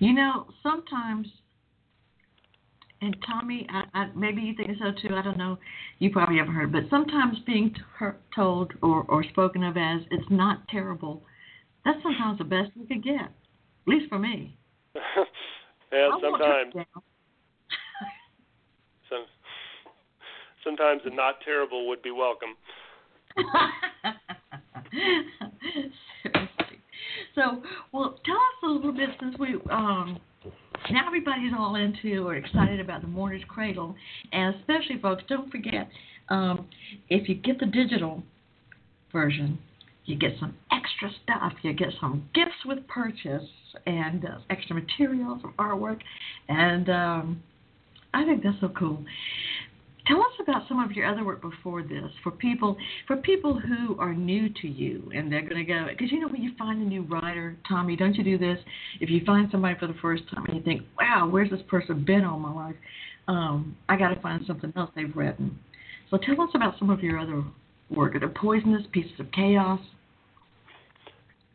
You 0.00 0.12
know, 0.12 0.46
sometimes, 0.60 1.28
and 3.00 3.16
Tommy, 3.24 3.64
I, 3.70 3.84
I, 3.94 4.08
maybe 4.16 4.40
you 4.40 4.54
think 4.56 4.70
so 4.78 4.90
too. 5.00 5.14
I 5.14 5.22
don't 5.22 5.38
know. 5.38 5.56
You 6.00 6.10
probably 6.10 6.38
haven't 6.38 6.54
heard, 6.54 6.72
but 6.72 6.82
sometimes 6.90 7.38
being 7.46 7.72
t- 7.74 8.06
told 8.34 8.72
or, 8.82 9.04
or 9.08 9.22
spoken 9.22 9.62
of 9.62 9.76
as 9.76 10.00
it's 10.10 10.28
not 10.30 10.66
terrible, 10.68 11.22
that's 11.84 12.02
sometimes 12.02 12.38
the 12.38 12.44
best 12.44 12.70
we 12.76 12.86
could 12.86 13.04
get. 13.04 13.20
At 13.22 13.30
least 13.86 14.08
for 14.08 14.18
me. 14.18 14.56
yeah, 14.94 16.08
I 16.12 16.18
sometimes. 16.20 16.72
turn. 16.72 16.84
Some, 19.08 19.24
sometimes 20.64 21.02
the 21.04 21.10
not 21.10 21.36
terrible 21.44 21.88
would 21.88 22.02
be 22.02 22.10
welcome. 22.10 22.56
Seriously. 24.92 26.46
So, 27.34 27.62
well, 27.92 28.18
tell 28.24 28.34
us 28.36 28.62
a 28.64 28.66
little 28.66 28.92
bit 28.92 29.10
since 29.20 29.36
we 29.38 29.54
um 29.70 30.18
now 30.90 31.06
everybody's 31.06 31.52
all 31.56 31.76
into 31.76 32.26
or 32.26 32.34
excited 32.34 32.80
about 32.80 33.02
the 33.02 33.06
Mourner's 33.06 33.42
Cradle, 33.46 33.94
and 34.32 34.54
especially 34.56 34.98
folks, 35.00 35.22
don't 35.28 35.50
forget 35.50 35.88
um, 36.30 36.66
if 37.08 37.28
you 37.28 37.34
get 37.34 37.58
the 37.58 37.66
digital 37.66 38.22
version, 39.12 39.58
you 40.06 40.16
get 40.16 40.32
some 40.40 40.56
extra 40.72 41.10
stuff. 41.22 41.52
You 41.62 41.72
get 41.72 41.90
some 42.00 42.28
gifts 42.34 42.64
with 42.64 42.86
purchase 42.88 43.48
and 43.86 44.24
uh, 44.24 44.38
extra 44.48 44.74
materials, 44.74 45.40
artwork, 45.58 46.00
and 46.48 46.88
um, 46.88 47.42
I 48.14 48.24
think 48.24 48.42
that's 48.42 48.56
so 48.60 48.70
cool. 48.76 49.04
Tell 50.10 50.22
us 50.22 50.32
about 50.40 50.66
some 50.66 50.80
of 50.80 50.90
your 50.90 51.06
other 51.06 51.24
work 51.24 51.40
before 51.40 51.84
this 51.84 52.10
for 52.24 52.32
people 52.32 52.76
for 53.06 53.16
people 53.18 53.56
who 53.56 53.96
are 54.00 54.12
new 54.12 54.48
to 54.60 54.66
you 54.66 55.08
and 55.14 55.30
they're 55.30 55.48
going 55.48 55.64
to 55.64 55.64
go 55.64 55.86
because 55.88 56.10
you 56.10 56.18
know 56.18 56.26
when 56.26 56.42
you 56.42 56.50
find 56.58 56.82
a 56.82 56.84
new 56.84 57.02
writer, 57.02 57.56
Tommy, 57.68 57.94
don't 57.94 58.16
you 58.16 58.24
do 58.24 58.36
this? 58.36 58.58
If 59.00 59.08
you 59.08 59.20
find 59.24 59.48
somebody 59.52 59.78
for 59.78 59.86
the 59.86 59.94
first 60.02 60.24
time 60.34 60.46
and 60.46 60.56
you 60.56 60.62
think, 60.64 60.82
"Wow, 60.98 61.28
where's 61.30 61.48
this 61.50 61.60
person 61.68 62.04
been 62.04 62.24
all 62.24 62.40
my 62.40 62.52
life?" 62.52 62.74
Um, 63.28 63.76
I 63.88 63.96
got 63.96 64.08
to 64.08 64.20
find 64.20 64.44
something 64.46 64.72
else 64.74 64.90
they've 64.96 65.14
written. 65.14 65.56
So 66.10 66.16
tell 66.16 66.40
us 66.40 66.50
about 66.54 66.76
some 66.80 66.90
of 66.90 67.04
your 67.04 67.16
other 67.16 67.44
work. 67.88 68.14
The 68.18 68.26
Poisonous, 68.26 68.82
Pieces 68.90 69.20
of 69.20 69.30
Chaos. 69.30 69.78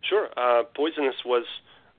Sure. 0.07 0.29
Uh, 0.37 0.63
Poisonous 0.77 1.15
was 1.25 1.43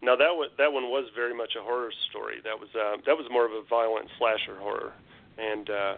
now 0.01 0.17
that 0.17 0.31
that 0.57 0.73
one 0.73 0.85
was 0.85 1.05
very 1.15 1.37
much 1.37 1.53
a 1.61 1.63
horror 1.63 1.91
story. 2.09 2.37
That 2.45 2.59
was 2.59 2.71
uh, 2.75 2.97
that 3.05 3.15
was 3.15 3.27
more 3.31 3.45
of 3.45 3.53
a 3.53 3.61
violent 3.69 4.09
slasher 4.17 4.59
horror, 4.59 4.95
and 5.37 5.69
uh, 5.69 5.95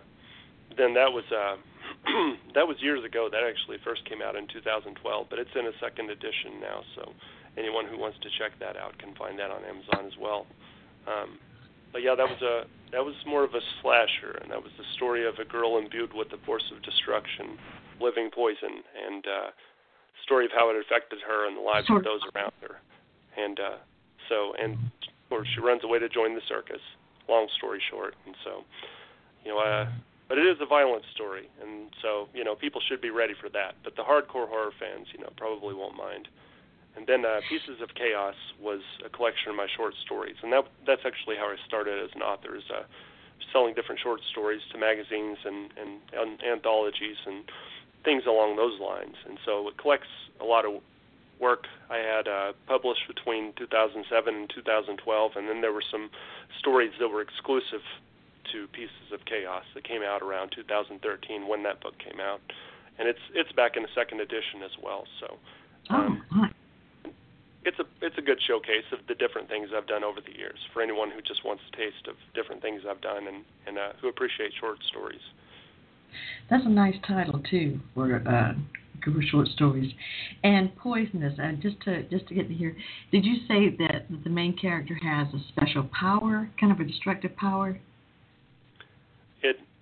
then 0.76 0.94
that 0.94 1.12
was 1.12 1.24
uh, 1.32 1.56
that 2.54 2.66
was 2.66 2.76
years 2.80 3.04
ago. 3.04 3.28
That 3.30 3.42
actually 3.44 3.78
first 3.84 4.04
came 4.04 4.22
out 4.22 4.36
in 4.36 4.46
2012, 4.48 5.26
but 5.30 5.38
it's 5.38 5.50
in 5.54 5.66
a 5.66 5.72
second 5.80 6.10
edition 6.10 6.60
now. 6.60 6.82
So 6.94 7.12
anyone 7.56 7.86
who 7.86 7.98
wants 7.98 8.18
to 8.22 8.28
check 8.38 8.52
that 8.60 8.76
out 8.76 8.98
can 8.98 9.14
find 9.14 9.38
that 9.38 9.50
on 9.50 9.64
Amazon 9.64 10.06
as 10.06 10.16
well. 10.20 10.46
Um, 11.06 11.38
but 11.92 12.02
yeah, 12.02 12.14
that 12.14 12.28
was 12.28 12.40
a 12.42 12.64
that 12.92 13.04
was 13.04 13.14
more 13.26 13.44
of 13.44 13.54
a 13.54 13.60
slasher, 13.80 14.38
and 14.42 14.50
that 14.50 14.62
was 14.62 14.72
the 14.78 14.84
story 14.96 15.26
of 15.26 15.38
a 15.38 15.44
girl 15.44 15.78
imbued 15.78 16.12
with 16.14 16.30
the 16.30 16.38
force 16.46 16.64
of 16.74 16.82
destruction, 16.82 17.58
living 18.00 18.30
poison, 18.32 18.82
and 18.96 19.24
uh, 19.26 19.50
story 20.24 20.44
of 20.44 20.52
how 20.52 20.70
it 20.70 20.76
affected 20.76 21.18
her 21.26 21.46
and 21.46 21.56
the 21.56 21.60
lives 21.60 21.86
Sure. 21.86 21.98
of 21.98 22.04
those 22.04 22.20
around 22.34 22.52
her. 22.60 22.80
And 23.36 23.60
uh, 23.60 23.76
so, 24.28 24.52
and 24.60 24.74
of 24.74 25.28
course, 25.28 25.48
she 25.54 25.60
runs 25.60 25.84
away 25.84 25.98
to 25.98 26.08
join 26.08 26.34
the 26.34 26.40
circus. 26.48 26.80
Long 27.28 27.46
story 27.56 27.80
short, 27.90 28.14
and 28.24 28.34
so, 28.42 28.64
you 29.44 29.50
know, 29.52 29.58
uh, 29.58 29.86
but 30.28 30.38
it 30.38 30.46
is 30.46 30.58
a 30.60 30.66
violent 30.66 31.04
story, 31.14 31.48
and 31.62 31.88
so 32.02 32.28
you 32.34 32.44
know, 32.44 32.54
people 32.54 32.80
should 32.86 33.00
be 33.00 33.10
ready 33.10 33.34
for 33.40 33.48
that. 33.50 33.74
But 33.82 33.96
the 33.96 34.02
hardcore 34.02 34.48
horror 34.48 34.72
fans, 34.78 35.08
you 35.12 35.20
know, 35.20 35.30
probably 35.36 35.74
won't 35.74 35.96
mind. 35.96 36.28
And 36.96 37.06
then 37.06 37.24
uh, 37.24 37.40
Pieces 37.48 37.80
of 37.80 37.94
Chaos 37.94 38.34
was 38.60 38.80
a 39.06 39.08
collection 39.08 39.50
of 39.50 39.56
my 39.56 39.68
short 39.76 39.94
stories, 40.04 40.36
and 40.42 40.52
that 40.52 40.64
that's 40.86 41.02
actually 41.06 41.36
how 41.36 41.46
I 41.46 41.56
started 41.66 42.02
as 42.02 42.10
an 42.14 42.22
author, 42.22 42.56
is 42.56 42.64
uh, 42.74 42.82
selling 43.52 43.74
different 43.74 44.00
short 44.00 44.20
stories 44.30 44.60
to 44.72 44.78
magazines 44.78 45.38
and, 45.44 45.70
and, 45.78 46.00
and 46.12 46.42
anthologies 46.42 47.16
and 47.26 47.44
things 48.04 48.24
along 48.26 48.56
those 48.56 48.80
lines. 48.80 49.14
And 49.28 49.38
so 49.44 49.68
it 49.68 49.78
collects 49.78 50.10
a 50.40 50.44
lot 50.44 50.64
of 50.64 50.82
work 51.40 51.66
I 51.88 51.98
had 51.98 52.26
uh, 52.26 52.52
published 52.66 53.06
between 53.06 53.52
2007 53.56 54.34
and 54.34 54.50
2012, 54.50 55.32
and 55.36 55.48
then 55.48 55.60
there 55.60 55.72
were 55.72 55.84
some 55.88 56.10
stories 56.58 56.92
that 56.98 57.08
were 57.08 57.22
exclusive 57.22 57.82
to 58.52 58.66
Pieces 58.68 59.12
of 59.12 59.24
Chaos 59.24 59.64
that 59.74 59.84
came 59.84 60.02
out 60.02 60.22
around 60.22 60.52
2013 60.54 61.48
when 61.48 61.62
that 61.62 61.80
book 61.80 61.94
came 61.98 62.20
out, 62.20 62.40
and 62.98 63.08
it's 63.08 63.22
it's 63.34 63.52
back 63.52 63.76
in 63.76 63.82
the 63.82 63.92
second 63.94 64.20
edition 64.20 64.62
as 64.64 64.72
well. 64.82 65.04
So 65.20 65.36
um, 65.90 66.22
Oh, 66.34 66.46
it's 67.64 67.78
a 67.78 67.84
it's 68.00 68.16
a 68.18 68.22
good 68.22 68.40
showcase 68.46 68.86
of 68.92 69.00
the 69.08 69.14
different 69.14 69.48
things 69.48 69.70
I've 69.76 69.86
done 69.86 70.04
over 70.04 70.20
the 70.20 70.36
years 70.36 70.58
for 70.72 70.82
anyone 70.82 71.10
who 71.10 71.20
just 71.20 71.44
wants 71.44 71.62
a 71.72 71.76
taste 71.76 72.08
of 72.08 72.16
different 72.34 72.62
things 72.62 72.82
I've 72.88 73.00
done 73.00 73.26
and 73.26 73.44
and 73.66 73.78
uh, 73.78 73.92
who 74.00 74.08
appreciate 74.08 74.52
short 74.58 74.78
stories. 74.88 75.20
That's 76.48 76.64
a 76.64 76.70
nice 76.70 76.96
title 77.06 77.42
too 77.50 77.80
for 77.94 78.22
uh, 78.26 78.54
for 79.04 79.22
short 79.22 79.48
stories. 79.48 79.92
And 80.42 80.74
poisonous. 80.76 81.34
And 81.38 81.60
just 81.60 81.80
to 81.82 82.02
just 82.04 82.26
to 82.28 82.34
get 82.34 82.48
to 82.48 82.54
here, 82.54 82.76
did 83.12 83.24
you 83.24 83.36
say 83.46 83.76
that 83.78 84.06
the 84.24 84.30
main 84.30 84.56
character 84.56 84.96
has 85.02 85.28
a 85.34 85.38
special 85.48 85.88
power, 85.98 86.48
kind 86.60 86.72
of 86.72 86.80
a 86.80 86.84
destructive 86.84 87.36
power? 87.36 87.78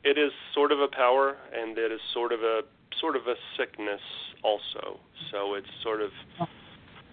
It 0.06 0.18
is 0.18 0.30
sort 0.54 0.70
of 0.70 0.78
a 0.78 0.86
power 0.86 1.36
and 1.52 1.76
it 1.76 1.90
is 1.90 2.00
sort 2.14 2.30
of 2.30 2.40
a 2.42 2.62
sort 3.00 3.16
of 3.16 3.26
a 3.26 3.34
sickness 3.58 4.00
also. 4.42 5.00
So 5.32 5.54
it's 5.54 5.66
sort 5.82 6.00
of 6.00 6.10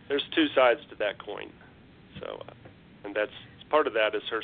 there's 0.08 0.24
two 0.36 0.48
sides 0.54 0.82
to 0.92 0.96
that 0.98 1.18
coin. 1.18 1.52
So 2.20 2.44
uh, 2.48 2.54
and 3.04 3.16
that's 3.16 3.34
part 3.72 3.88
of 3.88 3.94
that 3.94 4.14
is 4.14 4.22
her 4.30 4.44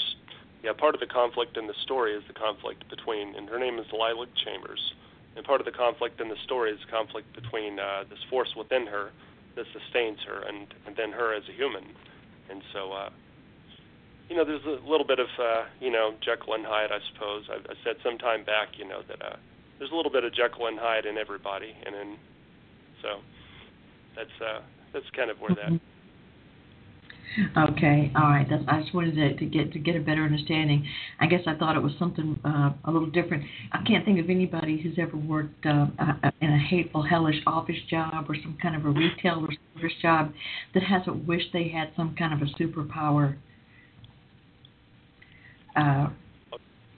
yeah 0.64 0.74
part 0.74 0.96
of 0.96 1.00
the 1.00 1.06
conflict 1.06 1.58
in 1.58 1.68
the 1.68 1.78
story 1.84 2.16
is 2.16 2.24
the 2.28 2.34
conflict 2.34 2.90
between 2.90 3.36
and 3.36 3.48
her 3.50 3.60
name 3.60 3.78
is 3.78 3.86
Lilac 3.94 4.30
Chambers. 4.44 4.94
And 5.36 5.46
part 5.46 5.62
of 5.62 5.66
the 5.66 5.72
conflict 5.72 6.20
in 6.20 6.28
the 6.30 6.42
story 6.44 6.72
is 6.72 6.80
conflict 6.90 7.32
between 7.36 7.80
uh, 7.80 8.04
this 8.10 8.20
force 8.30 8.56
within 8.58 8.88
her 8.88 9.12
that 9.56 9.66
sustains 9.72 10.20
her 10.28 10.42
and, 10.42 10.74
and 10.88 10.96
then 10.96 11.12
her 11.12 11.34
as 11.34 11.44
a 11.48 11.54
human. 11.54 11.84
And 12.50 12.64
so, 12.74 12.92
uh, 12.92 13.10
you 14.30 14.36
know, 14.36 14.46
there's 14.46 14.66
a 14.66 14.88
little 14.88 15.06
bit 15.06 15.20
of, 15.20 15.28
uh, 15.40 15.64
you 15.82 15.92
know, 15.92 16.14
Jekyll 16.22 16.54
and 16.54 16.66
Hyde, 16.66 16.92
I 16.92 17.00
suppose. 17.14 17.44
I, 17.50 17.56
I 17.56 17.76
said 17.84 17.96
some 18.04 18.18
time 18.18 18.46
back, 18.46 18.70
you 18.78 18.88
know, 18.88 19.02
that 19.08 19.22
uh, 19.22 19.36
there's 19.80 19.92
a 19.92 19.96
little 19.96 20.12
bit 20.12 20.24
of 20.24 20.34
Jekyll 20.34 20.68
and 20.68 20.80
Hyde 20.80 21.06
in 21.06 21.18
everybody. 21.18 21.74
And 21.86 21.96
in, 21.96 22.18
so 23.02 23.20
that's, 24.16 24.30
uh, 24.40 24.62
that's 24.94 25.10
kind 25.16 25.32
of 25.32 25.38
where 25.40 25.56
that. 25.56 25.80
Okay, 27.58 28.12
all 28.16 28.30
right. 28.30 28.48
That's, 28.50 28.64
I 28.68 28.82
just 28.82 28.94
wanted 28.94 29.16
to, 29.16 29.36
to 29.38 29.46
get 29.46 29.72
to 29.74 29.80
get 29.80 29.96
a 29.96 30.00
better 30.00 30.24
understanding. 30.24 30.86
I 31.20 31.28
guess 31.28 31.42
I 31.46 31.56
thought 31.56 31.76
it 31.76 31.82
was 31.82 31.94
something 32.00 32.40
uh, 32.44 32.72
a 32.86 32.92
little 32.92 33.10
different. 33.10 33.44
I 33.72 33.84
can't 33.84 34.04
think 34.04 34.20
of 34.20 34.30
anybody 34.30 34.82
who's 34.82 34.98
ever 34.98 35.16
worked 35.16 35.66
uh, 35.66 35.88
in 36.42 36.50
a 36.52 36.58
hateful, 36.58 37.04
hellish 37.04 37.40
office 37.46 37.78
job 37.90 38.26
or 38.30 38.36
some 38.36 38.58
kind 38.62 38.76
of 38.76 38.86
a 38.86 38.90
retail 38.90 39.46
or 39.46 39.54
service 39.76 39.96
job 40.02 40.34
that 40.74 40.84
hasn't 40.84 41.28
wished 41.28 41.50
they 41.54 41.70
had 41.70 41.92
some 41.96 42.16
kind 42.18 42.34
of 42.34 42.48
a 42.48 42.52
superpower. 42.62 43.38
Uh, 45.76 46.10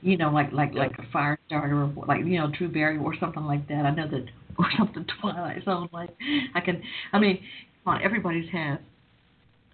you 0.01 0.17
know, 0.17 0.29
like 0.31 0.51
like 0.51 0.73
like 0.73 0.97
a 0.97 1.11
fire 1.11 1.37
starter 1.47 1.83
or 1.83 2.05
like 2.07 2.19
you 2.19 2.39
know 2.39 2.49
Drew 2.57 2.69
Barry 2.69 2.97
or 2.97 3.15
something 3.19 3.43
like 3.43 3.67
that. 3.67 3.85
I 3.85 3.91
know 3.91 4.07
that 4.07 4.25
or 4.57 4.65
something 4.77 5.05
Twilight 5.19 5.63
Zone. 5.65 5.89
Like 5.91 6.09
I 6.55 6.59
can, 6.61 6.81
I 7.13 7.19
mean, 7.19 7.39
come 7.83 7.95
on, 7.95 8.03
everybody's 8.03 8.49
had 8.51 8.79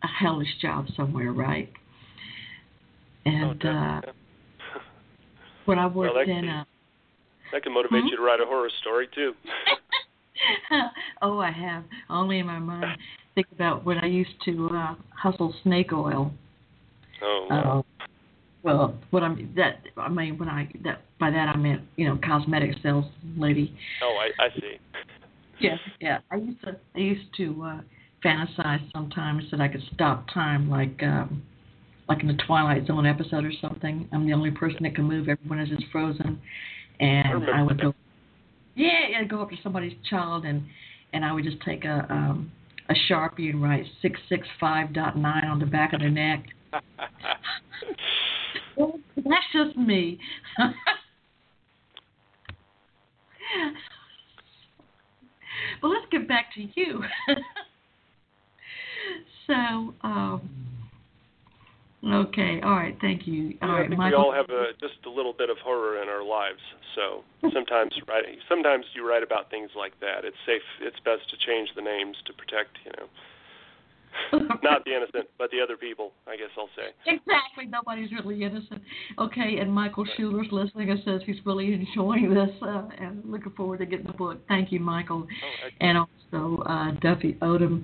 a 0.03 0.07
hellish 0.07 0.47
job 0.61 0.87
somewhere, 0.95 1.31
right? 1.31 1.71
And 3.25 3.65
oh, 3.65 3.69
uh, 3.69 4.01
when 5.65 5.79
I 5.79 5.87
worked 5.87 6.15
well, 6.15 6.25
that 6.25 6.29
in 6.29 6.41
can, 6.41 6.49
a 6.49 6.67
that 7.51 7.63
can 7.63 7.73
motivate 7.73 8.03
Hmm? 8.03 8.07
you 8.07 8.17
to 8.17 8.21
write 8.23 8.41
a 8.41 8.45
horror 8.45 8.69
story 8.81 9.07
too. 9.13 9.33
oh, 11.21 11.39
I 11.39 11.51
have 11.51 11.83
only 12.09 12.39
in 12.39 12.45
my 12.45 12.59
mind. 12.59 12.97
Think 13.35 13.47
about 13.51 13.85
when 13.85 13.97
I 13.97 14.07
used 14.07 14.33
to 14.45 14.69
uh, 14.73 14.95
hustle 15.15 15.53
snake 15.63 15.93
oil. 15.93 16.31
Oh, 17.21 17.47
wow. 17.49 17.85
Uh, 17.96 17.96
well, 18.63 18.95
what 19.11 19.23
I'm 19.23 19.53
that 19.55 19.81
I 19.97 20.09
mean 20.09 20.37
when 20.37 20.49
I 20.49 20.69
that 20.83 21.01
by 21.19 21.31
that 21.31 21.49
I 21.49 21.55
meant 21.57 21.81
you 21.95 22.07
know 22.07 22.19
cosmetic 22.23 22.71
sales 22.83 23.05
lady. 23.37 23.75
oh, 24.03 24.17
I, 24.19 24.43
I 24.43 24.49
see. 24.59 24.77
Yeah, 25.59 25.77
yeah. 25.99 26.19
I 26.31 26.35
used 26.35 26.61
to 26.63 26.77
I 26.95 26.99
used 26.99 27.33
to 27.37 27.63
uh, 27.63 27.81
fantasize 28.23 28.91
sometimes 28.91 29.43
that 29.51 29.61
I 29.61 29.67
could 29.67 29.83
stop 29.93 30.25
time 30.33 30.69
like 30.69 31.01
um, 31.03 31.43
like 32.09 32.21
in 32.21 32.27
the 32.27 32.37
Twilight 32.45 32.87
Zone 32.87 33.05
episode 33.05 33.45
or 33.45 33.51
something. 33.61 34.07
I'm 34.11 34.25
the 34.25 34.33
only 34.33 34.51
person 34.51 34.79
that 34.83 34.95
can 34.95 35.05
move. 35.05 35.29
Everyone 35.29 35.59
is 35.59 35.69
just 35.69 35.83
frozen, 35.91 36.39
and 36.99 37.33
remember 37.33 37.53
I 37.53 37.63
would 37.63 37.81
go. 37.81 37.93
Yeah, 38.75 38.89
yeah. 39.09 39.19
I'd 39.19 39.29
go 39.29 39.41
up 39.41 39.49
to 39.49 39.57
somebody's 39.63 39.97
child 40.09 40.45
and 40.45 40.63
and 41.13 41.23
I 41.23 41.31
would 41.31 41.43
just 41.43 41.61
take 41.61 41.85
a 41.85 42.05
um, 42.09 42.51
a 42.89 42.93
sharpie 43.09 43.49
and 43.49 43.61
write 43.61 43.85
six 44.01 44.19
six 44.29 44.47
five 44.59 44.93
dot 44.93 45.17
nine 45.17 45.45
on 45.45 45.59
the 45.59 45.65
back 45.65 45.93
of 45.93 45.99
their 45.99 46.09
neck. 46.09 46.45
That's 49.29 49.45
just 49.53 49.77
me. 49.77 50.19
but 55.81 55.87
let's 55.87 56.05
get 56.11 56.27
back 56.27 56.53
to 56.55 56.61
you. 56.75 57.03
so, 59.47 59.93
um, 60.03 60.41
okay, 62.05 62.61
all 62.63 62.71
right, 62.71 62.97
thank 63.01 63.27
you. 63.27 63.57
All 63.61 63.69
I 63.71 63.79
right, 63.79 63.89
think 63.89 63.99
Michael. 63.99 64.19
we 64.19 64.25
all 64.25 64.33
have 64.33 64.49
a, 64.49 64.73
just 64.79 65.05
a 65.05 65.09
little 65.09 65.33
bit 65.33 65.49
of 65.49 65.57
horror 65.63 66.01
in 66.01 66.09
our 66.09 66.23
lives. 66.23 66.59
So 66.95 67.23
sometimes 67.53 67.93
writing, 68.07 68.37
sometimes 68.49 68.85
you 68.95 69.07
write 69.07 69.23
about 69.23 69.49
things 69.49 69.69
like 69.75 69.99
that. 70.01 70.25
It's 70.25 70.37
safe. 70.45 70.61
It's 70.81 70.99
best 71.05 71.29
to 71.29 71.37
change 71.45 71.69
the 71.75 71.81
names 71.81 72.17
to 72.25 72.33
protect, 72.33 72.77
you 72.85 72.91
know, 72.97 73.07
not 74.63 74.83
the 74.85 74.95
innocent, 74.95 75.27
but 75.37 75.51
the 75.51 75.61
other 75.61 75.77
people. 75.77 76.11
I 76.27 76.35
guess 76.35 76.49
I'll 76.57 76.69
say. 76.75 76.89
Exactly. 77.05 77.65
Nobody's 77.67 78.11
really 78.11 78.43
innocent. 78.43 78.81
Okay, 79.19 79.57
and 79.59 79.71
Michael 79.71 80.05
Schuler's 80.15 80.47
listening 80.51 80.89
and 80.89 80.99
says 81.05 81.21
he's 81.25 81.37
really 81.45 81.73
enjoying 81.73 82.33
this 82.33 82.49
uh, 82.61 82.87
and 82.99 83.23
looking 83.25 83.51
forward 83.53 83.79
to 83.79 83.85
getting 83.85 84.07
the 84.07 84.13
book. 84.13 84.39
Thank 84.47 84.71
you, 84.71 84.79
Michael. 84.79 85.27
Oh, 85.27 85.69
And 85.81 85.97
also, 85.97 86.63
uh, 86.63 86.91
Duffy 87.01 87.33
Odom 87.41 87.83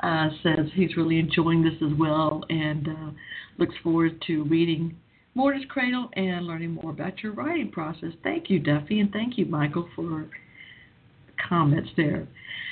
uh, 0.00 0.28
says 0.42 0.66
he's 0.74 0.96
really 0.96 1.18
enjoying 1.18 1.62
this 1.62 1.74
as 1.82 1.96
well 1.98 2.42
and 2.50 2.88
uh, 2.88 3.10
looks 3.58 3.74
forward 3.82 4.22
to 4.26 4.44
reading 4.44 4.96
Mourner's 5.34 5.64
Cradle 5.68 6.08
and 6.14 6.46
learning 6.46 6.72
more 6.72 6.90
about 6.90 7.22
your 7.22 7.32
writing 7.32 7.70
process. 7.70 8.10
Thank 8.22 8.48
you, 8.50 8.58
Duffy, 8.58 9.00
and 9.00 9.12
thank 9.12 9.36
you, 9.38 9.46
Michael, 9.46 9.88
for 9.94 10.28
comments 11.48 11.90
there. 11.96 12.26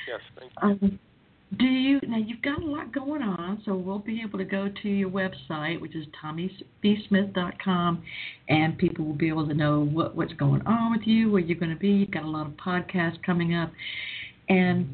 yes, 0.07 0.19
thank 0.39 0.51
you. 0.81 0.87
Um, 0.87 0.99
do 1.57 1.65
you 1.65 1.99
now? 2.07 2.17
You've 2.17 2.41
got 2.41 2.61
a 2.61 2.65
lot 2.65 2.91
going 2.91 3.21
on, 3.21 3.61
so 3.65 3.75
we'll 3.75 3.99
be 3.99 4.21
able 4.21 4.39
to 4.39 4.45
go 4.45 4.69
to 4.81 4.89
your 4.89 5.09
website, 5.09 5.79
which 5.79 5.95
is 5.95 6.05
tommybsmith.com, 6.23 8.03
and 8.49 8.77
people 8.77 9.05
will 9.05 9.13
be 9.13 9.27
able 9.27 9.47
to 9.47 9.53
know 9.53 9.81
what 9.81 10.15
what's 10.15 10.33
going 10.33 10.65
on 10.65 10.91
with 10.91 11.05
you, 11.05 11.31
where 11.31 11.41
you're 11.41 11.59
going 11.59 11.71
to 11.71 11.77
be. 11.77 11.89
You've 11.89 12.11
got 12.11 12.23
a 12.23 12.29
lot 12.29 12.47
of 12.47 12.53
podcasts 12.53 13.21
coming 13.23 13.53
up, 13.53 13.71
and 14.49 14.89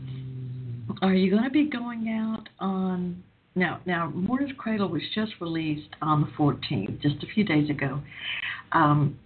are 1.02 1.16
you 1.16 1.32
going 1.32 1.46
to 1.46 1.50
be 1.50 1.70
going 1.70 2.10
out 2.10 2.50
on 2.60 3.24
now? 3.56 3.80
Now, 3.86 4.12
Mourner's 4.14 4.52
Cradle 4.58 4.90
was 4.90 5.04
just 5.16 5.32
released 5.40 5.90
on 6.02 6.22
the 6.22 6.28
14th, 6.38 7.02
just 7.02 7.24
a 7.24 7.28
few 7.34 7.46
days 7.46 7.70
ago. 7.70 8.02
Um, 8.74 9.18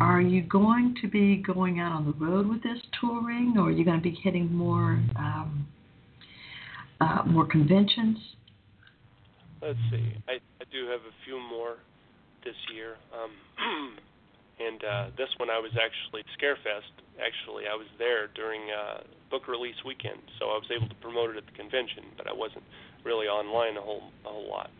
are 0.00 0.20
you 0.20 0.42
going 0.42 0.96
to 1.00 1.08
be 1.08 1.36
going 1.36 1.78
out 1.78 1.92
on 1.92 2.06
the 2.06 2.24
road 2.24 2.48
with 2.48 2.62
this 2.62 2.78
touring, 3.00 3.54
or 3.56 3.68
are 3.68 3.70
you 3.70 3.84
going 3.84 3.98
to 3.98 4.02
be 4.02 4.18
hitting 4.22 4.52
more? 4.52 5.00
Um, 5.16 5.68
uh, 7.02 7.24
more 7.26 7.46
conventions. 7.46 8.18
Let's 9.60 9.78
see. 9.90 10.14
I, 10.28 10.38
I 10.60 10.64
do 10.72 10.86
have 10.90 11.00
a 11.00 11.14
few 11.24 11.38
more 11.38 11.76
this 12.44 12.58
year. 12.74 12.96
Um, 13.14 13.30
and 14.66 14.82
uh, 14.82 15.06
this 15.16 15.28
one 15.38 15.50
I 15.50 15.58
was 15.58 15.72
actually 15.78 16.22
Scarefest. 16.38 16.90
Actually, 17.18 17.64
I 17.70 17.74
was 17.74 17.86
there 17.98 18.28
during 18.34 18.62
uh, 18.70 19.02
book 19.30 19.46
release 19.46 19.78
weekend, 19.86 20.18
so 20.38 20.46
I 20.46 20.58
was 20.58 20.66
able 20.74 20.88
to 20.88 20.94
promote 20.96 21.30
it 21.30 21.36
at 21.36 21.46
the 21.46 21.56
convention, 21.56 22.10
but 22.16 22.26
I 22.26 22.32
wasn't 22.32 22.64
really 23.04 23.26
online 23.26 23.76
a 23.76 23.80
whole 23.82 24.10
a 24.26 24.28
whole 24.28 24.48
lot, 24.48 24.70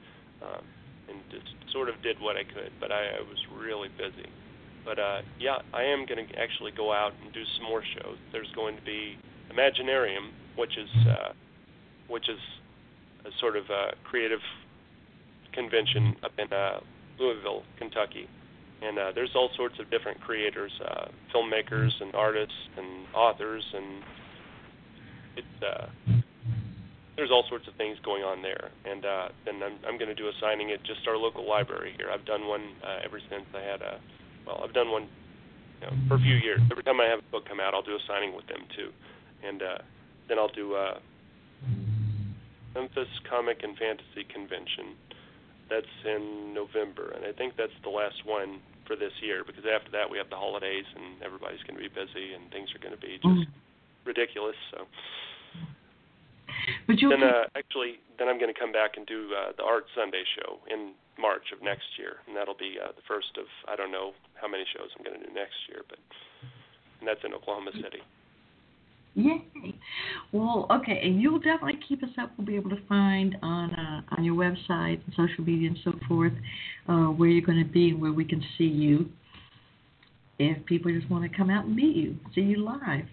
um, 0.42 0.64
and 1.08 1.18
just 1.30 1.46
sort 1.72 1.88
of 1.88 2.00
did 2.02 2.18
what 2.20 2.36
I 2.36 2.44
could. 2.44 2.72
But 2.80 2.90
I, 2.90 3.18
I 3.18 3.22
was 3.22 3.38
really 3.54 3.88
busy. 3.98 4.28
But 4.84 4.98
uh, 4.98 5.22
yeah, 5.38 5.62
I 5.72 5.84
am 5.84 6.06
going 6.06 6.26
to 6.26 6.38
actually 6.38 6.72
go 6.72 6.92
out 6.92 7.12
and 7.22 7.32
do 7.32 7.42
some 7.56 7.66
more 7.66 7.84
shows. 7.94 8.18
There's 8.32 8.50
going 8.54 8.74
to 8.74 8.82
be 8.82 9.16
Imaginarium, 9.54 10.34
which 10.56 10.76
is 10.76 10.90
uh, 11.06 11.32
which 12.08 12.28
is 12.28 12.38
a 13.24 13.30
sort 13.40 13.56
of 13.56 13.64
a 13.70 13.94
creative 14.04 14.40
convention 15.52 16.16
up 16.22 16.32
in 16.38 16.52
uh, 16.52 16.80
Louisville, 17.18 17.62
Kentucky. 17.78 18.28
And 18.82 18.98
uh, 18.98 19.12
there's 19.14 19.30
all 19.34 19.50
sorts 19.56 19.78
of 19.78 19.90
different 19.90 20.20
creators, 20.20 20.72
uh, 20.84 21.06
filmmakers 21.32 21.92
and 22.00 22.14
artists 22.14 22.54
and 22.76 23.06
authors, 23.14 23.64
and 23.74 24.02
it's 25.36 25.62
uh, 25.62 25.86
there's 27.16 27.30
all 27.30 27.44
sorts 27.48 27.68
of 27.68 27.74
things 27.74 27.96
going 28.04 28.24
on 28.24 28.42
there. 28.42 28.70
And 28.84 29.04
uh, 29.04 29.28
then 29.44 29.62
I'm 29.62 29.78
I'm 29.86 29.98
going 29.98 30.08
to 30.08 30.16
do 30.16 30.26
a 30.26 30.32
signing 30.40 30.72
at 30.72 30.82
just 30.82 31.06
our 31.06 31.16
local 31.16 31.48
library 31.48 31.94
here. 31.96 32.10
I've 32.10 32.26
done 32.26 32.48
one 32.48 32.74
uh, 32.82 33.04
ever 33.04 33.20
since 33.30 33.46
I 33.54 33.60
had 33.60 33.82
a 33.82 34.00
well, 34.46 34.60
I've 34.64 34.74
done 34.74 34.90
one 34.90 35.06
you 35.80 35.86
know, 35.86 35.92
for 36.08 36.16
a 36.16 36.20
few 36.20 36.34
years. 36.34 36.60
Every 36.70 36.82
time 36.82 37.00
I 37.00 37.06
have 37.06 37.20
a 37.20 37.30
book 37.30 37.46
come 37.48 37.60
out, 37.60 37.74
I'll 37.74 37.86
do 37.86 37.94
a 37.94 38.02
signing 38.08 38.34
with 38.34 38.48
them 38.48 38.66
too, 38.74 38.90
and 39.46 39.62
uh, 39.62 39.78
then 40.28 40.40
I'll 40.40 40.52
do 40.52 40.74
uh, 40.74 40.98
Memphis 42.74 43.08
Comic 43.28 43.62
and 43.62 43.76
Fantasy 43.76 44.24
Convention. 44.32 44.96
That's 45.70 45.94
in 46.04 46.52
November, 46.52 47.12
and 47.16 47.24
I 47.24 47.32
think 47.32 47.56
that's 47.56 47.72
the 47.82 47.88
last 47.88 48.26
one 48.26 48.60
for 48.84 48.96
this 48.96 49.12
year 49.22 49.40
because 49.46 49.64
after 49.64 49.90
that 49.92 50.10
we 50.10 50.18
have 50.18 50.28
the 50.28 50.36
holidays 50.36 50.84
and 50.92 51.22
everybody's 51.22 51.62
going 51.64 51.78
to 51.78 51.84
be 51.84 51.88
busy 51.88 52.34
and 52.34 52.50
things 52.50 52.68
are 52.74 52.82
going 52.82 52.92
to 52.92 53.00
be 53.00 53.16
just 53.22 53.48
ridiculous. 54.04 54.58
So 54.74 54.84
But 56.86 57.00
you'll 57.00 57.14
then, 57.14 57.22
uh, 57.22 57.46
actually, 57.56 58.02
then 58.18 58.28
I'm 58.28 58.38
going 58.38 58.52
to 58.52 58.58
come 58.58 58.72
back 58.72 58.96
and 58.96 59.06
do 59.06 59.32
uh, 59.32 59.52
the 59.56 59.64
Art 59.64 59.86
Sunday 59.96 60.24
show 60.36 60.60
in 60.68 60.92
March 61.18 61.52
of 61.54 61.62
next 61.62 61.96
year, 61.96 62.20
and 62.26 62.36
that'll 62.36 62.58
be 62.58 62.76
uh, 62.76 62.92
the 62.92 63.04
first 63.06 63.32
of 63.38 63.46
I 63.68 63.76
don't 63.76 63.92
know 63.92 64.12
how 64.36 64.48
many 64.48 64.64
shows 64.76 64.90
I'm 64.96 65.04
going 65.04 65.18
to 65.18 65.24
do 65.24 65.32
next 65.32 65.56
year, 65.68 65.82
but 65.88 65.98
and 67.00 67.08
that's 67.08 67.22
in 67.24 67.34
Oklahoma 67.34 67.72
City. 67.74 68.02
Yay! 69.14 69.44
Well, 70.32 70.66
okay, 70.70 71.00
and 71.04 71.20
you'll 71.20 71.38
definitely 71.38 71.78
keep 71.86 72.02
us 72.02 72.08
up. 72.18 72.32
We'll 72.38 72.46
be 72.46 72.56
able 72.56 72.70
to 72.70 72.80
find 72.88 73.36
on 73.42 73.74
uh, 73.74 74.00
on 74.16 74.24
your 74.24 74.34
website 74.34 75.00
and 75.04 75.12
social 75.14 75.44
media 75.44 75.68
and 75.68 75.78
so 75.84 75.92
forth 76.08 76.32
uh, 76.88 77.06
where 77.06 77.28
you're 77.28 77.44
going 77.44 77.62
to 77.62 77.70
be 77.70 77.90
and 77.90 78.00
where 78.00 78.12
we 78.12 78.24
can 78.24 78.42
see 78.56 78.64
you. 78.64 79.10
If 80.38 80.64
people 80.64 80.90
just 80.90 81.10
want 81.10 81.30
to 81.30 81.36
come 81.36 81.50
out 81.50 81.66
and 81.66 81.76
meet 81.76 81.94
you, 81.94 82.16
see 82.34 82.40
you 82.40 82.64
live. 82.64 83.04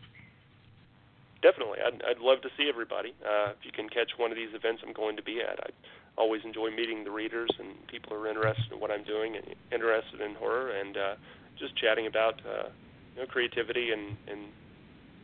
Definitely, 1.41 1.79
I'd 1.85 2.01
I'd 2.03 2.19
love 2.19 2.41
to 2.43 2.49
see 2.57 2.69
everybody. 2.69 3.13
Uh, 3.19 3.51
if 3.51 3.57
you 3.63 3.71
can 3.73 3.89
catch 3.89 4.11
one 4.15 4.31
of 4.31 4.37
these 4.37 4.53
events 4.53 4.81
I'm 4.87 4.93
going 4.93 5.17
to 5.17 5.23
be 5.23 5.41
at, 5.41 5.59
I 5.59 5.69
always 6.17 6.41
enjoy 6.45 6.69
meeting 6.71 7.03
the 7.03 7.11
readers 7.11 7.49
and 7.59 7.75
people 7.87 8.15
who 8.15 8.23
are 8.23 8.27
interested 8.27 8.71
in 8.71 8.79
what 8.79 8.89
I'm 8.89 9.03
doing 9.03 9.35
and 9.35 9.45
interested 9.71 10.21
in 10.21 10.35
horror 10.35 10.71
and 10.71 10.95
uh, 10.95 11.15
just 11.59 11.75
chatting 11.75 12.07
about 12.07 12.39
uh, 12.47 12.69
you 13.15 13.21
know 13.21 13.27
creativity 13.27 13.91
and 13.91 14.15
and 14.27 14.47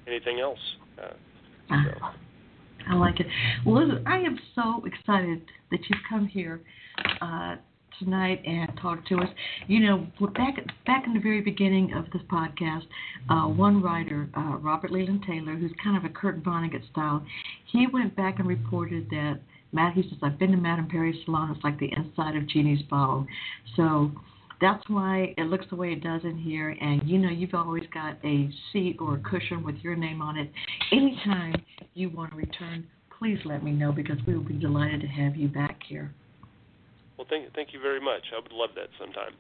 anything 0.08 0.40
else. 0.40 0.60
Uh, 1.02 1.10
so. 1.70 1.76
Ah, 2.02 2.16
I 2.90 2.96
like 2.96 3.20
it. 3.20 3.28
Well, 3.66 3.86
listen, 3.86 4.04
I 4.08 4.18
am 4.18 4.40
so 4.54 4.84
excited 4.86 5.42
that 5.72 5.80
you've 5.90 6.02
come 6.08 6.28
here 6.28 6.62
uh, 7.22 7.56
tonight 8.00 8.42
and 8.46 8.70
talked 8.82 9.08
to 9.10 9.16
us. 9.18 9.30
You 9.68 9.80
know, 9.80 10.08
back 10.36 10.58
back 10.86 11.06
in 11.08 11.14
the 11.14 11.20
very 11.20 11.42
beginning 11.42 11.94
of 11.94 12.06
this 12.12 12.22
podcast, 12.32 12.84
uh, 13.30 13.48
one 13.48 13.82
writer, 13.82 14.30
uh, 14.38 14.58
Robert 14.58 14.92
Leland 14.92 15.24
Taylor, 15.28 15.56
who's 15.56 15.72
kind 15.84 15.98
of 15.98 16.04
a 16.04 16.14
Kurt 16.14 16.44
Vonnegut 16.44 16.90
style, 16.92 17.26
he 17.72 17.88
went 17.92 18.16
back 18.16 18.40
and 18.40 18.48
reported 18.48 19.10
that 19.10 19.40
Matt, 19.72 19.94
he 19.94 20.04
says, 20.04 20.20
I've 20.22 20.40
been 20.40 20.52
to 20.52 20.58
Madame 20.58 20.88
Perry's 20.88 21.24
salon. 21.26 21.52
It's 21.54 21.64
like 21.64 21.78
the 21.80 21.92
inside 21.98 22.38
of 22.38 22.48
Jeannie's 22.48 22.82
bottle. 22.84 23.28
So 23.76 24.12
that's 24.62 24.84
why 24.90 25.34
it 25.38 25.44
looks 25.44 25.66
the 25.70 25.76
way 25.76 25.92
it 25.92 26.04
does 26.04 26.22
in 26.24 26.38
here. 26.38 26.70
And 26.70 27.08
you 27.08 27.18
know, 27.18 27.30
you've 27.30 27.54
always 27.54 27.84
got 27.94 28.18
a 28.24 28.50
seat 28.72 28.98
or 29.00 29.16
a 29.16 29.20
cushion 29.20 29.64
with 29.64 29.76
your 29.78 29.96
name 29.96 30.22
on 30.22 30.38
it. 30.38 30.52
Anytime 30.92 31.56
you 31.94 32.10
want 32.10 32.32
to 32.32 32.38
return, 32.38 32.88
please 33.18 33.40
let 33.46 33.64
me 33.64 33.72
know 33.72 33.92
because 33.92 34.18
we 34.28 34.36
will 34.36 34.44
be 34.44 34.58
delighted 34.58 35.02
to 35.02 35.08
have 35.08 35.36
you 35.36 35.48
back 35.48 35.80
here. 35.88 36.14
Well, 37.18 37.28
thank 37.30 37.54
thank 37.54 37.74
you 37.74 37.80
very 37.80 38.02
much. 38.02 38.24
I 38.36 38.42
would 38.42 38.52
love 38.52 38.72
that 38.76 38.90
sometime. 39.00 39.32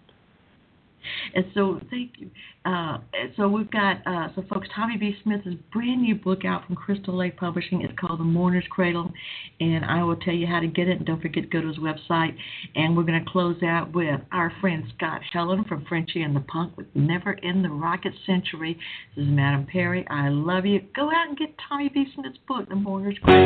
And 1.33 1.45
so, 1.53 1.79
thank 1.89 2.13
you. 2.17 2.29
Uh, 2.65 2.97
so 3.37 3.47
we've 3.47 3.69
got 3.69 3.97
uh, 4.07 4.29
so 4.35 4.43
folks. 4.49 4.67
Tommy 4.75 4.97
B. 4.97 5.15
Smith's 5.23 5.47
brand 5.71 6.01
new 6.01 6.15
book 6.15 6.45
out 6.45 6.65
from 6.65 6.75
Crystal 6.75 7.15
Lake 7.15 7.37
Publishing. 7.37 7.81
It's 7.81 7.93
called 7.99 8.19
The 8.19 8.23
Mourner's 8.23 8.65
Cradle, 8.71 9.13
and 9.59 9.85
I 9.85 10.03
will 10.03 10.15
tell 10.15 10.33
you 10.33 10.47
how 10.47 10.59
to 10.59 10.67
get 10.67 10.87
it. 10.87 10.97
And 10.97 11.05
don't 11.05 11.21
forget 11.21 11.43
to 11.43 11.49
go 11.49 11.61
to 11.61 11.67
his 11.67 11.77
website. 11.77 12.35
And 12.75 12.97
we're 12.97 13.03
going 13.03 13.23
to 13.23 13.29
close 13.29 13.61
out 13.63 13.93
with 13.93 14.19
our 14.31 14.51
friend 14.61 14.83
Scott 14.97 15.21
Helland 15.33 15.67
from 15.67 15.85
Frenchie 15.85 16.23
and 16.23 16.35
the 16.35 16.41
Punk 16.41 16.75
with 16.75 16.87
Never 16.95 17.33
in 17.33 17.61
the 17.61 17.69
Rocket 17.69 18.13
Century. 18.25 18.77
This 19.15 19.25
is 19.25 19.29
Madame 19.29 19.67
Perry. 19.67 20.07
I 20.09 20.29
love 20.29 20.65
you. 20.65 20.81
Go 20.95 21.09
out 21.09 21.27
and 21.27 21.37
get 21.37 21.53
Tommy 21.69 21.89
B. 21.93 22.07
Smith's 22.15 22.39
book, 22.47 22.67
The 22.67 22.75
Mourner's 22.75 23.17
Cradle. 23.21 23.45